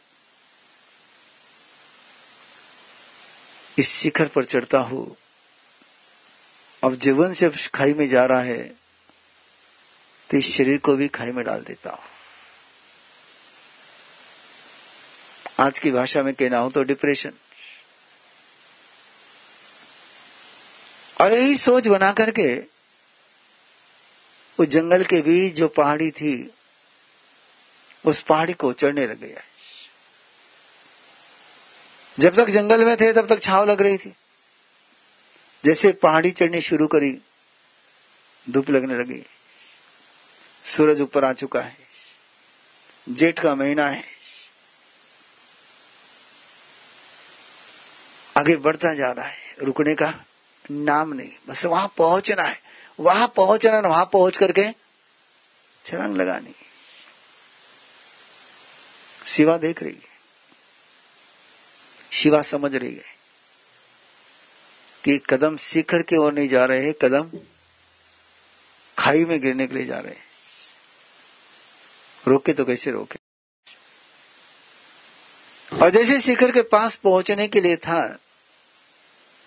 इस 3.78 3.92
शिखर 3.92 4.28
पर 4.28 4.44
चढ़ता 4.44 4.78
हूँ। 4.78 5.04
अब 6.82 6.94
जीवन 6.94 7.34
से 7.34 7.50
खाई 7.74 7.94
में 7.94 8.08
जा 8.08 8.24
रहा 8.24 8.42
है 8.42 8.62
तो 10.30 10.36
इस 10.36 10.54
शरीर 10.56 10.78
को 10.78 10.96
भी 10.96 11.08
खाई 11.08 11.32
में 11.32 11.44
डाल 11.44 11.60
देता 11.60 11.90
हूँ। 11.90 12.11
आज 15.60 15.78
की 15.78 15.90
भाषा 15.90 16.22
में 16.22 16.34
कहना 16.34 16.58
हो 16.58 16.70
तो 16.70 16.82
डिप्रेशन 16.82 17.32
और 21.20 21.32
यही 21.32 21.56
सोच 21.56 21.86
बना 21.86 22.12
करके 22.12 22.72
उस 24.58 24.66
जंगल 24.66 25.04
के 25.04 25.20
बीच 25.22 25.54
जो 25.54 25.68
पहाड़ी 25.68 26.10
थी, 26.10 26.50
उस 28.06 28.20
पहाड़ी 28.20 28.52
को 28.52 28.72
चढ़ने 28.72 29.06
लग 29.06 29.20
गया। 29.20 29.42
जब 32.18 32.34
तक 32.34 32.46
जंगल 32.50 32.84
में 32.84 32.96
थे, 32.96 33.12
तब 33.12 33.26
तक 33.26 33.42
छाव 33.42 33.70
लग 33.70 33.82
रही 33.82 33.98
थी। 33.98 34.16
जैसे 35.64 35.92
पहाड़ी 35.92 36.30
चढ़नी 36.30 36.60
शुरू 36.60 36.86
करी, 36.86 37.18
धूप 38.50 38.70
लगने 38.70 38.94
लगी। 38.94 39.26
सूरज 40.64 41.00
ऊपर 41.00 41.24
आ 41.24 41.32
चुका 41.32 41.60
है। 41.60 41.76
जेठ 43.08 43.40
का 43.40 43.54
महीना 43.54 43.88
है। 43.88 44.21
आगे 48.42 48.56
बढ़ता 48.56 48.94
जा 48.94 49.12
रहा 49.12 49.26
है। 49.26 49.54
रुकने 49.62 49.94
का 49.94 50.14
नाम 50.70 51.12
नहीं। 51.12 51.32
बस 51.48 51.64
वहाँ 51.64 51.94
पहुँचना 51.96 52.42
है। 52.42 52.62
वहाँ 53.00 53.32
पहुँचना 53.36 53.80
वहाँ 53.80 54.04
पहुँच 54.12 54.36
करके 54.36 54.70
छलांग 55.84 56.16
लगानी। 56.16 56.54
शिवा 59.26 59.56
देख 59.56 59.82
रही 59.82 59.94
है। 59.94 60.08
शिवा 62.12 62.42
समझ 62.42 62.74
रही 62.74 62.94
है 62.94 63.16
कि 65.04 65.18
कदम 65.30 65.56
शिखर 65.56 66.02
की 66.02 66.16
ओर 66.16 66.32
नहीं 66.32 66.48
जा 66.48 66.64
रहे 66.64 66.84
हैं, 66.84 66.94
कदम 66.94 67.30
खाई 68.98 69.24
में 69.24 69.40
गिरने 69.40 69.66
के 69.66 69.74
लिए 69.74 69.86
जा 69.86 69.98
रहे 69.98 70.12
हैं। 70.12 70.24
रोके 72.28 72.52
तो 72.52 72.64
कैसे 72.64 72.90
रोके? 72.90 73.18
और 75.82 75.90
जैसे 75.90 76.20
शिखर 76.20 76.52
के 76.52 76.62
पास 76.62 76.96
पहुँचने 76.96 77.48
के 77.48 77.60
लिए 77.60 77.76
था 77.76 78.18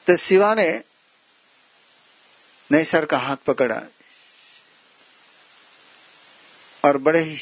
तो 0.08 0.16
शिवा 0.18 0.54
ने 0.56 0.84
नए 2.72 2.84
सर 2.84 3.06
का 3.06 3.18
हाथ 3.18 3.38
पकड़ा 3.38 3.82
और 6.86 6.98
बड़े 6.98 7.22
ही 7.22 7.38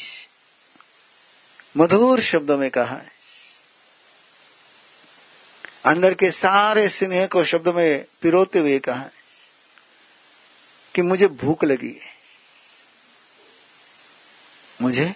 मधुर 1.77 2.21
शब्दों 2.21 2.57
में 2.57 2.69
कहा, 2.71 3.01
अंदर 5.85 6.13
के 6.13 6.31
सारे 6.31 6.87
स्नेह 6.89 7.25
को 7.27 7.43
शब्द 7.43 7.67
में 7.67 8.05
पिरोते 8.21 8.59
हुए 8.59 8.79
कहा 8.79 9.09
कि 10.95 11.01
मुझे 11.01 11.27
भूख 11.27 11.63
लगी 11.63 11.93
है। 11.93 12.13
मुझे 14.81 15.13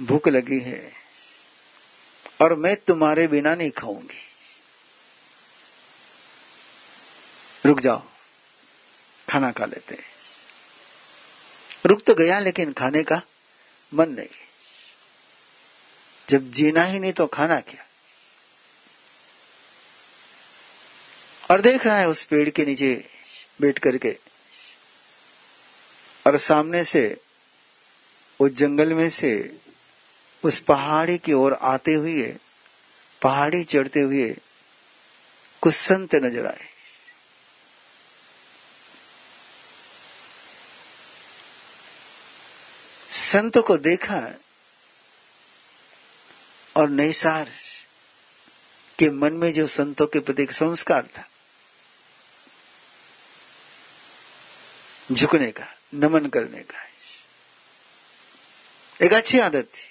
भूख 0.00 0.28
लगी 0.28 0.60
है 0.60 0.92
और 2.40 2.54
मैं 2.54 2.76
तुम्हारे 2.76 3.26
बिना 3.28 3.54
नहीं 3.54 3.70
खाऊँगी। 3.70 4.31
रुक 7.66 7.80
जाओ। 7.80 8.02
खाना 9.30 9.52
खा 9.52 9.64
लेते 9.64 9.94
हैं। 9.94 10.04
रुक 11.86 12.02
तो 12.02 12.14
गया 12.14 12.38
लेकिन 12.38 12.72
खाने 12.72 13.02
का 13.02 13.22
मन 13.94 14.08
नहीं। 14.08 14.28
जब 16.28 16.50
जीना 16.50 16.84
ही 16.84 16.98
नहीं 16.98 17.12
तो 17.12 17.26
खाना 17.26 17.60
क्या? 17.60 17.86
और 21.50 21.60
देख 21.60 21.86
रहा 21.86 21.98
है 21.98 22.08
उस 22.08 22.24
पेड़ 22.24 22.50
के 22.50 22.64
नीचे 22.64 23.10
बैठ 23.60 23.78
करके। 23.78 24.18
और 26.26 26.36
सामने 26.36 26.84
से, 26.84 27.20
उस 28.40 28.50
जंगल 28.50 28.92
में 28.92 29.10
से, 29.10 29.60
उस 30.44 30.58
पहाड़ी 30.58 31.18
की 31.18 31.32
ओर 31.32 31.52
आते 31.52 31.94
हुए, 31.94 32.36
पहाड़ी 33.22 33.64
चढ़ते 33.64 34.00
हुए 34.00 34.36
कुछ 35.62 35.74
संत 35.74 36.14
नज़र 36.14 36.46
आए। 36.46 36.71
संत 43.32 43.58
को 43.58 43.76
देखा 43.78 44.16
और 46.76 46.88
नैसार 46.88 47.50
के 48.98 49.10
मन 49.10 49.32
में 49.32 49.52
जो 49.54 49.66
संतों 49.66 50.06
के 50.06 50.20
प्रति 50.20 50.46
संस्कार 50.50 51.06
था, 51.06 51.24
झुकने 55.12 55.50
का, 55.52 55.66
नमन 55.94 56.26
करने 56.26 56.60
का। 56.62 56.82
एक 59.06 59.12
अच्छी 59.12 59.38
आदत 59.38 59.64
थी। 59.64 59.88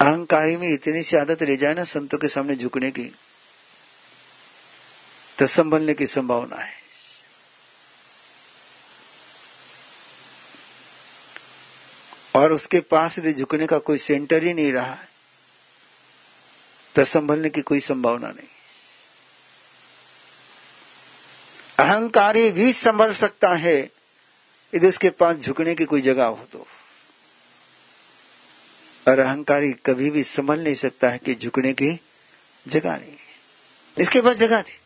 अहंकारी 0.00 0.56
में 0.56 0.68
इतनी 0.68 1.02
सी 1.02 1.16
आदत 1.16 1.42
ले 1.42 1.56
जाए 1.56 1.74
ना, 1.74 1.84
संतों 1.84 2.18
के 2.18 2.28
सामने 2.28 2.56
झुकने 2.56 2.90
की 2.90 3.12
तो 5.38 5.46
संभलने 5.46 5.94
की 5.94 6.06
संभावना 6.06 6.56
है। 6.56 6.81
और 12.52 12.56
उसके 12.56 12.80
पास 12.80 13.18
भी 13.18 13.32
झुकने 13.32 13.66
का 13.66 13.78
कोई 13.78 13.98
सेंटर 13.98 14.42
ही 14.42 14.54
नहीं 14.54 14.72
रहा। 14.72 14.98
तो 16.96 17.04
संभलने 17.04 17.50
की 17.50 17.62
कोई 17.62 17.80
संभावना 17.80 18.28
नहीं। 18.28 18.48
अहंकारी 21.78 22.50
भी 22.50 22.72
संभल 22.72 23.14
सकता 23.14 23.54
है, 23.54 23.90
यदि 24.74 24.86
उसके 24.86 25.10
पास 25.10 25.36
झुकने 25.36 25.74
की 25.74 25.84
कोई 25.84 26.00
जगह 26.00 26.24
हो 26.24 26.48
तो। 26.52 26.66
और 29.08 29.18
अहंकारी 29.18 29.72
कभी 29.72 30.10
भी 30.10 30.24
संभल 30.24 30.60
नहीं 30.60 30.74
सकता 30.74 31.08
है 31.08 31.18
कि 31.18 31.34
झुकने 31.34 31.72
की 31.72 32.00
जगह 32.68 32.96
नहीं। 32.96 33.16
इसके 33.98 34.20
पास 34.20 34.36
जगह 34.36 34.62
थी। 34.62 34.80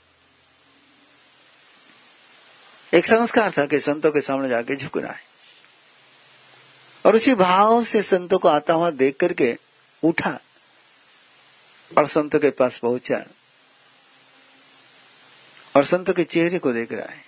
एक 2.95 3.07
संस्कार 3.07 3.53
था 3.59 3.67
कि 3.67 3.81
संतों 3.81 4.12
के 4.12 4.21
सामने 4.21 4.49
जाके 4.49 4.77
झुकना 4.77 5.09
है। 5.09 5.26
और 7.07 7.17
उसी 7.17 7.35
भाव 7.35 7.85
से 7.85 8.03
संतों 8.03 8.39
को 8.39 8.49
आता 8.49 8.75
हुआ 8.75 8.91
देख 8.91 9.17
करके 9.17 9.59
उठा 10.05 10.41
और 11.99 12.09
संतों 12.09 12.41
के 12.41 12.51
पास 12.51 12.79
पहुँचा 12.79 13.25
और 15.77 15.85
संतों 15.85 16.13
के 16.13 16.25
चेहरे 16.25 16.59
को 16.59 16.73
देख 16.73 16.93
रहा 16.93 17.13
है। 17.13 17.25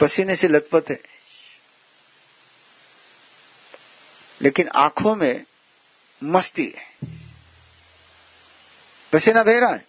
पसीने 0.00 0.36
से 0.36 0.48
लथपथ 0.48 0.90
है। 0.90 1.02
लेकिन 4.42 4.68
आँखों 4.68 5.16
में 5.16 5.44
मस्ती 6.24 6.74
है। 6.76 7.14
पसीना 9.12 9.44
बह 9.44 9.58
रहा 9.58 9.74
है। 9.74 9.86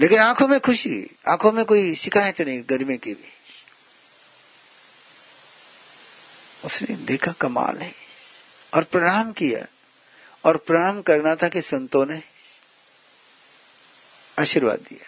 लेकिन 0.00 0.18
आँखों 0.18 0.48
में 0.48 0.60
खुशी, 0.60 1.16
आँखों 1.28 1.52
में 1.52 1.64
कोई 1.64 1.94
शिकायत 1.94 2.40
नहीं, 2.40 2.62
गर्मी 2.70 2.96
की 2.96 3.14
भी। 3.14 3.39
उसने 6.64 6.96
देखा 6.96 7.32
कमाल 7.32 7.78
है। 7.78 7.94
और 8.74 8.84
प्रणाम 8.84 9.32
किया। 9.32 9.66
और 10.44 10.56
प्रणाम 10.56 11.02
करना 11.02 11.34
था 11.34 11.48
कि 11.48 11.62
संतों 11.62 12.06
ने 12.06 12.22
आशीर्वाद 14.38 14.78
दिया। 14.78 15.06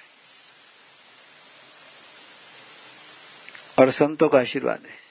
और 3.83 3.91
संतों 3.91 4.29
का 4.29 4.39
आशीर्वाद 4.39 4.79
है। 4.87 5.03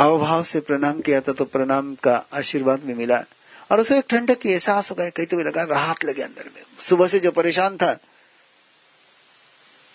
अवभाव 0.00 0.42
से 0.42 0.60
प्रणाम 0.60 1.00
किया 1.00 1.20
था 1.20 1.32
तो 1.32 1.44
प्रणाम 1.44 1.94
का 1.94 2.26
आशीर्वाद 2.32 2.80
भी 2.80 2.94
मिला। 2.94 3.24
और 3.72 3.80
उसे 3.80 3.98
एक 3.98 4.04
ठंडक 4.10 4.38
की 4.38 4.48
एहसास 4.48 4.90
हो 4.90 4.96
गया। 4.96 5.10
कहीं 5.10 5.26
तो 5.26 5.36
भी 5.36 5.42
लगा 5.42 5.62
राहत 5.62 6.04
लगे 6.04 6.22
अंदर 6.22 6.50
में। 6.56 6.62
सुबह 6.80 7.08
से 7.08 7.18
जो 7.18 7.30
परेशान 7.30 7.76
था 7.76 7.98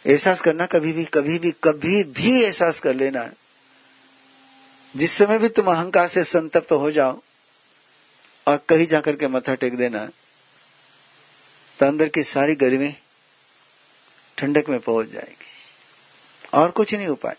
एहसास 0.06 0.42
करना 0.42 0.66
कभी 0.66 0.92
भी 0.94 1.04
कभी 1.06 1.38
भी 1.40 1.52
कभी 1.64 2.04
भी 2.04 2.42
एहसास 2.44 2.80
कर 2.80 2.94
लेना। 2.94 3.30
जिस 4.96 5.12
समय 5.12 5.40
भी 5.40 5.50
तुम 5.50 5.66
अहंकार 5.66 6.08
से 6.08 6.24
संतप्त 6.24 6.68
तो 6.70 6.78
हो 6.78 6.92
जाओ 6.92 7.22
और 8.48 8.58
कहीं 8.70 8.88
जाकर 8.88 9.16
के 9.16 9.28
मथा 9.28 9.54
टेक 9.54 9.78
देना 9.78 10.06
तो 11.80 11.86
अंदर 11.86 12.10
की 12.10 12.24
सारी 12.24 12.56
गर्मी 12.56 12.94
ठंडक 14.38 14.70
में 14.70 14.80
पहुँच 14.80 15.08
जाएगी। 15.08 15.52
और 16.54 16.72
कुछ 16.72 16.94
नहीं 16.94 17.08
उपाय। 17.08 17.36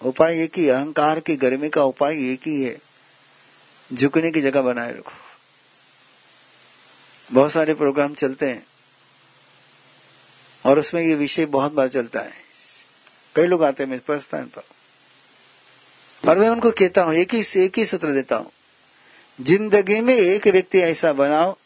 उपाय 0.00 0.42
एक 0.42 0.58
ही, 0.58 0.68
अहंकार 0.68 1.20
की 1.20 1.36
गर्मी 1.36 1.68
का 1.68 1.84
उपाय 1.84 2.32
एक 2.32 2.46
ही 2.46 2.62
है। 2.62 2.76
झुकने 3.90 4.30
की 4.30 4.40
जगह 4.40 4.62
बनाए 4.62 4.92
रखो। 4.92 5.12
बहुत 7.32 7.52
सारे 7.52 7.74
प्रोग्राम 7.74 8.14
चलते 8.14 8.46
हैं। 8.46 8.66
और 10.66 10.78
उसमें 10.78 11.02
ये 11.02 11.14
विषय 11.14 11.46
बहुत 11.48 11.72
बार 11.72 11.88
चलता 11.88 12.20
है। 12.20 12.34
कई 13.36 13.46
लोग 13.46 13.62
आते 13.64 13.82
हैं 13.82 13.90
मेरे 13.90 14.02
प्रस्थान 14.06 14.46
पर। 14.48 14.62
और 16.22 16.38
मैं 16.38 16.48
उनको 16.48 16.70
कहता 16.72 17.02
हूँ, 17.02 17.14
एक 17.14 17.34
ही 17.34 17.44
एक 17.56 17.78
ही 17.78 17.84
सूत्र 17.86 18.12
देता 18.12 18.36
हूँ, 18.36 18.50
ज़िंदगी 19.38 20.00
में 20.00 20.14
एक 20.14 20.46
व्यक्ति 20.48 20.80
ऐसा 20.80 21.12
बनाओ 21.12 21.56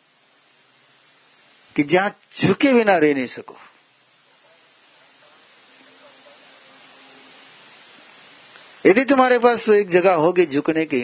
कि 1.77 1.83
जहाँ 1.85 2.15
झुके 2.37 2.73
बिना 2.73 2.97
रह 2.99 3.15
नहीं 3.15 3.27
सको। 3.29 3.57
यदि 8.85 9.05
तुम्हारे 9.05 9.39
पास 9.39 9.69
एक 9.71 9.91
जगह 9.91 10.15
होगी 10.17 10.47
झुकने 10.47 10.85
की 10.87 11.03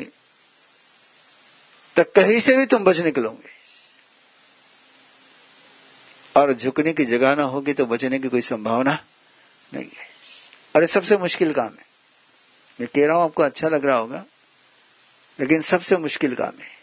तो 1.97 2.05
कहीं 2.17 2.39
से 2.41 2.57
भी 2.57 2.67
तुम 2.67 2.85
बच 2.85 3.01
निकलोगे। 3.01 3.56
और 6.37 6.53
झुकने 6.53 6.93
की 6.93 7.05
जगह 7.05 7.35
ना 7.35 7.43
होगी 7.43 7.73
तो 7.73 7.87
बचने 7.87 8.19
की 8.19 8.29
कोई 8.29 8.41
संभावना 8.41 9.05
नहीं 9.75 9.85
है। 9.85 10.07
और 10.77 10.83
ये 10.83 10.87
सबसे 10.87 11.17
मुश्किल 11.17 11.53
काम 11.53 11.69
है। 11.69 11.87
मैं 12.81 12.89
कह 12.95 13.07
रहा 13.07 13.17
हूँ, 13.17 13.25
आपको 13.25 13.43
अच्छा 13.43 13.69
लग 13.69 13.85
रहा 13.85 13.97
होगा, 13.97 14.25
लेकिन 15.41 15.63
सबसे 15.63 15.97
मुश्किल 15.97 16.35
काम 16.35 16.53
है। 16.61 16.77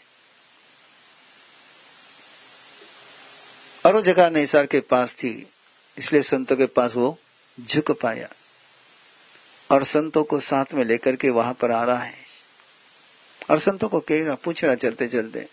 और 3.86 3.94
वो 3.94 4.02
जगह 4.02 4.30
निसार 4.30 4.66
के 4.66 4.80
पास 4.80 5.14
थी, 5.14 5.50
इसलिए 5.98 6.22
संतों 6.22 6.56
के 6.56 6.66
पास 6.66 6.94
वो 6.94 7.18
झुक 7.60 8.00
पाया। 8.00 8.28
और 9.70 9.84
संतों 9.84 10.24
को 10.24 10.40
साथ 10.40 10.74
में 10.74 10.84
लेकर 10.84 11.16
के 11.16 11.30
वहाँ 11.30 11.54
पर 11.54 11.70
आ 11.70 11.84
रहा 11.84 12.02
है। 12.02 12.24
और 13.50 13.58
संतों 13.58 13.88
को 13.88 14.00
कह 14.00 14.24
रहा, 14.24 14.34
पूछ 14.34 14.64
रहा 14.64 14.74
चलते 14.74 15.08
चलते 15.08 15.48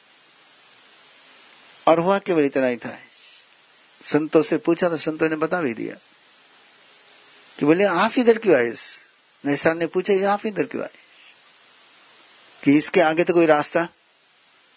और 1.88 1.99
हुआ 1.99 2.20
केवल 2.20 2.45
इतना 2.45 2.68
ही 2.68 2.78
था। 2.78 2.99
संतों 4.06 4.41
से 4.41 4.58
पूछा 4.58 4.89
तो 4.89 4.97
संतों 4.97 5.30
ने 5.30 5.36
बता 5.36 5.62
भी 5.62 5.74
दिया 5.74 5.95
कि 7.60 7.66
बोले, 7.66 7.84
आप 7.84 8.12
इधर 8.18 8.38
क्यों 8.38 8.56
आए? 8.56 8.74
निसार 9.45 9.76
ने 9.76 9.88
पूछा, 9.88 10.14
ये 10.14 10.24
आप 10.24 10.45
इधर 10.45 10.64
क्यों 10.64 10.84
आए? 10.84 10.97
कि 12.64 12.78
इसके 12.78 13.02
आगे 13.02 13.24
तो 13.24 13.34
कोई 13.34 13.45
रास्ता? 13.45 13.88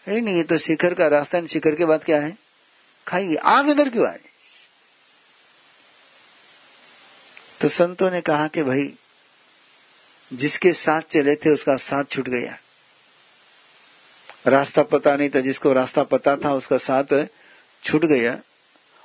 है 0.07 0.21
नहीं, 0.21 0.37
ये 0.37 0.43
तो 0.43 0.59
शिखर 0.59 0.95
का 0.95 1.07
रास्ता 1.07 1.39
है 1.39 1.47
शिखर 1.47 1.75
के 1.75 1.85
बाद 1.85 2.05
क्या 2.05 2.21
है? 2.21 2.39
खाइए, 3.07 3.35
आप 3.35 3.67
इधर 3.67 3.91
क्यों 3.91 4.09
आए? 4.09 4.21
तो 7.61 7.69
संतों 7.69 8.11
ने 8.11 8.21
कहा 8.21 8.49
कि 8.49 8.63
भाई, 8.63 8.95
जिसके 10.33 10.73
साथ 10.73 11.03
चले 11.03 11.37
थे, 11.37 11.51
उसका 11.51 11.77
साथ 11.77 12.05
छूट 12.05 12.29
गया। 12.29 12.59
रास्ता 14.47 14.83
पता 14.83 15.17
नहीं 15.17 15.31
था, 15.31 15.41
जिसको 15.41 15.73
रास्ता 15.73 16.03
पता 16.03 16.37
था, 16.37 16.55
उसका 16.55 16.79
साथ 16.79 17.27
छूट 17.85 18.05
गया। 18.05 18.39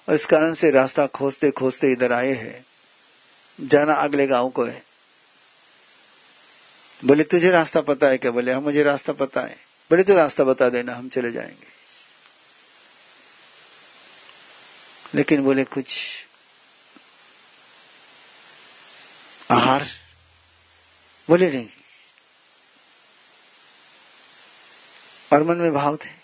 और 0.09 0.15
इस 0.15 0.25
कारण 0.25 0.53
से 0.53 0.71
रास्ता 0.71 1.07
खोजते 1.07 1.51
खोजते 1.51 1.91
इधर 1.91 2.11
आए 2.11 2.33
हैं। 2.33 2.65
जाना 3.61 3.93
अगले 3.93 4.27
गाँव 4.27 4.49
को 4.49 4.65
है। 4.65 4.83
बोले, 7.05 7.23
तुझे 7.23 7.51
रास्ता 7.51 7.81
पता 7.81 8.07
है 8.07 8.17
क्या? 8.17 8.31
बोले 8.31 8.53
हाँ 8.53 8.61
मुझे 8.61 8.83
रास्ता 8.83 9.13
पता 9.13 9.41
है। 9.41 9.55
बोले 9.89 10.03
तो 10.03 10.15
रास्ता 10.15 10.43
बता 10.43 10.69
देना, 10.69 10.95
हम 10.95 11.09
चले 11.09 11.31
जाएँगे। 11.31 11.67
लेकिन 15.15 15.43
बोले, 15.43 15.63
कुछ 15.63 16.09
आहार? 19.51 19.87
बोले, 21.29 21.49
नहीं। 21.49 21.69
और 25.33 25.43
मन 25.43 25.57
में 25.57 25.73
भाव 25.73 25.95
थे। 25.95 26.18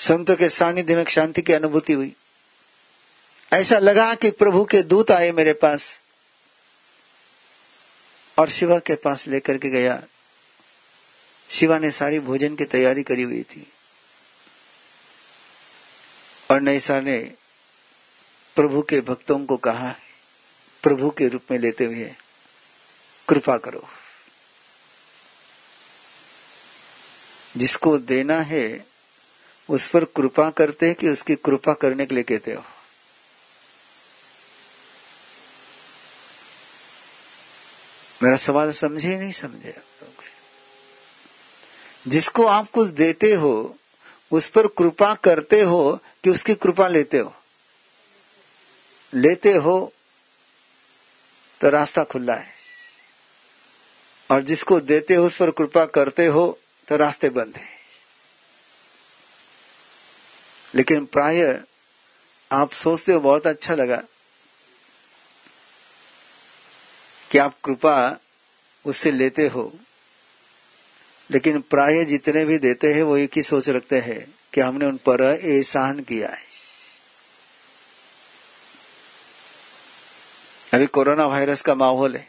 संतों 0.00 0.36
के 0.36 0.48
सानिध्य 0.48 0.96
में 0.96 1.04
शांति 1.04 1.42
की 1.42 1.52
अनुभूति 1.52 1.92
हुई। 1.92 2.14
ऐसा 3.52 3.78
लगा 3.78 4.14
कि 4.14 4.30
प्रभु 4.30 4.64
के 4.64 4.82
दूत 4.82 5.10
आए 5.10 5.32
मेरे 5.32 5.52
पास 5.52 6.02
और 8.38 8.48
शिवा 8.48 8.78
के 8.78 8.94
पास 8.94 9.28
लेकर 9.28 9.58
के 9.58 9.68
गया। 9.68 10.02
शिवा 11.50 11.78
ने 11.78 11.90
सारी 11.90 12.20
भोजन 12.20 12.56
की 12.56 12.64
तैयारी 12.64 13.02
करी 13.02 13.22
हुई 13.22 13.42
थी 13.42 13.72
और 16.50 16.60
नैसा 16.60 17.00
ने 17.00 17.18
प्रभु 18.56 18.82
के 18.82 19.00
भक्तों 19.00 19.46
को 19.46 19.56
कहा, 19.56 19.94
प्रभु 20.82 21.10
के 21.10 21.28
रूप 21.28 21.42
में 21.50 21.58
लेते 21.58 21.84
हुए 21.84 22.14
कृपा 23.28 23.56
करो। 23.56 23.88
जिसको 27.56 27.98
देना 27.98 28.40
है 28.40 28.89
उस 29.70 29.88
पर 29.88 30.04
कृपा 30.04 30.50
करते 30.50 30.86
हैं 30.86 30.94
कि 30.94 31.08
उसकी 31.08 31.36
कृपा 31.36 31.72
करने 31.72 32.06
के 32.06 32.14
लिए 32.14 32.24
कहते 32.24 32.52
हो। 32.52 32.64
मेरा 38.22 38.36
सवाल 38.36 38.72
समझे 38.72 39.18
नहीं 39.18 39.32
समझे 39.32 39.78
जिसको 42.08 42.46
आप 42.46 42.70
कुछ 42.70 42.88
देते 42.88 43.34
हो, 43.34 43.78
उस 44.30 44.48
पर 44.48 44.66
कृपा 44.66 45.14
करते 45.14 45.60
हो 45.60 46.00
कि 46.24 46.30
उसकी 46.30 46.54
कृपा 46.54 46.88
लेते 46.88 47.18
हो। 47.18 47.34
लेते 49.14 49.52
हो 49.52 49.92
तो 51.60 51.70
रास्ता 51.70 52.04
खुला 52.04 52.34
है। 52.34 52.54
और 54.30 54.42
जिसको 54.42 54.80
देते 54.80 55.14
हो, 55.14 55.26
उस 55.26 55.36
पर 55.36 55.50
कृपा 55.50 55.84
करते 55.86 56.26
हो 56.26 56.58
तो 56.88 56.96
रास्ते 56.96 57.28
बंद 57.28 57.56
है। 57.56 57.79
लेकिन 60.74 61.04
प्राय 61.06 61.62
आप 62.52 62.72
सोचते 62.72 63.12
हो 63.12 63.20
बहुत 63.20 63.46
अच्छा 63.46 63.74
लगा 63.74 64.02
कि 67.30 67.38
आप 67.38 67.54
कृपा 67.64 68.18
उससे 68.86 69.10
लेते 69.10 69.46
हो। 69.48 69.78
लेकिन 71.30 71.60
प्राय 71.60 72.04
जितने 72.04 72.44
भी 72.44 72.58
देते 72.58 72.94
हैं, 72.94 73.02
वो 73.02 73.16
एक 73.16 73.30
ही 73.36 73.42
सोच 73.42 73.68
रखते 73.68 74.00
हैं 74.00 74.34
कि 74.52 74.60
हमने 74.60 74.86
उन 74.86 74.96
पर 74.96 75.22
एहसान 75.42 76.00
किया 76.00 76.28
है। 76.28 76.50
अभी 80.74 80.86
कोरोना 80.86 81.26
वायरस 81.26 81.62
का 81.62 81.74
माहौल 81.74 82.16
है 82.16 82.28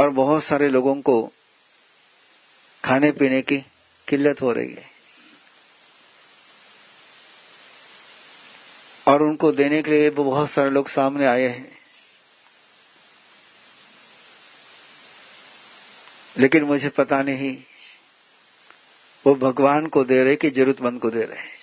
और 0.00 0.10
बहुत 0.10 0.44
सारे 0.44 0.68
लोगों 0.68 1.00
को 1.00 1.32
खाने 2.84 3.12
पीने 3.12 3.42
की 3.42 3.58
किल्लत 4.08 4.42
हो 4.42 4.52
रही 4.52 4.74
है। 4.74 4.87
और 9.08 9.22
उनको 9.22 9.52
देने 9.52 9.82
के 9.82 9.90
लिए 9.90 10.10
बहुत 10.10 10.50
सारे 10.50 10.70
लोग 10.70 10.88
सामने 10.88 11.26
आए 11.26 11.42
हैं। 11.42 11.78
लेकिन 16.38 16.64
मुझे 16.64 16.88
पता 16.88 17.22
नहीं, 17.22 17.56
वो 19.26 19.34
भगवान 19.34 19.86
को 19.86 20.04
दे 20.04 20.24
रहे 20.24 20.36
कि 20.36 20.50
जरूरतमंद 20.50 21.00
को 21.00 21.10
दे 21.10 21.22
रहे 21.22 21.58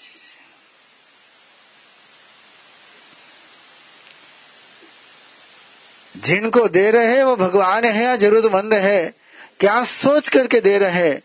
जिनको 6.16 6.68
दे 6.68 6.92
रहे 6.92 7.16
हैं, 7.16 7.24
वो 7.24 7.36
भगवान 7.36 7.86
है 7.86 8.04
या 8.04 8.16
जरूरतमंद 8.16 8.74
है? 8.74 9.16
क्या 9.60 9.84
सोच 9.84 10.30
करके 10.30 10.62
दे 10.62 10.78
रहे 10.78 11.10
हैं? 11.10 11.22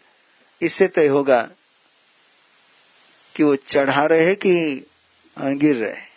इससे 0.63 0.89
तय 0.89 1.07
होगा 1.07 1.51
कि 3.37 3.43
वो 3.43 3.57
चढ़ा 3.57 4.07
रहे 4.07 4.35
कि 4.35 4.87
गिर 5.39 5.77
रहे 5.77 6.10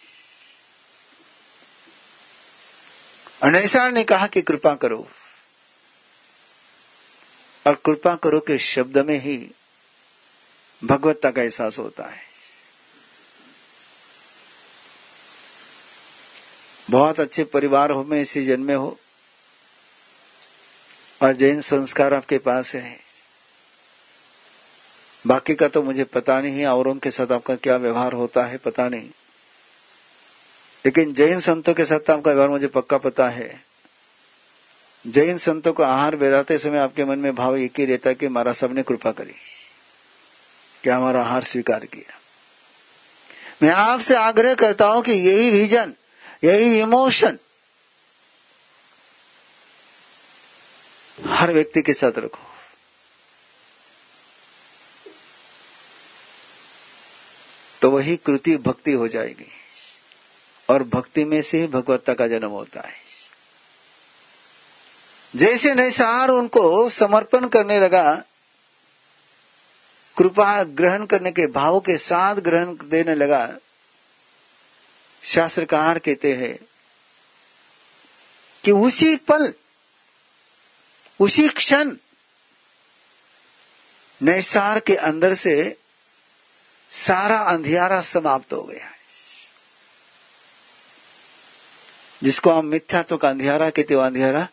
अनैसार 3.43 3.91
ने 3.91 4.03
कहा 4.03 4.27
कि 4.27 4.41
कृपा 4.41 4.75
करो। 4.75 5.07
और 7.67 7.75
कृपा 7.85 8.15
करो 8.15 8.39
के 8.39 8.57
शब्द 8.57 8.97
में 8.97 9.19
ही 9.19 9.51
भगवत्ता 10.83 11.31
का 11.31 11.41
एहसास 11.41 11.79
होता 11.79 12.03
है। 12.03 12.21
बहुत 16.89 17.19
अच्छे 17.19 17.43
परिवार 17.43 17.91
हो, 17.91 18.03
में 18.03 18.21
इसी 18.21 18.45
जन्मे 18.45 18.73
हो। 18.73 18.99
और 21.21 21.33
जैन 21.33 21.61
संस्कार 21.61 22.13
आपके 22.13 22.37
पास 22.37 22.75
है। 22.75 22.99
बाकी 25.27 25.55
का 25.55 25.67
तो 25.67 25.81
मुझे 25.81 26.03
पता 26.03 26.41
नहीं, 26.41 26.65
औरों 26.65 26.95
के 26.95 27.11
साथ 27.11 27.31
आपका 27.31 27.55
क्या 27.55 27.77
व्यवहार 27.77 28.13
होता 28.13 28.43
है, 28.43 28.57
पता 28.57 28.89
नहीं। 28.89 29.09
लेकिन 30.85 31.13
जैन 31.13 31.39
संतों 31.39 31.73
के 31.73 31.85
साथ 31.85 32.09
आपका 32.09 32.31
व्यवहार 32.31 32.49
मुझे 32.49 32.67
पक्का 32.67 32.97
पता 32.97 33.29
है। 33.29 33.63
जैन 35.05 35.37
संतों 35.37 35.73
को 35.73 35.83
आहार 35.83 36.15
बेराते 36.15 36.57
समय 36.57 36.77
आपके 36.77 37.05
मन 37.05 37.19
में 37.19 37.33
भाव 37.35 37.57
एक 37.57 37.79
ही 37.79 37.85
रहता 37.85 38.13
कि 38.13 38.25
हमारा 38.25 38.53
सबने 38.53 38.83
कृपा 38.83 39.11
करी 39.11 39.33
क्या 40.83 40.97
हमारा 40.97 41.21
आहार 41.21 41.43
स्वीकार 41.43 41.85
किया। 41.85 42.19
मैं 43.61 43.69
आपसे 43.69 44.15
आग्रह 44.15 44.53
करता 44.55 44.85
हूँ 44.85 45.01
कि 45.03 45.11
यही 45.11 45.49
विजन 45.49 45.93
यही 46.43 46.79
इमोशन 46.79 47.37
हर 51.17 51.51
व्यक्ति 51.51 51.81
के 51.81 51.93
साथ 51.93 52.17
रखो। 52.17 52.39
तो 57.81 57.91
वही 57.91 58.15
कृति 58.17 58.57
भक्ति 58.57 58.91
हो 58.91 59.07
जाएगी। 59.07 59.51
और 60.69 60.83
भक्ति 60.83 61.25
में 61.25 61.41
से 61.41 61.61
ही 61.61 61.67
भगवत्ता 61.67 62.13
का 62.13 62.27
जन्म 62.27 62.49
होता 62.49 62.81
है। 62.81 63.01
जैसे 65.35 65.73
नैसार 65.75 66.29
उनको 66.29 66.89
समर्पण 66.89 67.47
करने 67.47 67.79
लगा, 67.79 68.23
कृपा 70.17 70.63
ग्रहण 70.63 71.05
करने 71.05 71.31
के 71.31 71.47
भाव 71.47 71.79
के 71.79 71.97
साथ 71.97 72.35
ग्रहण 72.35 72.75
देने 72.83 73.15
लगा, 73.15 73.57
शास्त्रकार 75.23 75.99
कहते 75.99 76.35
हैं 76.35 76.57
कि 78.63 78.71
उसी 78.71 79.15
पल, 79.15 79.53
उसी 81.19 81.49
क्षण 81.49 81.95
नैसार 84.21 84.79
के 84.79 84.95
अंदर 84.95 85.33
से 85.33 85.77
सारा 86.91 87.37
अंधियारा 87.37 88.01
समाप्त 88.01 88.53
हो 88.53 88.63
गया। 88.63 88.92
जिसको 92.23 92.51
हम 92.51 92.65
मिथ्यात्व 92.65 93.17
का 93.17 93.29
अंधियारा 93.29 93.69
कहते 93.69 93.93
अंधियारा 93.93 94.47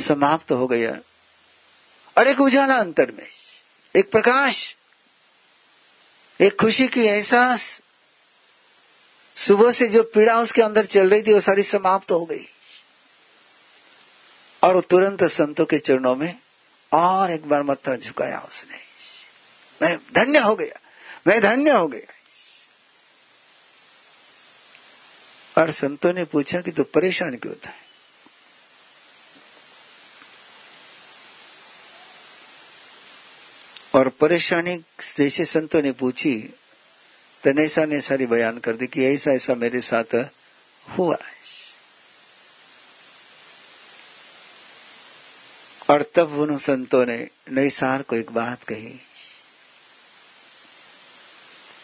समाप्त 0.00 0.52
हो 0.52 0.66
गया। 0.66 0.98
और 2.18 2.28
एक 2.28 2.40
उजाला 2.40 2.74
अंतर 2.74 3.10
में, 3.10 3.26
एक 3.96 4.10
प्रकाश, 4.10 4.76
एक 6.40 6.60
खुशी 6.60 6.88
की 6.88 7.04
एहसास। 7.04 7.80
सुबह 9.36 9.72
से 9.72 9.88
जो 9.88 10.02
पीड़ा 10.02 10.40
उसके 10.40 10.62
अंदर 10.62 10.84
चल 10.84 11.10
रही 11.10 11.22
थी, 11.22 11.34
वो 11.34 11.40
सारी 11.40 11.62
समाप्त 11.62 12.10
हो 12.10 12.24
गई। 12.24 12.48
और 14.62 14.80
तुरंत 14.80 15.24
संतों 15.24 15.64
के 15.64 15.78
चरणों 15.78 16.16
में 16.16 16.38
और 16.92 17.30
एक 17.30 17.48
बार 17.48 17.62
मत्था 17.62 17.96
झुकाया 17.96 18.38
उसने। 18.38 18.78
मैं 19.82 19.98
धन्य 20.14 20.38
हो 20.38 20.54
गया, 20.54 20.80
मैं 21.26 21.42
धन्य 21.42 21.70
हो 21.70 21.88
गया। 21.88 22.15
और 25.58 25.70
संतों 25.70 26.12
ने 26.12 26.24
पूछा 26.24 26.60
कि 26.60 26.70
तो 26.70 26.84
परेशान 26.84 27.36
क्यों 27.36 27.54
था? 27.54 27.74
और 33.94 34.08
परेशानी 34.08 34.84
जैसे 35.16 35.44
संतों 35.44 35.82
ने 35.82 35.92
पूछी 35.92 36.54
तनेसा 37.44 37.84
ने 37.84 38.00
सारी 38.00 38.26
बयान 38.26 38.58
कर 38.58 38.72
दी 38.72 38.86
कि 38.86 39.04
ऐसा 39.04 39.30
ऐसा 39.30 39.54
मेरे 39.54 39.80
साथ 39.80 40.14
हुआ। 40.98 41.18
और 45.90 46.02
तब 46.14 46.32
उन 46.32 46.58
संतों 46.58 47.06
ने 47.06 47.28
नई 47.50 47.70
सार 47.70 48.02
को 48.02 48.16
एक 48.16 48.30
बात 48.30 48.62
कही 48.62 49.00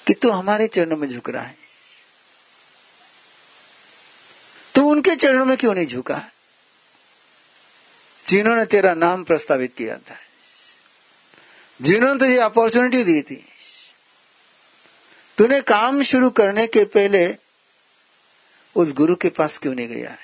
कि 0.06 0.14
तू 0.14 0.28
तो 0.28 0.34
हमारे 0.34 0.68
चरणों 0.68 0.96
में 0.96 1.08
झुक 1.08 1.30
रहा 1.30 1.42
है 1.42 1.56
तू 4.74 4.91
उनके 5.02 5.16
चरणों 5.16 5.44
में 5.44 5.56
क्यों 5.56 5.74
नहीं 5.74 5.86
झुका? 5.86 6.30
जिन्होंने 8.28 8.66
तेरा 8.66 8.94
नाम 8.94 9.24
प्रस्तावित 9.24 9.74
किया 9.78 9.96
था। 9.96 10.16
जिन्होंने 11.82 12.20
तुझे 12.20 12.38
अपॉर्चुनिटी 12.38 13.04
दी 13.04 13.22
थी। 13.22 13.48
तूने 15.38 15.60
काम 15.60 16.02
शुरू 16.02 16.30
करने 16.30 16.66
के 16.66 16.84
पहले 16.84 17.36
उस 18.76 18.92
गुरु 18.92 19.16
के 19.16 19.28
पास 19.28 19.58
क्यों 19.58 19.74
नहीं 19.74 19.88
गया? 19.88 20.10
है 20.10 20.18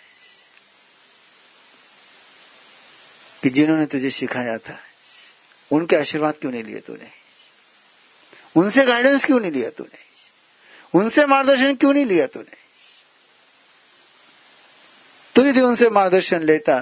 कि 3.43 3.51
जिन्होंने 3.51 3.87
तुझे 3.87 4.11
सिखाया 4.11 4.59
था, 4.59 4.81
उनके 5.73 5.97
आशीर्वाद 5.97 6.35
क्यों 6.35 6.53
नहीं 6.53 6.65
लिए 6.65 6.81
तूने? 6.81 7.11
उनसे 8.57 8.85
गाइडेंस 8.85 9.25
क्यों 9.25 9.41
नहीं 9.41 9.53
लिया 9.53 9.71
तूने? 9.71 9.99
उनसे 10.99 11.27
मार्गदर्शन 11.27 11.75
क्यों 11.75 11.95
नहीं 11.95 12.07
लिया 12.07 12.27
तूने? 12.27 12.68
तू 15.39 15.45
यदि 15.45 15.61
उनसे 15.61 15.91
मार्गदर्शन 15.91 16.43
लेता 16.43 16.81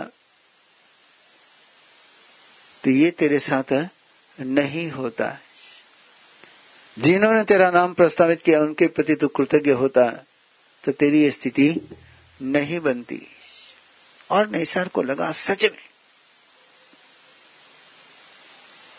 तो 2.84 2.90
ये 2.90 3.10
तेरे 3.10 3.38
साथ 3.38 3.88
नहीं 4.40 4.90
होता। 4.90 5.38
जिन्होंने 6.98 7.44
तेरा 7.44 7.70
नाम 7.70 7.94
प्रस्तावित 7.94 8.42
किया, 8.42 8.60
उनके 8.60 8.86
प्रति 8.86 9.14
तो 9.14 9.28
कृतज्ञ 9.28 9.70
होता 9.70 10.24
तो 10.84 10.92
तेरी 10.92 11.22
ये 11.22 11.30
स्थिति 11.30 11.80
नहीं 12.42 12.80
बनती। 12.80 13.26
और 14.30 14.46
नैसार 14.46 14.88
को 14.88 15.02
लगा 15.02 15.32
सच 15.32 15.64
में। 15.64 15.88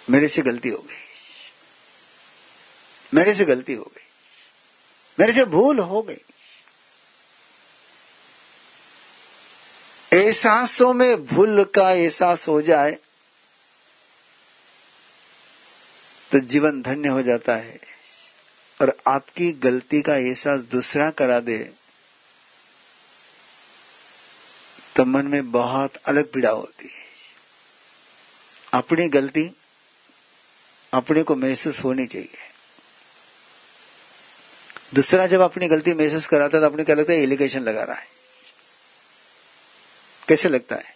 मेरे 0.10 0.28
से 0.28 0.41
गलती 0.41 0.70
हो 0.70 0.78
गई। 0.78 1.03
मेरे 3.14 3.36
से 3.36 3.45
गलती 3.45 3.74
हो 3.74 3.84
गई। 3.84 4.03
मेरे 5.20 5.34
से 5.34 5.45
भूल 5.45 5.80
हो 5.80 6.01
गई। 6.01 6.26
एहसासों 10.12 10.93
में 10.93 11.26
भूल 11.26 11.64
का 11.76 11.89
एहसास 11.91 12.47
हो 12.47 12.62
जाए 12.62 12.91
तो 16.32 16.39
जीवन 16.45 16.82
धन्य 16.82 17.10
हो 17.10 17.22
जाता 17.22 17.55
है। 17.55 17.80
और 18.80 18.95
आपकी 19.08 19.51
गलती 19.60 20.01
का 20.01 20.16
एहसास 20.16 20.60
दूसरा 20.72 21.10
करा 21.12 21.39
दे 21.39 21.58
तो 24.95 25.05
मन 25.05 25.26
में 25.26 25.51
बहुत 25.51 25.95
अलग 26.05 26.32
पीड़ा 26.32 26.49
होती 26.49 26.86
है। 26.86 27.05
अपनी 28.74 29.08
गलती 29.10 29.49
अपने 30.93 31.24
को 31.24 31.36
महसूस 31.36 31.84
होनी 31.84 32.05
चाहिए। 32.08 32.38
दूसरा 34.95 35.26
जब 35.28 35.41
अपनी 35.41 35.68
गलती 35.68 35.93
महसूस 35.93 36.28
कराता 36.28 36.58
है 36.58 36.64
तो 36.64 36.70
अपने 36.70 36.84
क्या 36.84 36.95
लगता 36.95 37.14
है 37.14 37.20
एलिगेशन 37.20 37.64
लगा 37.64 37.84
रहा 37.84 37.95
है। 37.95 38.16
कैसे 40.30 40.49
लगता 40.49 40.75
है? 40.75 40.95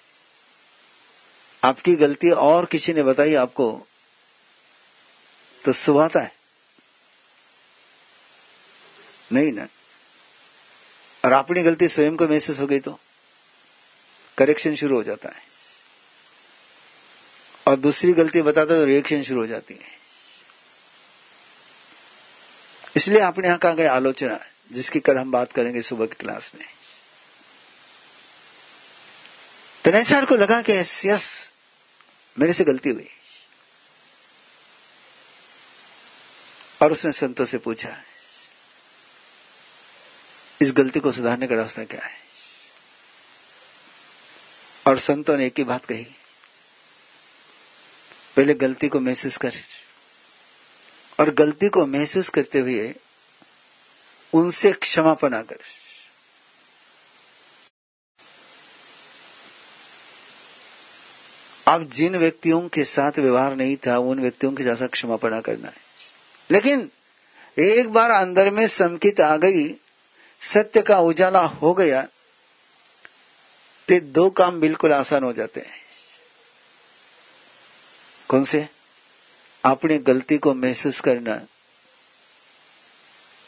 आपकी 1.63 1.95
गलती 1.95 2.31
और 2.31 2.65
किसी 2.65 2.93
ने 2.93 3.03
बताई 3.03 3.35
आपको? 3.35 3.87
तो 5.65 5.73
सुहाता 5.73 6.19
है। 6.19 6.35
नहीं 9.31 9.51
ना। 9.51 9.67
और 11.25 11.31
अपनी 11.31 11.63
गलती 11.63 11.87
स्वयं 11.87 12.17
को 12.17 12.27
महसूस 12.27 12.59
हो 12.59 12.67
गई 12.67 12.79
तो? 12.79 12.99
करेक्शन 14.37 14.75
शुरू 14.75 14.95
हो 14.95 15.03
जाता 15.03 15.29
है। 15.29 15.43
और 17.67 17.75
दूसरी 17.75 18.13
गलती 18.13 18.41
बताता 18.41 18.75
तो 18.75 18.85
रिएक्शन 18.85 19.23
शुरू 19.23 19.41
हो 19.41 19.47
जाती 19.47 19.73
है। 19.73 20.01
इसलिए 22.95 23.19
आपने 23.19 23.47
यहाँ 23.47 23.59
कहा 23.59 23.73
गया 23.73 23.93
आलोचना, 23.93 24.45
जिसकी 24.71 24.99
कल 24.99 25.17
हम 25.17 25.31
बात 25.31 25.51
करेंगे 25.51 25.81
सुबह 25.81 26.05
की 26.05 26.15
क्लास 26.15 26.51
में। 26.55 26.80
तो 29.85 29.91
नैसार 29.91 30.25
को 30.25 30.35
लगा 30.35 30.61
कि 30.61 30.73
यस, 30.73 31.51
मेरे 32.39 32.53
से 32.53 32.63
गलती 32.63 32.89
हुई। 32.89 33.09
और 36.81 36.91
उसने 36.91 37.11
संतों 37.11 37.45
से 37.45 37.57
पूछा, 37.57 37.95
इस 40.61 40.71
गलती 40.71 40.99
को 40.99 41.11
सुधारने 41.11 41.47
का 41.47 41.55
रास्ता 41.55 41.83
क्या 41.83 42.05
है? 42.05 42.19
और 44.87 44.99
संतों 44.99 45.37
ने 45.37 45.45
एक 45.45 45.53
ही 45.57 45.63
बात 45.63 45.85
कही, 45.85 46.03
पहले 48.37 48.53
गलती 48.53 48.87
को 48.87 48.99
महसूस 48.99 49.37
कर, 49.37 49.53
और 51.19 51.29
गलती 51.29 51.69
को 51.69 51.85
महसूस 51.85 52.29
करते 52.29 52.59
हुए 52.59 52.93
उनसे 54.33 54.71
क्षमापना 54.71 55.41
कर। 55.41 55.59
अब 61.71 61.89
जिन 61.89 62.15
व्यक्तियों 62.15 62.69
के 62.69 62.85
साथ 62.85 63.19
व्यवहार 63.19 63.55
नहीं 63.55 63.77
था, 63.77 63.97
उन 63.97 64.19
व्यक्तियों 64.19 64.53
के 64.53 64.63
जैसा 64.63 64.87
क्षमापना 64.87 65.41
करना 65.41 65.67
है। 65.67 65.75
लेकिन 66.51 66.91
एक 67.59 67.89
बार 67.89 68.11
अंदर 68.11 68.49
में 68.49 68.67
संकित 68.67 69.21
आ 69.21 69.37
गई, 69.37 69.75
सत्य 70.41 70.81
का 70.81 70.99
उजाला 70.99 71.39
हो 71.39 71.73
गया 71.73 72.07
तो 73.89 73.99
दो 73.99 74.29
काम 74.29 74.59
बिल्कुल 74.59 74.93
आसान 74.93 75.23
हो 75.23 75.33
जाते 75.33 75.59
हैं। 75.59 75.81
कौन 78.29 78.43
से? 78.45 78.69
अपनी 79.65 79.97
गलती 79.97 80.37
को 80.37 80.53
महसूस 80.53 80.99
करना 80.99 81.41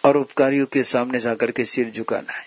और 0.06 0.18
उपकारियों 0.18 0.66
के 0.66 0.84
सामने 0.84 1.20
जाकर 1.20 1.52
के 1.52 1.66
सिर 1.66 1.90
झुकाना 1.90 2.34
है। 2.34 2.46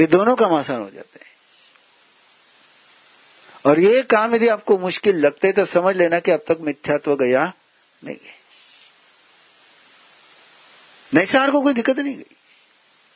ये 0.00 0.06
दोनों 0.06 0.36
काम 0.36 0.54
आसान 0.54 0.80
हो 0.80 0.90
जाते 0.90 1.20
हैं। 1.22 1.27
और 3.66 3.80
ये 3.80 4.02
काम 4.02 4.34
यदि 4.34 4.48
आपको 4.48 4.78
मुश्किल 4.78 5.16
लगते 5.16 5.52
तो 5.52 5.64
समझ 5.64 5.96
लेना 5.96 6.18
कि 6.18 6.30
अब 6.30 6.44
तक 6.48 6.58
मिथ्यात्व 6.60 7.16
गया 7.16 7.52
नहीं 8.04 8.16
है 8.16 8.36
नैसार 11.14 11.50
को 11.50 11.62
कोई 11.62 11.72
दिक्कत 11.72 11.98
नहीं 11.98 12.16
गई। 12.16 12.36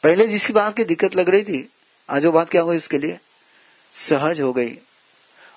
पहले 0.02 0.26
जिसकी 0.26 0.52
बात 0.52 0.76
की 0.76 0.84
दिक्कत 0.84 1.14
लग 1.14 1.28
रही 1.28 1.44
थी, 1.44 1.68
आज 2.08 2.26
वो 2.26 2.32
बात 2.32 2.50
क्या 2.50 2.62
हो 2.62 2.68
गई 2.68 2.76
उसके 2.76 2.98
लिए? 2.98 3.18
सहज 3.94 4.40
हो 4.40 4.52
गई। 4.52 4.78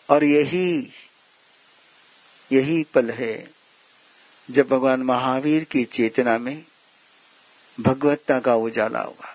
और 0.09 0.23
यही 0.23 0.91
यही 2.51 2.83
पल 2.83 3.11
है 3.11 3.51
जब 4.51 4.67
भगवान 4.67 5.03
महावीर 5.03 5.63
की 5.63 5.83
चेतना 5.83 6.38
में 6.38 6.65
भगवत्ता 7.79 8.39
का 8.39 8.55
उजाला 8.55 8.99
होगा। 8.99 9.34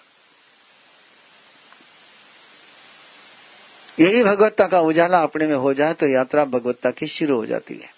यही 4.01 4.23
भगवत्ता 4.25 4.67
का 4.67 4.81
उजाला 4.81 5.23
अपने 5.23 5.47
में 5.47 5.55
हो 5.55 5.75
जाए 5.75 5.95
तो 5.95 6.07
यात्रा 6.07 6.45
भगवत्ता 6.45 6.91
की 6.91 7.07
शुरू 7.07 7.37
हो 7.37 7.47
जाती 7.47 7.75
है। 7.75 7.95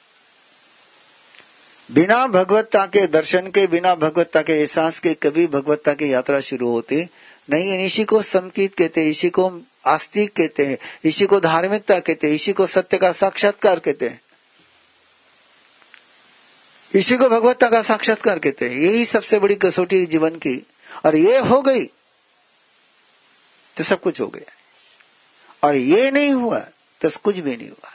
बिना 1.91 2.27
भगवत्ता 2.27 2.87
के 2.87 3.07
दर्शन 3.07 3.51
के, 3.51 3.67
बिना 3.67 3.95
भगवत्ता 3.95 4.43
के 4.43 4.53
एहसास 4.53 4.99
के 5.01 5.15
कभी 5.15 5.47
भगवत्ता 5.47 5.95
की 5.95 6.13
यात्रा 6.13 6.41
शुरू 6.41 6.71
होती 6.71 7.09
नहीं। 7.51 7.79
इसी 7.79 8.05
को 8.05 8.23
समकित 8.23 8.75
कहते 8.75 9.09
इसी 9.09 9.31
को 9.31 9.61
आस्तिक 9.87 10.33
कहते 10.33 10.67
हैं, 10.67 10.79
इसी 11.05 11.27
को 11.27 11.41
धार्मिकता 11.41 11.99
कहते 12.01 12.27
हैं, 12.27 12.35
इसी 12.35 12.53
को 12.53 12.67
सत्य 12.67 12.99
का 12.99 13.13
साक्षात्कार 13.13 13.79
कहते 13.79 14.09
हैं। 14.09 14.21
इसी 16.95 17.17
को 17.17 17.29
भगवत्ता 17.29 17.69
का 17.69 17.83
साक्षात्कार 17.83 18.39
कहते 18.39 18.69
हैं। 18.69 18.77
यही 18.77 19.05
सबसे 19.05 19.39
बड़ी 19.39 19.55
कसौटी 19.55 20.05
जीवन 20.07 20.37
की। 20.37 20.67
और 21.07 21.17
ये 21.17 21.39
हो 21.39 21.61
गई 21.63 21.85
तो 23.77 23.85
सब 23.85 24.01
कुछ 24.01 24.21
हो 24.21 24.27
गया। 24.27 24.53
और 25.63 25.75
ये 25.75 26.11
नहीं 26.11 26.33
हुआ 26.33 26.59
तो 27.01 27.11
कुछ 27.19 27.37
भी 27.37 27.57
नहीं 27.57 27.69
हुआ। 27.69 27.93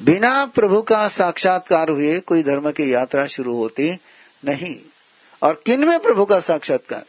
बिना 0.00 0.46
प्रभु 0.46 0.82
का 0.82 1.08
साक्षात्कार 1.08 1.88
हुए 1.88 2.20
कोई 2.20 2.42
धर्म 2.42 2.72
की 2.72 2.94
यात्रा 2.94 3.26
शुरू 3.26 3.56
होती 3.56 3.98
नहीं। 4.44 4.80
और 5.42 5.62
किन 5.66 5.84
में 5.84 6.00
प्रभु 6.00 6.24
का 6.24 6.40
साक्षात्कार? 6.40 7.04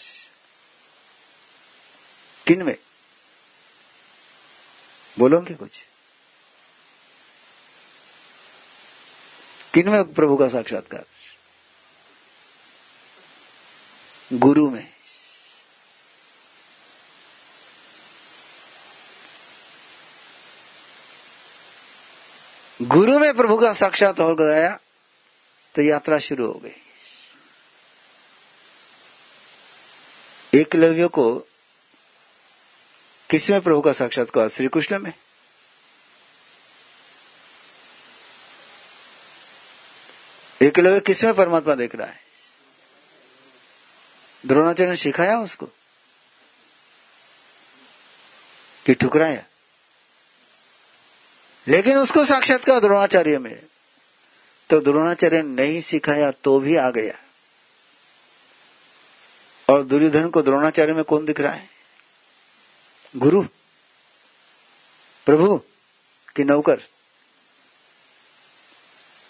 किन 2.48 2.64
में? 2.64 2.78
बोलोगे 5.20 5.54
कुछ? 5.54 5.86
किन 9.74 9.90
में 9.90 10.14
प्रभु 10.14 10.38
का 10.38 10.48
साक्षात्कार? 10.48 11.06
गुरु 14.34 14.70
में। 14.70 14.99
गुरु 22.90 23.20
में 23.20 23.36
प्रभु 23.36 23.58
का 23.58 23.74
साक्षात 23.74 24.20
हो 24.20 24.36
गया 24.36 24.80
तो 25.76 25.82
यात्रा 25.82 26.20
शुरू 26.20 26.46
हो 26.46 26.60
गई। 26.60 26.76
एकलव्य 30.54 31.08
को 31.08 31.40
किसमें 33.30 33.62
प्रभु 33.62 33.82
का 33.82 33.92
साक्षात्कार 33.92 34.50
श्री 34.50 34.68
कृष्ण 34.68 35.00
में? 35.00 35.14
एकलव्य 40.62 41.00
किसमें 41.00 41.34
परमात्मा 41.34 41.76
देख 41.76 41.96
रहा 41.96 42.08
है? 42.08 42.24
द्रोणाचार्य 44.46 44.90
ने 44.90 44.96
सिखाया 44.96 45.40
उसको 45.40 45.66
कि 48.86 48.94
ठुकराया। 48.94 49.46
लेकिन 51.68 51.98
उसको 51.98 52.26
साक्षात्कार 52.26 52.80
द्रोणाचार्य 52.80 53.38
में। 53.38 53.66
तो 54.70 54.82
द्रोणाचार्य 54.82 55.42
नहीं 55.42 55.82
सिखाया 55.82 56.32
तो 56.32 56.60
भी 56.60 56.76
आ 56.76 56.90
गया। 56.90 57.20
और 59.74 59.84
दुर्योधन 59.84 60.30
को 60.30 60.42
द्रोणाचार्य 60.42 60.94
में 60.94 61.04
कौन 61.04 61.26
दिख 61.26 61.40
रहा 61.40 61.54
है? 61.54 61.70
गुरु। 63.16 63.44
प्रभु 65.26 65.58
कि 66.36 66.44
नौकर। 66.44 66.82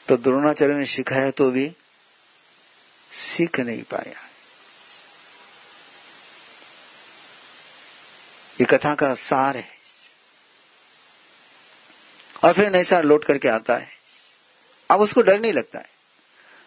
तो 0.07 0.17
द्रोणाचार्य 0.17 0.73
ने 0.73 0.85
सिखाया 0.85 1.31
तो 1.31 1.51
भी 1.51 1.75
सीख 3.11 3.59
नहीं 3.59 3.83
पाया। 3.83 4.29
ये 8.61 8.65
कथा 8.65 8.95
का 8.95 9.13
सार 9.13 9.57
है। 9.57 9.78
और 12.43 12.53
फिर 12.53 12.69
नैसा 12.69 13.01
लौट 13.01 13.25
करके 13.25 13.47
आता 13.47 13.77
है। 13.77 13.89
अब 14.89 15.01
उसको 15.01 15.21
डर 15.21 15.39
नहीं 15.39 15.53
लगता 15.53 15.79
है। 15.79 15.89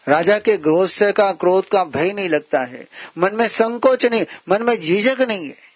राजा 0.09 0.39
के 0.39 0.57
गुस्से 0.57 1.13
का, 1.13 1.33
क्रोध 1.33 1.69
का 1.69 1.85
भय 1.85 2.13
नहीं 2.13 2.29
लगता 2.29 2.61
है। 2.61 2.87
मन 3.19 3.31
में 3.35 3.49
संकोच 3.49 4.07
नहीं, 4.07 4.27
मन 4.49 4.63
में 4.63 4.81
झिझक 4.81 5.21
नहीं 5.21 5.49
है। 5.49 5.73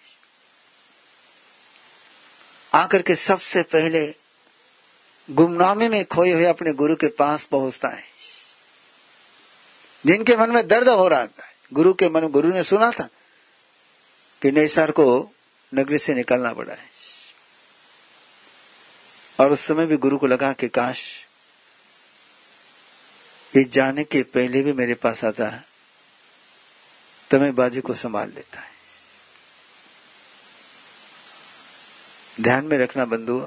आकर 2.73 3.01
के 3.01 3.15
सबसे 3.15 3.63
पहले 3.63 4.15
गुमनामी 5.31 5.87
में 5.87 6.05
खोए 6.05 6.31
हुए 6.31 6.45
अपने 6.45 6.73
गुरु 6.73 6.95
के 6.95 7.07
पास 7.07 7.45
पहुँचता 7.45 7.87
है। 7.87 8.03
जिनके 10.05 10.35
मन 10.35 10.49
में 10.49 10.67
दर्द 10.67 10.89
हो 10.89 11.07
रहा 11.07 11.25
था, 11.25 11.43
गुरु 11.73 11.93
के 11.93 12.09
मन, 12.09 12.21
गुरु 12.21 12.49
ने 12.49 12.63
सुना 12.63 12.91
था 12.91 13.09
कि 14.41 14.51
नैसार 14.51 14.91
को 14.91 15.31
नगरी 15.75 15.97
से 15.97 16.13
निकलना 16.13 16.53
पड़ा 16.53 16.73
है। 16.73 16.96
और 19.39 19.51
उस 19.51 19.61
समय 19.61 19.85
भी 19.85 19.97
गुरु 19.97 20.17
को 20.17 20.27
लगा 20.27 20.51
कि 20.53 20.67
काश 20.69 21.01
ये 23.53 23.63
जाने 23.63 24.03
के 24.03 24.21
पहले 24.23 24.61
भी 24.61 24.73
मेरे 24.73 24.93
पास 24.93 25.23
आता 25.25 25.47
है 25.47 25.65
तो 27.31 27.39
मैं 27.39 27.53
बाजी 27.55 27.81
को 27.81 27.93
संभाल 27.93 28.31
लेता 28.35 28.59
है। 28.59 28.75
ध्यान 32.41 32.65
में 32.65 32.77
रखना 32.77 33.05
बंधु, 33.05 33.39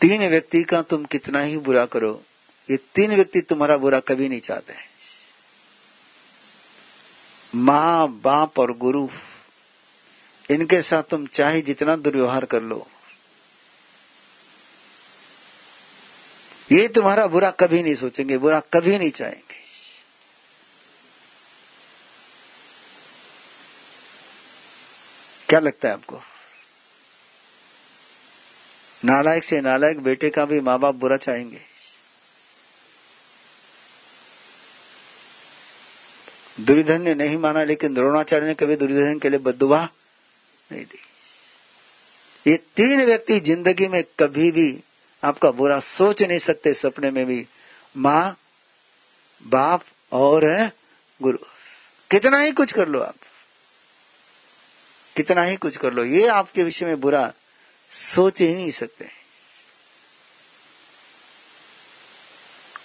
तीन 0.00 0.28
व्यक्ति 0.28 0.62
का 0.62 0.82
तुम 0.82 1.04
कितना 1.04 1.40
ही 1.40 1.56
बुरा 1.58 1.84
करो, 1.86 2.22
ये 2.68 2.76
तीन 2.94 3.14
व्यक्ति 3.14 3.40
तुम्हारा 3.40 3.76
बुरा 3.76 4.00
कभी 4.00 4.28
नहीं 4.28 4.40
चाहते। 4.40 4.74
माँ, 7.52 8.08
बाप 8.08 8.58
और 8.58 8.72
गुरु, 8.76 9.08
इनके 10.48 10.82
साथ 10.82 11.02
तुम 11.02 11.26
चाहे 11.26 11.60
जितना 11.62 11.96
दुर्व्यवहार 11.96 12.44
कर 12.44 12.62
लो 12.62 12.86
ये 16.72 16.88
तुम्हारा 16.88 17.26
बुरा 17.26 17.50
कभी 17.50 17.82
नहीं 17.82 17.94
सोचेंगे, 17.94 18.38
बुरा 18.38 18.60
कभी 18.60 18.98
नहीं 18.98 19.10
चाहेंगे। 19.10 19.60
क्या 25.48 25.60
लगता 25.60 25.88
है 25.88 25.94
आपको? 25.94 26.20
नालायक 29.04 29.44
से 29.44 29.60
नालायक 29.60 30.00
बेटे 30.00 30.30
का 30.30 30.44
भी 30.44 30.60
माँ 30.60 30.78
बाप 30.78 30.94
बुरा 30.94 31.16
चाहेंगे? 31.16 31.60
दुर्योधन 36.60 37.02
ने 37.02 37.14
नहीं 37.14 37.38
माना, 37.38 37.64
लेकिन 37.64 37.94
द्रोणाचार्य 37.94 38.46
ने 38.46 38.54
कभी 38.54 38.76
दुर्योधन 38.76 39.18
के 39.18 39.28
लिए 39.28 39.38
बदुआ 39.38 39.88
नहीं 40.72 40.84
दी। 40.84 40.98
ये 42.50 42.56
तीन 42.56 43.04
व्यक्ति 43.04 43.40
ज़िंदगी 43.40 43.88
में 43.88 44.04
कभी 44.18 44.50
भी 44.50 44.82
आपका 45.24 45.50
बुरा 45.50 45.80
सोच 45.80 46.22
नहीं 46.22 46.38
सकते, 46.38 46.74
सपने 46.74 47.10
में 47.10 47.26
भी। 47.26 47.46
माँ, 47.96 48.38
बाप 49.42 49.84
और 50.12 50.70
गुरु। 51.22 51.38
कितना 52.10 52.38
ही 52.38 52.52
कुछ 52.52 52.72
कर 52.72 52.88
लो 52.88 53.00
आप। 53.00 53.14
कितना 55.16 55.42
ही 55.42 55.56
कुछ 55.56 55.76
कर 55.76 55.92
लो। 55.92 56.04
ये 56.04 56.26
आपके 56.26 56.64
विषय 56.64 56.86
में 56.86 57.00
बुरा 57.00 57.32
सोच 57.90 58.40
ही 58.40 58.54
नहीं 58.54 58.70
सकते। 58.70 59.10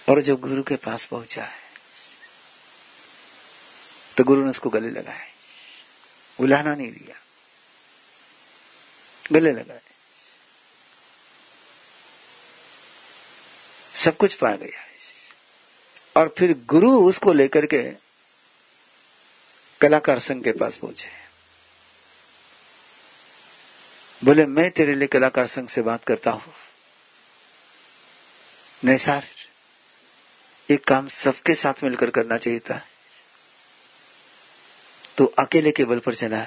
और 0.08 0.20
जब 0.20 0.40
गुरु 0.40 0.62
के 0.62 0.76
पास 0.76 1.06
पहुँचा 1.06 1.44
है 1.44 1.68
तो 4.16 4.24
गुरु 4.24 4.44
ने 4.44 4.50
उसको 4.50 4.70
गले 4.70 4.90
लगाए। 4.90 5.28
उलाना 6.40 6.74
नहीं 6.74 6.92
दिया। 6.92 7.16
गले 9.32 9.52
लगाए। 9.52 9.87
सब 13.98 14.16
कुछ 14.16 14.34
पा 14.34 14.56
गया 14.56 14.84
और 16.16 16.34
फिर 16.38 16.64
गुरु 16.66 17.00
उसको 17.08 17.32
लेकर 17.32 17.66
के 17.66 17.82
कलाकार 19.80 20.18
संघ 20.18 20.44
के 20.44 20.52
पास 20.52 20.76
पहुँचे। 20.76 21.08
बोले, 24.24 24.46
मैं 24.46 24.70
तेरे 24.70 24.94
लिए 24.94 25.08
कलाकार 25.08 25.46
संघ 25.46 25.68
से 25.68 25.82
बात 25.82 26.04
करता 26.04 26.30
हूँ। 26.30 26.54
नहीं 28.84 28.96
सर 28.96 29.24
एक 30.70 30.84
काम 30.84 31.08
सबके 31.08 31.54
साथ 31.54 31.84
मिलकर 31.84 32.10
करना 32.10 32.38
चाहिए 32.38 32.58
था। 32.58 32.86
तो 35.18 35.24
अकेले 35.24 35.70
के 35.70 35.84
बल 35.84 35.98
पर 35.98 36.14
चला। 36.14 36.46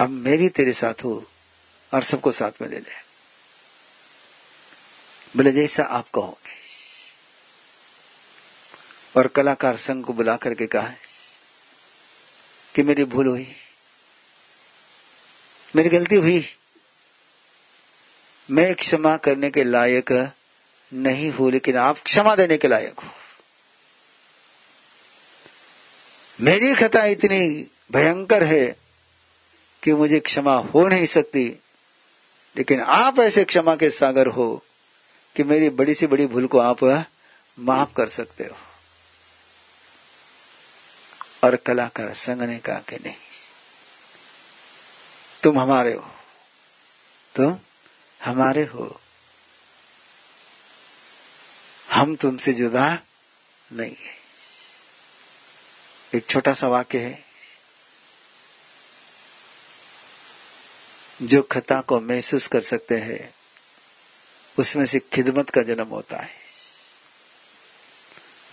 अब 0.00 0.10
मैं 0.10 0.38
भी 0.38 0.48
तेरे 0.48 0.72
साथ 0.72 1.04
हूँ 1.04 1.26
और 1.94 2.02
सबको 2.02 2.32
साथ 2.32 2.62
में 2.62 2.68
ले 2.68 2.78
ले। 2.78 3.05
बोले, 5.36 5.52
जैसा 5.52 5.82
आप 5.82 6.08
कहोगे 6.08 6.54
और 9.16 9.26
कलाकार 9.26 9.76
संघ 9.76 10.04
को 10.04 10.12
बुला 10.12 10.36
करके 10.36 10.66
कहा 10.66 10.92
कि 12.74 12.82
मेरी 12.82 13.04
भूल 13.04 13.26
हुई, 13.26 13.46
मेरी 15.76 15.88
गलती 15.88 16.16
हुई। 16.16 16.44
मैं 18.48 18.74
क्षमा 18.74 19.16
करने 19.16 19.50
के 19.50 19.64
लायक 19.64 20.12
नहीं 20.92 21.30
हूँ, 21.30 21.50
लेकिन 21.50 21.76
आप 21.76 21.98
क्षमा 21.98 22.34
देने 22.36 22.58
के 22.58 22.68
लायक 22.68 23.00
हो। 23.00 23.10
मेरी 26.40 26.74
खता 26.74 27.04
इतनी 27.04 27.70
भयंकर 27.92 28.44
है 28.44 28.66
कि 29.82 29.92
मुझे 29.92 30.20
क्षमा 30.20 30.56
हो 30.56 30.86
नहीं 30.88 31.06
सकती, 31.06 31.44
लेकिन 32.56 32.80
आप 32.80 33.18
ऐसे 33.18 33.44
क्षमा 33.44 33.76
के 33.76 33.90
सागर 33.90 34.26
हो 34.26 34.62
कि 35.36 35.42
मेरी 35.42 35.68
बड़ी 35.68 35.94
से 35.94 36.06
बड़ी 36.06 36.26
भूल 36.26 36.46
को 36.46 36.58
आप 36.58 36.84
माफ़ 37.58 37.94
कर 37.94 38.08
सकते 38.08 38.44
हो। 38.44 38.56
और 41.44 41.56
कलाकार 41.56 42.14
संग 42.14 42.42
ने 42.42 42.58
कहा 42.58 42.78
कि 42.78 42.96
नहीं, 42.96 43.16
तुम 45.42 45.58
हमारे 45.58 45.92
हो। 45.92 46.10
तुम 47.34 47.58
हमारे 48.24 48.64
हो। 48.64 49.00
हम 51.90 52.16
तुमसे 52.16 52.52
जुदा 52.52 52.98
नहीं 53.72 53.96
है। 53.96 54.16
एक 56.14 56.26
छोटा 56.26 56.54
सा 56.54 56.68
वाक्य 56.68 56.98
है। 56.98 57.24
जो 61.22 61.42
खता 61.42 61.80
को 61.80 62.00
महसूस 62.00 62.46
कर 62.46 62.60
सकते 62.60 62.98
हैं 62.98 63.35
उसमें 64.58 64.86
से 64.86 64.98
खिदमत 64.98 65.50
का 65.50 65.62
जन्म 65.62 65.86
होता 65.86 66.16
है। 66.16 66.46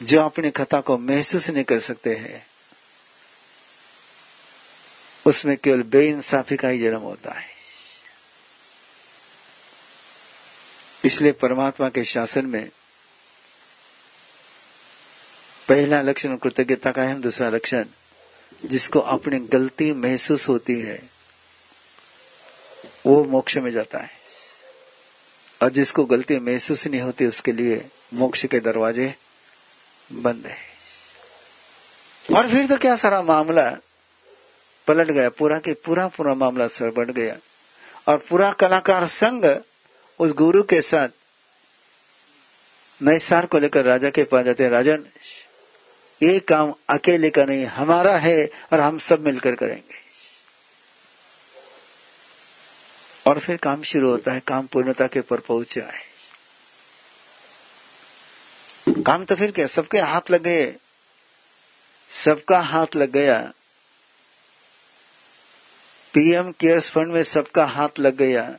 जो 0.04 0.22
अपनी 0.22 0.52
खता 0.52 0.82
को 0.82 0.98
महसूस 0.98 1.50
नहीं 1.50 1.64
कर 1.64 1.80
सकते 1.80 2.16
हैं, 2.16 2.48
उसमें 5.26 5.58
केवल 5.58 5.84
बेइंसाफी 5.84 6.58
का 6.58 6.68
ही 6.68 6.80
जन्म 6.80 7.00
होता 7.00 7.32
है। 7.32 7.50
इसलिए 11.06 11.32
परमात्मा 11.32 11.90
के 11.90 12.04
शासन 12.04 12.46
में 12.46 12.70
पहला 15.70 16.02
लक्षण 16.02 16.38
कृतज्ञता 16.38 16.92
का 16.92 17.04
है, 17.04 17.22
दूसरा 17.22 17.50
लक्षण 17.50 17.86
जिसको 18.66 19.00
अपनी 19.00 19.40
गलती 19.40 19.94
महसूस 19.94 20.50
होती 20.50 20.82
है, 20.82 21.10
वो 23.06 23.24
मोक्ष 23.24 23.58
में 23.58 23.72
जाता 23.72 24.00
है। 24.00 24.23
और 25.64 25.70
जिसको 25.70 26.06
गलती 26.06 26.40
महसूस 26.40 26.88
नहीं 26.88 27.02
होती, 27.02 27.26
उसके 27.26 27.52
लिए 27.52 27.86
मोक्ष 28.14 28.46
के 28.46 28.60
दरवाजे 28.60 29.16
बंद 30.14 30.48
है। 30.48 30.58
और 32.38 32.50
फिर 32.50 32.68
तो 32.68 32.78
क्या 32.78 32.96
सारा 32.96 33.22
मामला 33.22 33.78
पलट 34.88 35.08
गया? 35.08 35.30
पूरा 35.30 35.60
के 35.60 35.74
पूरा 35.74 36.08
पूरा 36.08 36.34
मामला 36.36 36.68
सर 36.68 36.90
बढ़ 36.90 37.12
गया। 37.12 37.38
और 38.08 38.18
पूरा 38.18 38.52
कलाकार 38.52 39.08
संघ 39.08 39.46
उस 40.20 40.32
गुरु 40.32 40.64
के 40.64 40.82
साथ 40.82 41.10
नए 43.02 43.20
सार 43.20 43.46
को 43.46 43.60
लेकर 43.60 43.86
राजा 43.86 44.10
के 44.10 44.24
पास 44.24 44.46
जाते 44.46 44.70
राजन, 44.70 45.06
ये 46.24 46.40
काम 46.40 46.74
अकेले 46.90 47.30
का 47.30 47.46
नहीं, 47.46 47.66
हमारा 47.66 48.18
है 48.18 48.50
और 48.74 48.80
हम 48.80 48.98
सब 48.98 49.26
मिलकर 49.26 49.56
करेंगे। 49.56 49.93
और 53.28 53.40
फिर 53.40 53.58
काम 53.58 53.84
शुरू 53.84 54.10
होता 54.10 54.32
है, 54.32 54.40
काम 54.40 54.68
पूर्णता 54.68 55.08
के 55.08 55.22
पर 55.22 55.40
पहुँचा 55.40 55.82
है 55.82 56.14
काम 59.06 59.26
तो 59.26 59.36
फिर 59.36 59.52
क्या, 59.52 59.68
सबके 59.68 60.00
हाथ 60.00 60.32
लग 60.32 60.42
गए। 60.42 60.76
सबका 62.12 62.60
हाथ 62.60 62.96
लग 62.96 63.12
गया। 63.12 63.54
पीएम 66.14 66.52
केयर्स 66.52 66.90
फंड 66.90 67.08
में 67.08 67.24
सबका 67.24 67.66
हाथ 67.66 68.00
लग 68.00 68.16
गया। 68.16 68.58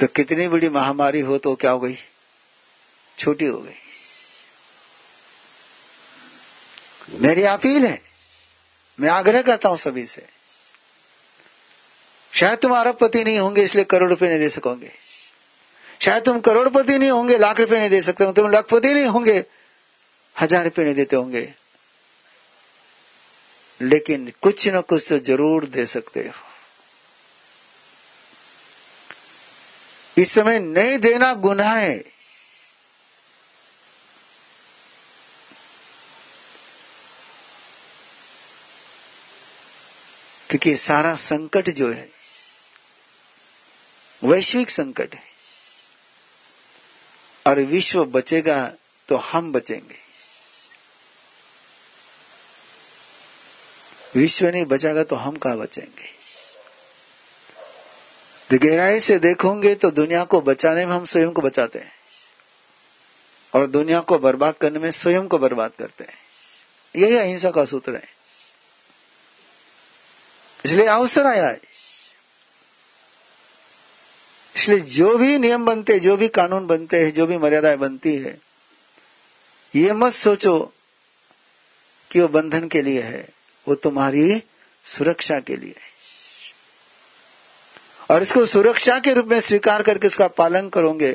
तो 0.00 0.06
कितनी 0.06 0.48
बड़ी 0.48 0.68
महामारी 0.68 1.20
हो 1.20 1.38
तो 1.38 1.54
क्या 1.54 1.70
हो 1.70 1.80
गई? 1.80 1.98
छोटी 3.18 3.44
हो 3.44 3.58
गई। 3.58 3.76
मेरी 7.10 7.42
अपील 7.42 7.86
है 7.86 8.05
मैं 8.98 9.08
आग्रह 9.08 9.42
करता 9.42 9.68
हूँ 9.68 9.76
सभी 9.76 10.06
से। 10.06 10.26
शायद 12.32 12.58
तुम 12.58 12.72
अरबपति 12.76 13.24
नहीं 13.24 13.38
होंगे, 13.38 13.62
इसलिए 13.62 13.84
करोड़ 13.84 14.08
रुपए 14.10 14.28
नहीं 14.28 14.38
दे 14.38 14.48
सकोगे। 14.50 14.92
शायद 16.02 16.22
तुम 16.22 16.40
करोड़पति 16.40 16.98
नहीं 16.98 17.10
होंगे, 17.10 17.38
लाख 17.38 17.60
रुपए 17.60 17.78
नहीं 17.78 17.90
दे 17.90 18.02
सकते 18.02 18.24
हो। 18.24 18.32
तुम 18.32 18.50
लाखपति 18.50 18.94
नहीं 18.94 19.06
होंगे, 19.06 19.44
हज़ार 20.36 20.64
रुपए 20.64 20.84
नहीं 20.84 20.94
देते 20.94 21.16
होंगे। 21.16 21.54
लेकिन 23.80 24.32
कुछ 24.42 24.68
न 24.68 24.80
कुछ 24.80 25.04
तो 25.08 25.18
ज़रूर 25.18 25.64
दे 25.66 25.86
सकते 25.86 26.20
हो। 26.20 26.44
इस 30.16 30.32
समय 30.32 30.58
नहीं 30.58 30.98
देना 30.98 31.34
गुनाह 31.34 31.74
है। 31.74 32.15
क्योंकि 40.50 40.76
सारा 40.76 41.14
संकट 41.14 41.70
जो 41.70 41.92
है, 41.92 42.08
वैश्विक 44.24 44.70
संकट 44.70 45.14
है। 45.14 45.36
और 47.46 47.60
विश्व 47.60 48.04
बचेगा 48.04 48.72
तो 49.08 49.16
हम 49.16 49.52
बचेंगे। 49.52 50.06
विश्व 54.14 54.46
नहीं 54.46 54.64
बचागा 54.64 55.04
तो 55.04 55.16
हम 55.16 55.36
कहा 55.36 55.56
बचेंगे? 55.56 56.16
तो 58.50 58.68
गहराई 58.68 59.00
से 59.00 59.18
देखोगे 59.18 59.74
तो 59.74 59.90
दुनिया 59.90 60.24
को 60.24 60.40
बचाने 60.40 60.86
में 60.86 60.94
हम 60.94 61.04
स्वयं 61.04 61.32
को 61.32 61.42
बचाते 61.42 61.78
हैं। 61.78 61.92
और 63.54 63.66
दुनिया 63.66 64.00
को 64.00 64.18
बर्बाद 64.18 64.54
करने 64.54 64.78
में 64.78 64.90
स्वयं 64.90 65.28
को 65.28 65.38
बर्बाद 65.38 65.72
करते 65.78 66.04
हैं। 66.04 66.18
यही 66.96 67.16
अहिंसा 67.16 67.50
का 67.50 67.64
सूत्र 67.64 67.94
है। 67.94 68.15
इसलिए 70.64 70.86
अवसर 70.86 71.26
आया। 71.26 71.46
है 71.46 71.60
इसलिए 74.56 74.80
जो 74.80 75.16
भी 75.18 75.38
नियम 75.38 75.64
बनते, 75.64 75.98
जो 76.00 76.16
भी 76.16 76.28
कानून 76.28 76.66
बनते 76.66 77.00
हैं, 77.00 77.12
जो 77.14 77.26
भी 77.26 77.38
मर्यादाएँ 77.38 77.76
बनती 77.76 78.14
है, 78.16 78.38
ये 79.74 79.92
मत 79.92 80.12
सोचो 80.12 80.58
कि 82.10 82.20
वो 82.20 82.28
बंधन 82.28 82.68
के 82.68 82.82
लिए 82.82 83.02
है, 83.02 83.28
वो 83.66 83.74
तुम्हारी 83.74 84.42
सुरक्षा 84.84 85.38
के 85.40 85.56
लिए 85.56 85.70
है। 85.70 85.94
और 88.10 88.22
इसको 88.22 88.44
सुरक्षा 88.46 88.98
के 88.98 89.12
रूप 89.12 89.26
में 89.26 89.40
स्वीकार 89.40 89.82
करके 89.82 90.06
इसका 90.06 90.26
पालन 90.28 90.68
करोगे 90.68 91.12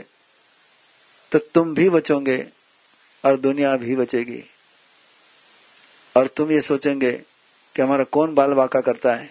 तो 1.31 1.39
तुम 1.53 1.73
भी 1.73 1.89
बचोगे 1.89 2.37
और 3.23 3.37
दुनिया 3.37 3.75
भी 3.77 3.95
बचेगी। 3.95 4.43
और 6.15 6.27
तुम 6.27 6.51
ये 6.51 6.61
सोचेंगे 6.61 7.11
कि 7.75 7.81
हमारा 7.81 8.03
कौन 8.03 8.35
बाल 8.35 8.53
वाका 8.53 8.81
करता 8.81 9.15
है? 9.15 9.29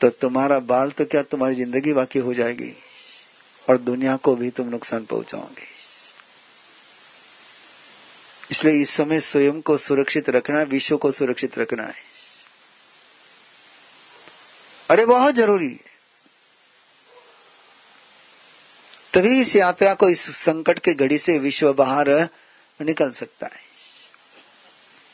तो 0.00 0.10
तुम्हारा 0.10 0.58
बाल 0.58 0.90
तो 0.90 1.04
क्या 1.04 1.22
तुम्हारी 1.22 1.54
ज़िंदगी 1.54 1.92
बाकी 1.92 2.18
हो 2.18 2.34
जाएगी? 2.34 2.74
और 3.70 3.78
दुनिया 3.78 4.16
को 4.16 4.36
भी 4.36 4.50
तुम 4.50 4.68
नुकसान 4.68 5.04
पहुंचाओगे। 5.04 5.74
इसलिए 8.50 8.82
इस 8.82 8.90
समय 8.90 9.20
स्वयं 9.20 9.60
को 9.60 9.76
सुरक्षित 9.76 10.30
रखना, 10.30 10.62
विश्व 10.62 10.96
को 10.96 11.12
सुरक्षित 11.12 11.58
रखना 11.58 11.82
है। 11.82 11.94
अरे, 14.90 15.06
बहुत 15.06 15.34
ज़रूरी 15.34 15.70
है। 15.70 15.94
तभी 19.14 19.40
इस 19.40 19.56
यात्रा 19.56 19.94
को 19.94 20.08
इस 20.08 20.36
संकट 20.36 20.78
के 20.78 20.94
घड़ी 20.94 21.18
से 21.18 21.38
विश्व 21.38 21.72
बाहर 21.72 22.28
निकल 22.82 23.12
सकता 23.12 23.46
है। 23.46 23.63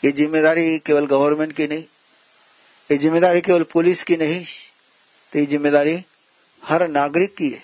ये 0.03 0.11
ज़िम्मेदारी 0.13 0.79
केवल 0.81 1.07
गवर्नमेंट 1.07 1.53
की 1.53 1.67
नहीं, 1.67 1.85
ये 2.91 2.97
ज़िम्मेदारी 2.99 3.41
केवल 3.41 3.63
पुलिस 3.73 4.03
की 4.05 4.17
नहीं 4.17 4.45
तो 5.33 5.39
ये 5.39 5.47
ज़िम्मेदारी 5.47 5.97
हर 6.63 6.87
नागरिक 6.91 7.35
की 7.37 7.49
है, 7.51 7.63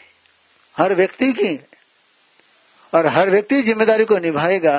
हर 0.77 0.95
व्यक्ति 0.95 1.33
की 1.33 1.47
है। 1.47 1.67
और 2.93 3.07
हर 3.09 3.31
व्यक्ति 3.31 3.63
ज़िम्मेदारी 3.63 4.05
को 4.05 4.19
निभाएगा 4.21 4.79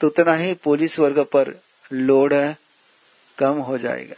तो 0.00 0.06
उतना 0.06 0.34
ही 0.34 0.54
पुलिस 0.64 0.98
वर्ग 0.98 1.18
पर 1.32 1.54
लोड 1.90 2.32
कम 3.38 3.58
हो 3.60 3.78
जाएगा। 3.78 4.16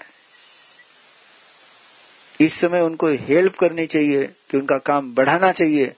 इस 2.40 2.54
समय 2.54 2.80
उनको 2.80 3.08
हेल्प 3.20 3.56
करनी 3.56 3.86
चाहिए, 3.86 4.26
कि 4.26 4.56
उनका 4.56 4.78
काम 4.80 5.14
बढ़ाना 5.14 5.50
चाहिए, 5.52 5.94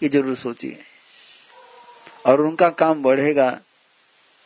ये 0.00 0.08
ज़रूर 0.08 0.36
सोचिए। 0.36 0.78
और 2.26 2.40
उनका 2.40 2.68
काम 2.70 3.02
बढ़ेगा 3.02 3.50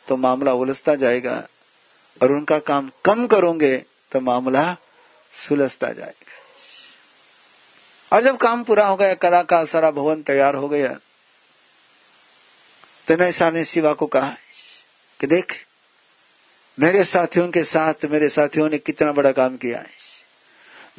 तो 0.07 0.17
मामला 0.17 0.53
उलझता 0.53 0.95
जाएगा 0.95 1.35
और 2.21 2.31
उनका 2.31 2.59
काम 2.61 2.89
कम 3.05 3.25
करोगे 3.27 3.77
तो 4.11 4.19
मामला 4.21 4.75
सुलझता 5.33 5.91
जाएगा। 5.91 6.33
और 8.11 8.23
जब 8.23 8.37
काम 8.37 8.63
पूरा 8.63 8.85
हो 8.87 8.95
गया 8.95 9.13
कला 9.15 9.41
का 9.43 9.63
सारा 9.65 9.91
भवन 9.91 10.21
तैयार 10.21 10.55
हो 10.55 10.67
गया 10.69 10.89
तो 13.07 13.15
नैसा 13.15 13.49
ने 13.49 13.63
शिवा 13.65 13.93
को 13.93 14.05
कहा 14.07 14.35
कि 15.19 15.27
देख, 15.27 15.53
मेरे 16.77 17.03
साथियों 17.03 17.49
के 17.51 17.63
साथ 17.63 18.05
मेरे 18.05 18.29
साथियों 18.29 18.69
ने 18.69 18.77
कितना 18.77 19.11
बड़ा 19.11 19.31
काम 19.31 19.57
किया 19.57 19.79
है। 19.79 20.03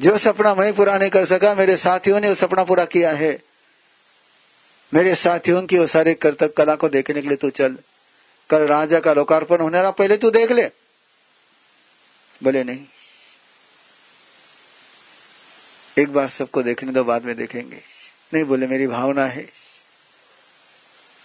जो 0.01 0.17
सपना 0.17 0.53
मैं 0.55 0.73
पूरा 0.73 0.97
नहीं 0.97 1.09
कर 1.09 1.25
सका, 1.25 1.53
मेरे 1.55 1.77
साथियों 1.77 2.19
ने 2.19 2.27
वो 2.27 2.35
सपना 2.35 2.63
पूरा 2.63 2.85
किया 2.85 3.11
है। 3.11 3.31
मेरे 4.91 5.15
साथियों 5.15 5.61
की 5.61 5.77
वो 5.77 5.85
सारे 5.87 6.13
कर्तव्य 6.13 6.53
कला 6.57 6.75
को 6.75 6.89
देखने 6.89 7.21
के 7.21 7.27
लिए 7.27 7.37
तू 7.37 7.49
चल। 7.49 7.77
कल 8.49 8.61
राजा 8.61 8.99
का 8.99 9.13
लोकार्पण 9.13 9.57
होने 9.57 9.81
रहा, 9.81 9.91
पहले 9.91 10.17
तू 10.17 10.31
देख 10.31 10.51
ले। 10.51 10.67
बोले, 12.43 12.63
नहीं। 12.63 12.85
एक 15.99 16.13
बार 16.13 16.27
सबको 16.27 16.63
देखने, 16.63 16.91
दो 16.91 17.03
बाद 17.03 17.25
में 17.25 17.35
देखेंगे। 17.35 17.81
नहीं, 18.33 18.43
बोले, 18.43 18.67
मेरी 18.67 18.87
भावना 18.87 19.25
है। 19.25 19.47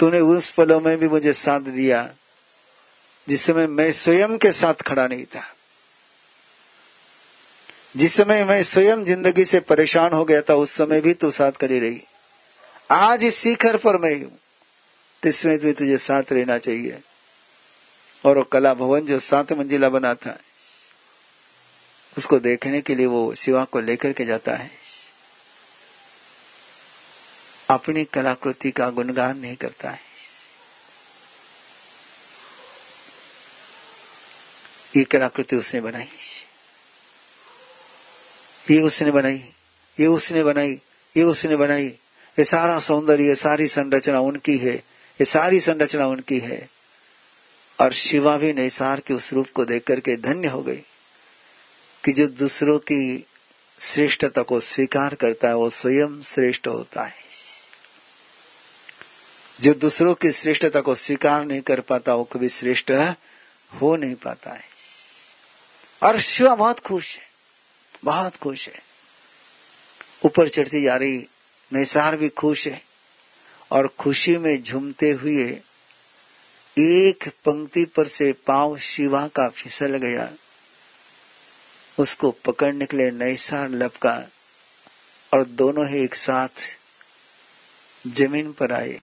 तूने 0.00 0.20
उस 0.20 0.50
पलों 0.50 0.80
में 0.80 0.98
भी 0.98 1.08
मुझे 1.08 1.32
साथ 1.32 1.60
दिया, 1.60 2.14
जिस 3.28 3.42
समय 3.42 3.66
मैं 3.66 3.92
स्वयं 3.92 4.38
के 4.38 4.52
साथ 4.52 4.74
खड़ा 4.74 5.06
नहीं 5.06 5.24
था। 5.24 5.54
जिस 7.96 8.16
समय 8.16 8.44
मैं 8.44 8.62
स्वयं 8.62 9.04
ज़िंदगी 9.04 9.44
से 9.44 9.60
परेशान 9.60 10.12
हो 10.12 10.24
गया 10.24 10.42
था, 10.42 10.54
उस 10.54 10.70
समय 10.70 11.00
भी 11.00 11.14
तू 11.14 11.30
साथ 11.30 11.52
खड़ी 11.52 11.78
रही। 11.78 12.02
आज 12.90 13.24
इस 13.24 13.38
शिखर 13.38 13.76
पर 13.76 13.96
मैं 13.96 14.22
हूँ। 14.22 14.38
इसमें 15.26 15.58
भी 15.58 15.72
तुझे 15.72 15.98
साथ 15.98 16.22
रहना 16.32 16.58
चाहिए। 16.58 17.00
और 18.24 18.38
वो 18.38 18.44
कला 18.44 18.74
भवन 18.74 19.00
जो 19.00 19.18
सात 19.20 19.52
मंजिला 19.52 19.88
बना 19.88 20.14
था, 20.14 20.38
उसको 22.18 22.38
देखने 22.38 22.80
के 22.80 22.94
लिए 22.94 23.06
वो 23.06 23.34
शिवा 23.34 23.64
को 23.64 23.80
लेकर 23.80 24.12
के 24.12 24.24
जाता 24.24 24.54
है। 24.54 24.70
अपनी 27.70 28.04
कलाकृति 28.04 28.70
का 28.70 28.90
गुणगान 28.90 29.38
नहीं 29.38 29.56
करता 29.56 29.90
है। 29.90 30.12
ये 34.96 35.04
कलाकृति 35.04 35.56
उसने 35.56 35.80
बनाई। 35.80 36.08
ये 38.70 38.80
उसने 38.80 39.10
बनाई, 39.10 39.52
ये 40.00 40.06
उसने 40.06 40.44
बनाई, 40.44 40.80
ये 41.16 41.22
उसने 41.22 41.56
बनाई। 41.56 41.86
ये 42.38 42.44
सारा 42.44 42.78
सौंदर्य 42.78 43.34
सारी 43.34 43.68
संरचना 43.68 44.20
उनकी 44.20 44.58
है। 44.58 44.74
ये 45.20 45.24
सारी 45.24 45.60
संरचना 45.60 46.06
उनकी 46.06 46.38
है। 46.38 46.81
और 47.80 47.92
शिवा 47.92 48.36
भी 48.36 48.52
निसार 48.52 49.00
के 49.00 49.14
उस 49.14 49.32
रूप 49.32 49.46
को 49.54 49.64
देख 49.64 49.84
करके 49.84 50.16
धन्य 50.16 50.48
हो 50.48 50.62
गई 50.62 50.82
कि 52.04 52.12
जो 52.12 52.26
दूसरों 52.26 52.78
की 52.78 53.26
श्रेष्ठता 53.80 54.42
को 54.42 54.60
स्वीकार 54.60 55.14
करता 55.14 55.48
है, 55.48 55.54
वो 55.54 55.70
स्वयं 55.70 56.22
श्रेष्ठ 56.22 56.68
होता 56.68 57.02
है। 57.02 57.22
जो 59.60 59.74
दूसरों 59.74 60.14
की 60.14 60.32
श्रेष्ठता 60.32 60.80
को 60.80 60.94
स्वीकार 60.94 61.44
नहीं 61.44 61.60
कर 61.60 61.80
पाता, 61.80 62.14
वो 62.14 62.24
कभी 62.24 62.48
श्रेष्ठ 62.48 62.90
हो 63.80 63.96
नहीं 63.96 64.14
पाता 64.14 64.50
है। 64.50 64.64
और 66.02 66.20
शिवा 66.20 66.54
बहुत 66.54 66.80
खुश 66.80 67.16
है, 67.16 67.30
बहुत 68.04 68.36
खुश 68.36 68.68
है। 68.68 68.82
ऊपर 70.24 70.48
चढ़ती 70.48 70.82
जा 70.82 70.96
रही 70.96 71.28
निसार 71.72 72.16
भी 72.16 72.28
खुश 72.28 72.68
है 72.68 72.84
और 73.70 73.88
खुशी 73.98 74.36
में 74.36 74.62
झूमते 74.62 75.10
हुए 75.10 75.60
एक 76.78 77.28
पंक्ति 77.28 77.84
पर 77.84 78.08
से 78.08 78.32
पाव 78.32 78.78
शिवा 78.78 79.28
का 79.28 79.48
फिसल 79.48 79.96
गया। 79.96 80.32
उसको 81.98 82.30
पकड़ने 82.30 82.86
के 82.86 82.96
लिए 82.96 83.10
नैसार 83.10 83.68
लपका 83.68 84.24
और 85.34 85.44
दोनों 85.44 85.88
ही 85.88 86.04
एक 86.04 86.14
साथ 86.14 86.78
ज़मीन 88.06 88.52
पर 88.52 88.72
आए। 88.72 89.00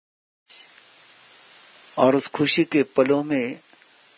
और 1.97 2.15
उस 2.15 2.27
खुशी 2.27 2.63
के 2.63 2.83
पलों 2.83 3.23
में 3.23 3.59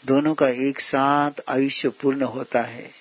दोनों 0.05 0.35
का 0.35 0.47
एक 0.49 0.79
साथ 0.79 1.31
आयुष्य 1.47 1.89
पूर्ण 1.89 2.21
होता 2.21 2.61
है। 2.61 2.91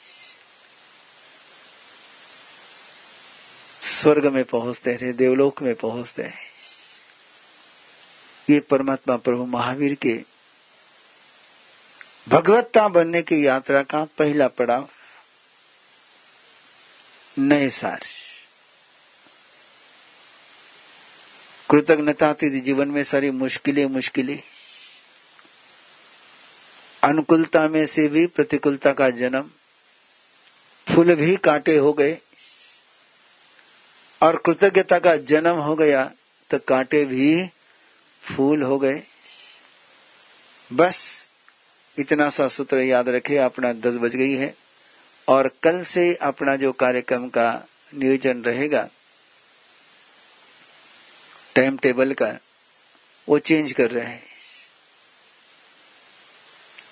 स्वर्ग 3.83 4.27
में 4.27 4.45
पहुँचते 4.45 4.97
थे, 4.97 5.13
देवलोक 5.13 5.63
में 5.63 5.75
पहुँचते 5.75 6.23
हैं। 6.23 6.51
ये 8.51 8.61
परमात्मा 8.61 9.17
प्रभु 9.17 9.47
महावीर 9.47 9.95
के 9.95 10.30
भगवत्ता 12.29 12.89
बनने 12.89 13.23
की 13.23 13.47
यात्रा 13.47 13.83
का 13.83 14.05
पहला 14.05 14.49
पड़ाव 14.49 14.89
नए 17.39 17.71
सार। 17.71 18.01
कृतज्ञता 21.71 22.35
थी 22.35 22.61
जीवन 22.61 22.89
में 22.89 23.05
सारी 23.05 23.31
मुश्किलें 23.31 23.87
मुश्किलें। 23.87 24.43
अनुकूलता 27.03 27.69
में 27.69 27.87
से 27.87 28.09
भी 28.09 28.27
प्रतिकूलता 28.27 28.93
का 28.93 29.11
जन्म। 29.11 29.51
फूल 30.95 31.15
भी 31.15 31.37
काटे 31.37 31.77
हो 31.77 31.93
गए। 31.93 32.19
और 34.23 34.37
कृतज्ञता 34.37 34.99
का 34.99 35.17
जन्म 35.17 35.55
हो 35.55 35.75
गया 35.75 36.11
तो 36.51 36.59
कांटे 36.59 37.05
भी 37.05 37.47
फूल 38.23 38.63
हो 38.63 38.79
गए। 38.79 39.03
बस 40.73 41.30
इतना 41.99 42.31
सा 42.31 42.49
सूत्र 42.49 42.79
याद 42.79 43.09
रखे, 43.09 43.37
अपना 43.37 43.73
दस 43.73 43.95
बज 43.95 44.17
गई 44.17 44.33
है। 44.33 44.55
और 45.29 45.51
कल 45.63 45.85
से 45.85 46.15
अपना 46.15 46.57
जो 46.57 46.73
कार्यक्रम 46.73 47.29
का 47.29 47.65
नियोजन 47.95 48.43
रहेगा 48.43 48.89
टाइम 51.55 51.79
टेबल 51.79 52.13
का, 52.13 52.39
वो 53.29 53.39
चेंज 53.39 53.73
कर 53.73 53.91
रहे 53.91 54.07
हैं। 54.07 54.31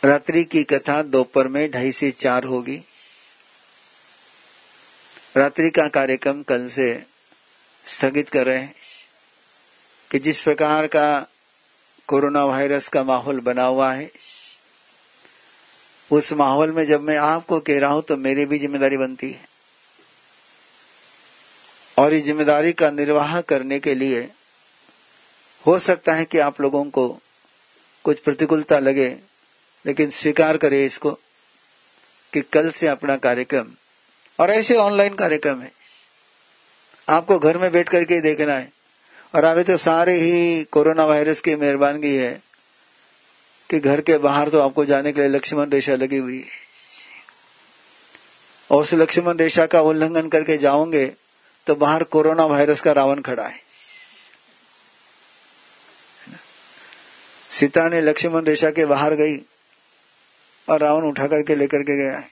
रात्रि 0.04 0.44
की 0.44 0.64
कथा 0.64 1.02
दोपहर 1.02 1.48
में 1.48 1.70
ढाई 1.70 1.92
से 1.92 2.10
चार 2.10 2.44
होगी। 2.44 2.82
रात्रि 5.36 5.70
का 5.70 5.88
कार्यक्रम 5.88 6.42
कल 6.42 6.68
से 6.68 7.06
स्थगित 7.86 8.28
कर 8.28 8.46
रहे 8.46 8.58
हैं 8.58 8.74
कि 10.10 10.18
जिस 10.18 10.40
प्रकार 10.40 10.86
का 10.86 11.26
कोरोना 12.06 12.44
वायरस 12.44 12.88
का 12.88 13.04
माहौल 13.04 13.40
बना 13.40 13.64
हुआ 13.64 13.92
है 13.94 14.10
उस 16.10 16.32
माहौल 16.32 16.70
में 16.72 16.84
जब 16.86 17.02
मैं 17.02 17.16
आपको 17.18 17.58
कह 17.60 17.78
रहा 17.80 17.90
हूँ 17.90 18.02
तो 18.02 18.16
मेरी 18.16 18.44
भी 18.46 18.58
ज़िम्मेदारी 18.58 18.96
बनती 18.96 19.30
है। 19.30 19.46
और 21.96 22.14
इस 22.14 22.24
ज़िम्मेदारी 22.24 22.72
का 22.72 22.90
निर्वाह 22.90 23.40
करने 23.42 23.78
के 23.80 23.94
लिए 23.94 24.20
हो 25.64 25.78
सकता 25.78 26.12
है 26.14 26.24
कि 26.24 26.38
आप 26.38 26.60
लोगों 26.60 26.84
को 26.90 27.08
कुछ 28.04 28.20
प्रतिकूलता 28.20 28.78
लगे, 28.78 29.08
लेकिन 29.84 30.10
स्वीकार 30.10 30.56
करें 30.56 30.84
इसको 30.84 31.10
कि 32.32 32.40
कल 32.42 32.70
से 32.70 32.86
अपना 32.86 33.16
कार्यक्रम, 33.18 33.66
और 34.38 34.50
ऐसे 34.50 34.76
ऑनलाइन 34.76 35.14
कार्यक्रम 35.14 35.60
है। 35.60 35.72
आपको 37.08 37.38
घर 37.38 37.58
में 37.58 37.70
बैठ 37.72 37.88
करके 37.88 38.20
देखना 38.20 38.54
है। 38.54 38.70
और 39.34 39.44
अभी 39.44 39.62
तो 39.62 39.76
सारे 39.76 40.14
ही 40.14 40.64
कोरोना 40.64 41.04
वायरस 41.04 41.40
की 41.40 41.54
मेहरबानगी 41.56 42.14
है। 42.16 42.30
कि 43.70 43.78
घर 43.80 44.00
के 44.00 44.16
बाहर 44.18 44.48
तो 44.48 44.60
आपको 44.60 44.84
जाने 44.84 45.12
के 45.12 45.20
लिए 45.20 45.28
लक्ष्मण 45.28 45.70
रेशा 45.70 45.94
लगी 45.94 46.16
हुई 46.16 46.38
है। 46.38 46.66
और 48.70 48.80
उस 48.82 48.92
लक्ष्मण 48.94 49.36
रेशा 49.36 49.66
का 49.66 49.80
उल्लंघन 49.80 50.28
करके 50.28 50.56
जाओगे 50.58 51.06
तो 51.66 51.74
बाहर 51.74 52.02
कोरोना 52.04 52.44
वायरस 52.46 52.80
का 52.80 52.92
रावण 52.92 53.20
खड़ा 53.20 53.46
है। 53.46 53.60
सीता 57.50 57.88
ने 57.88 58.00
लक्ष्मण 58.00 58.44
रेशा 58.44 58.70
के 58.70 58.84
बाहर 58.86 59.14
गई 59.14 59.36
और 60.68 60.80
रावण 60.80 61.08
उठा 61.08 61.26
करके 61.26 61.54
लेकर 61.54 61.82
के 61.82 61.96
गया 61.96 62.22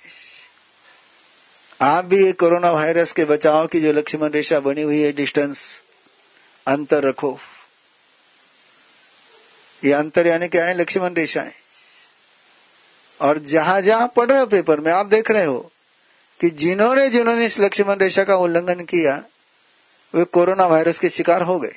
आप 1.81 2.05
भी 2.05 2.25
ये 2.25 2.33
कोरोना 2.33 2.71
वायरस 2.71 3.13
के 3.13 3.25
बचाव 3.25 3.67
की 3.67 3.81
जो 3.81 3.93
लक्ष्मण 3.93 4.31
रेशा 4.31 4.61
बनी 4.61 4.83
हुई 4.83 5.01
है, 5.01 5.13
डिस्टेंस, 5.13 5.83
अंतर 6.67 7.09
रखो। 7.09 7.39
ये 9.85 9.93
अंतर 9.93 10.27
यानी 10.27 10.49
क्या 10.49 10.65
है? 10.65 10.75
लक्ष्मण 10.75 11.15
रेखाएँ 11.15 11.53
और 13.21 13.39
जहाँ 13.39 13.81
जहाँ 13.81 14.13
पढ़ 14.17 14.27
रहे 14.27 14.41
हो 14.41 14.47
पेपर 14.47 14.81
में, 14.81 14.93
आप 14.93 15.07
देख 15.07 15.31
रहे 15.31 15.45
हो 15.45 15.73
कि 16.41 16.51
जिन्होंने 16.51 17.11
जिन्होंने 17.11 17.47
इस 17.47 17.61
लक्ष्मण 17.61 17.97
रेशा 17.97 18.25
का 18.25 18.37
उल्लंघन 18.37 18.81
किया, 18.85 19.25
वे 20.15 20.25
कोरोना 20.25 20.67
वायरस 20.67 20.99
के 20.99 21.09
शिकार 21.09 21.43
हो 21.43 21.59
गए। 21.59 21.75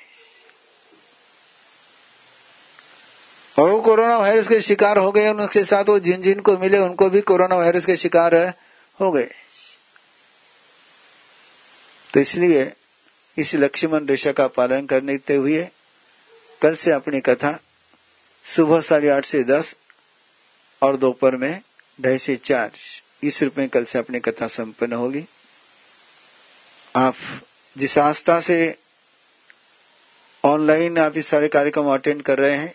और 3.60 3.70
वो 3.70 3.82
कोरोना 3.82 4.18
वायरस 4.18 4.48
के 4.48 4.62
शिकार 4.62 4.98
हो 4.98 5.12
गए, 5.12 5.30
उनके 5.30 5.64
साथ 5.64 5.84
वो 5.84 6.00
जिन 6.00 6.22
जिन 6.22 6.40
को 6.40 6.58
मिले, 6.58 6.78
उनको 6.78 7.10
भी 7.10 7.22
कोरोना 7.22 7.56
वायरस 7.56 7.86
के 7.86 7.96
शिकार 7.96 8.54
हो 9.00 9.12
गए। 9.12 9.30
तो 12.14 12.20
इसलिए 12.20 12.74
इस 13.38 13.56
लक्ष्मण 13.56 14.06
रेशा 14.06 14.32
का 14.32 14.48
पालन 14.48 14.86
करने 14.86 15.20
हुए, 15.30 15.68
कल 16.62 16.76
से 16.76 16.92
अपनी 16.92 17.22
कथा 17.22 17.60
सुबह 18.46 18.82
साढ़े 18.82 19.10
आठ 19.10 19.26
से 19.26 19.44
दस 19.44 19.76
और 20.82 20.98
दोपहर 20.98 21.36
में 21.36 21.62
ढाई 22.00 22.18
से 22.18 22.36
चार। 22.36 22.72
इस 23.24 23.42
रूप 23.44 23.58
में 23.58 23.68
कल 23.70 23.86
से 23.86 24.00
अपनी 24.00 24.20
कथा 24.20 24.48
संपन्न 24.48 24.94
होगी। 24.94 25.26
आप 26.96 27.16
जिस 27.76 27.98
आस्था 27.98 28.40
से 28.40 28.78
ऑनलाइन 30.44 30.98
आप 30.98 31.18
इस 31.18 31.28
सारे 31.28 31.48
कार्यक्रम 31.48 31.88
अटेंड 31.88 32.22
कर 32.22 32.40
रहे 32.40 32.54
हैं, 32.54 32.74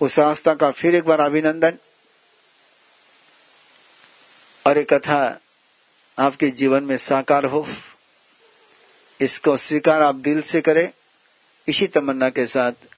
उस 0.00 0.18
आस्था 0.18 0.54
का 0.54 0.70
फिर 0.70 0.94
एक 0.94 1.04
बार 1.04 1.20
अभिनंदन। 1.20 1.78
और 4.64 4.78
एक 4.78 4.92
कथा 4.92 5.18
आपके 6.18 6.50
जीवन 6.50 6.84
में 6.84 6.96
साकार 6.98 7.44
हो, 7.44 7.66
इसको 9.20 9.56
स्वीकार 9.56 10.02
आप 10.02 10.14
दिल 10.14 10.42
से 10.42 10.60
करें। 10.60 10.88
इसी 11.66 11.86
तमन्ना 11.86 12.28
के 12.30 12.46
साथ 12.46 12.86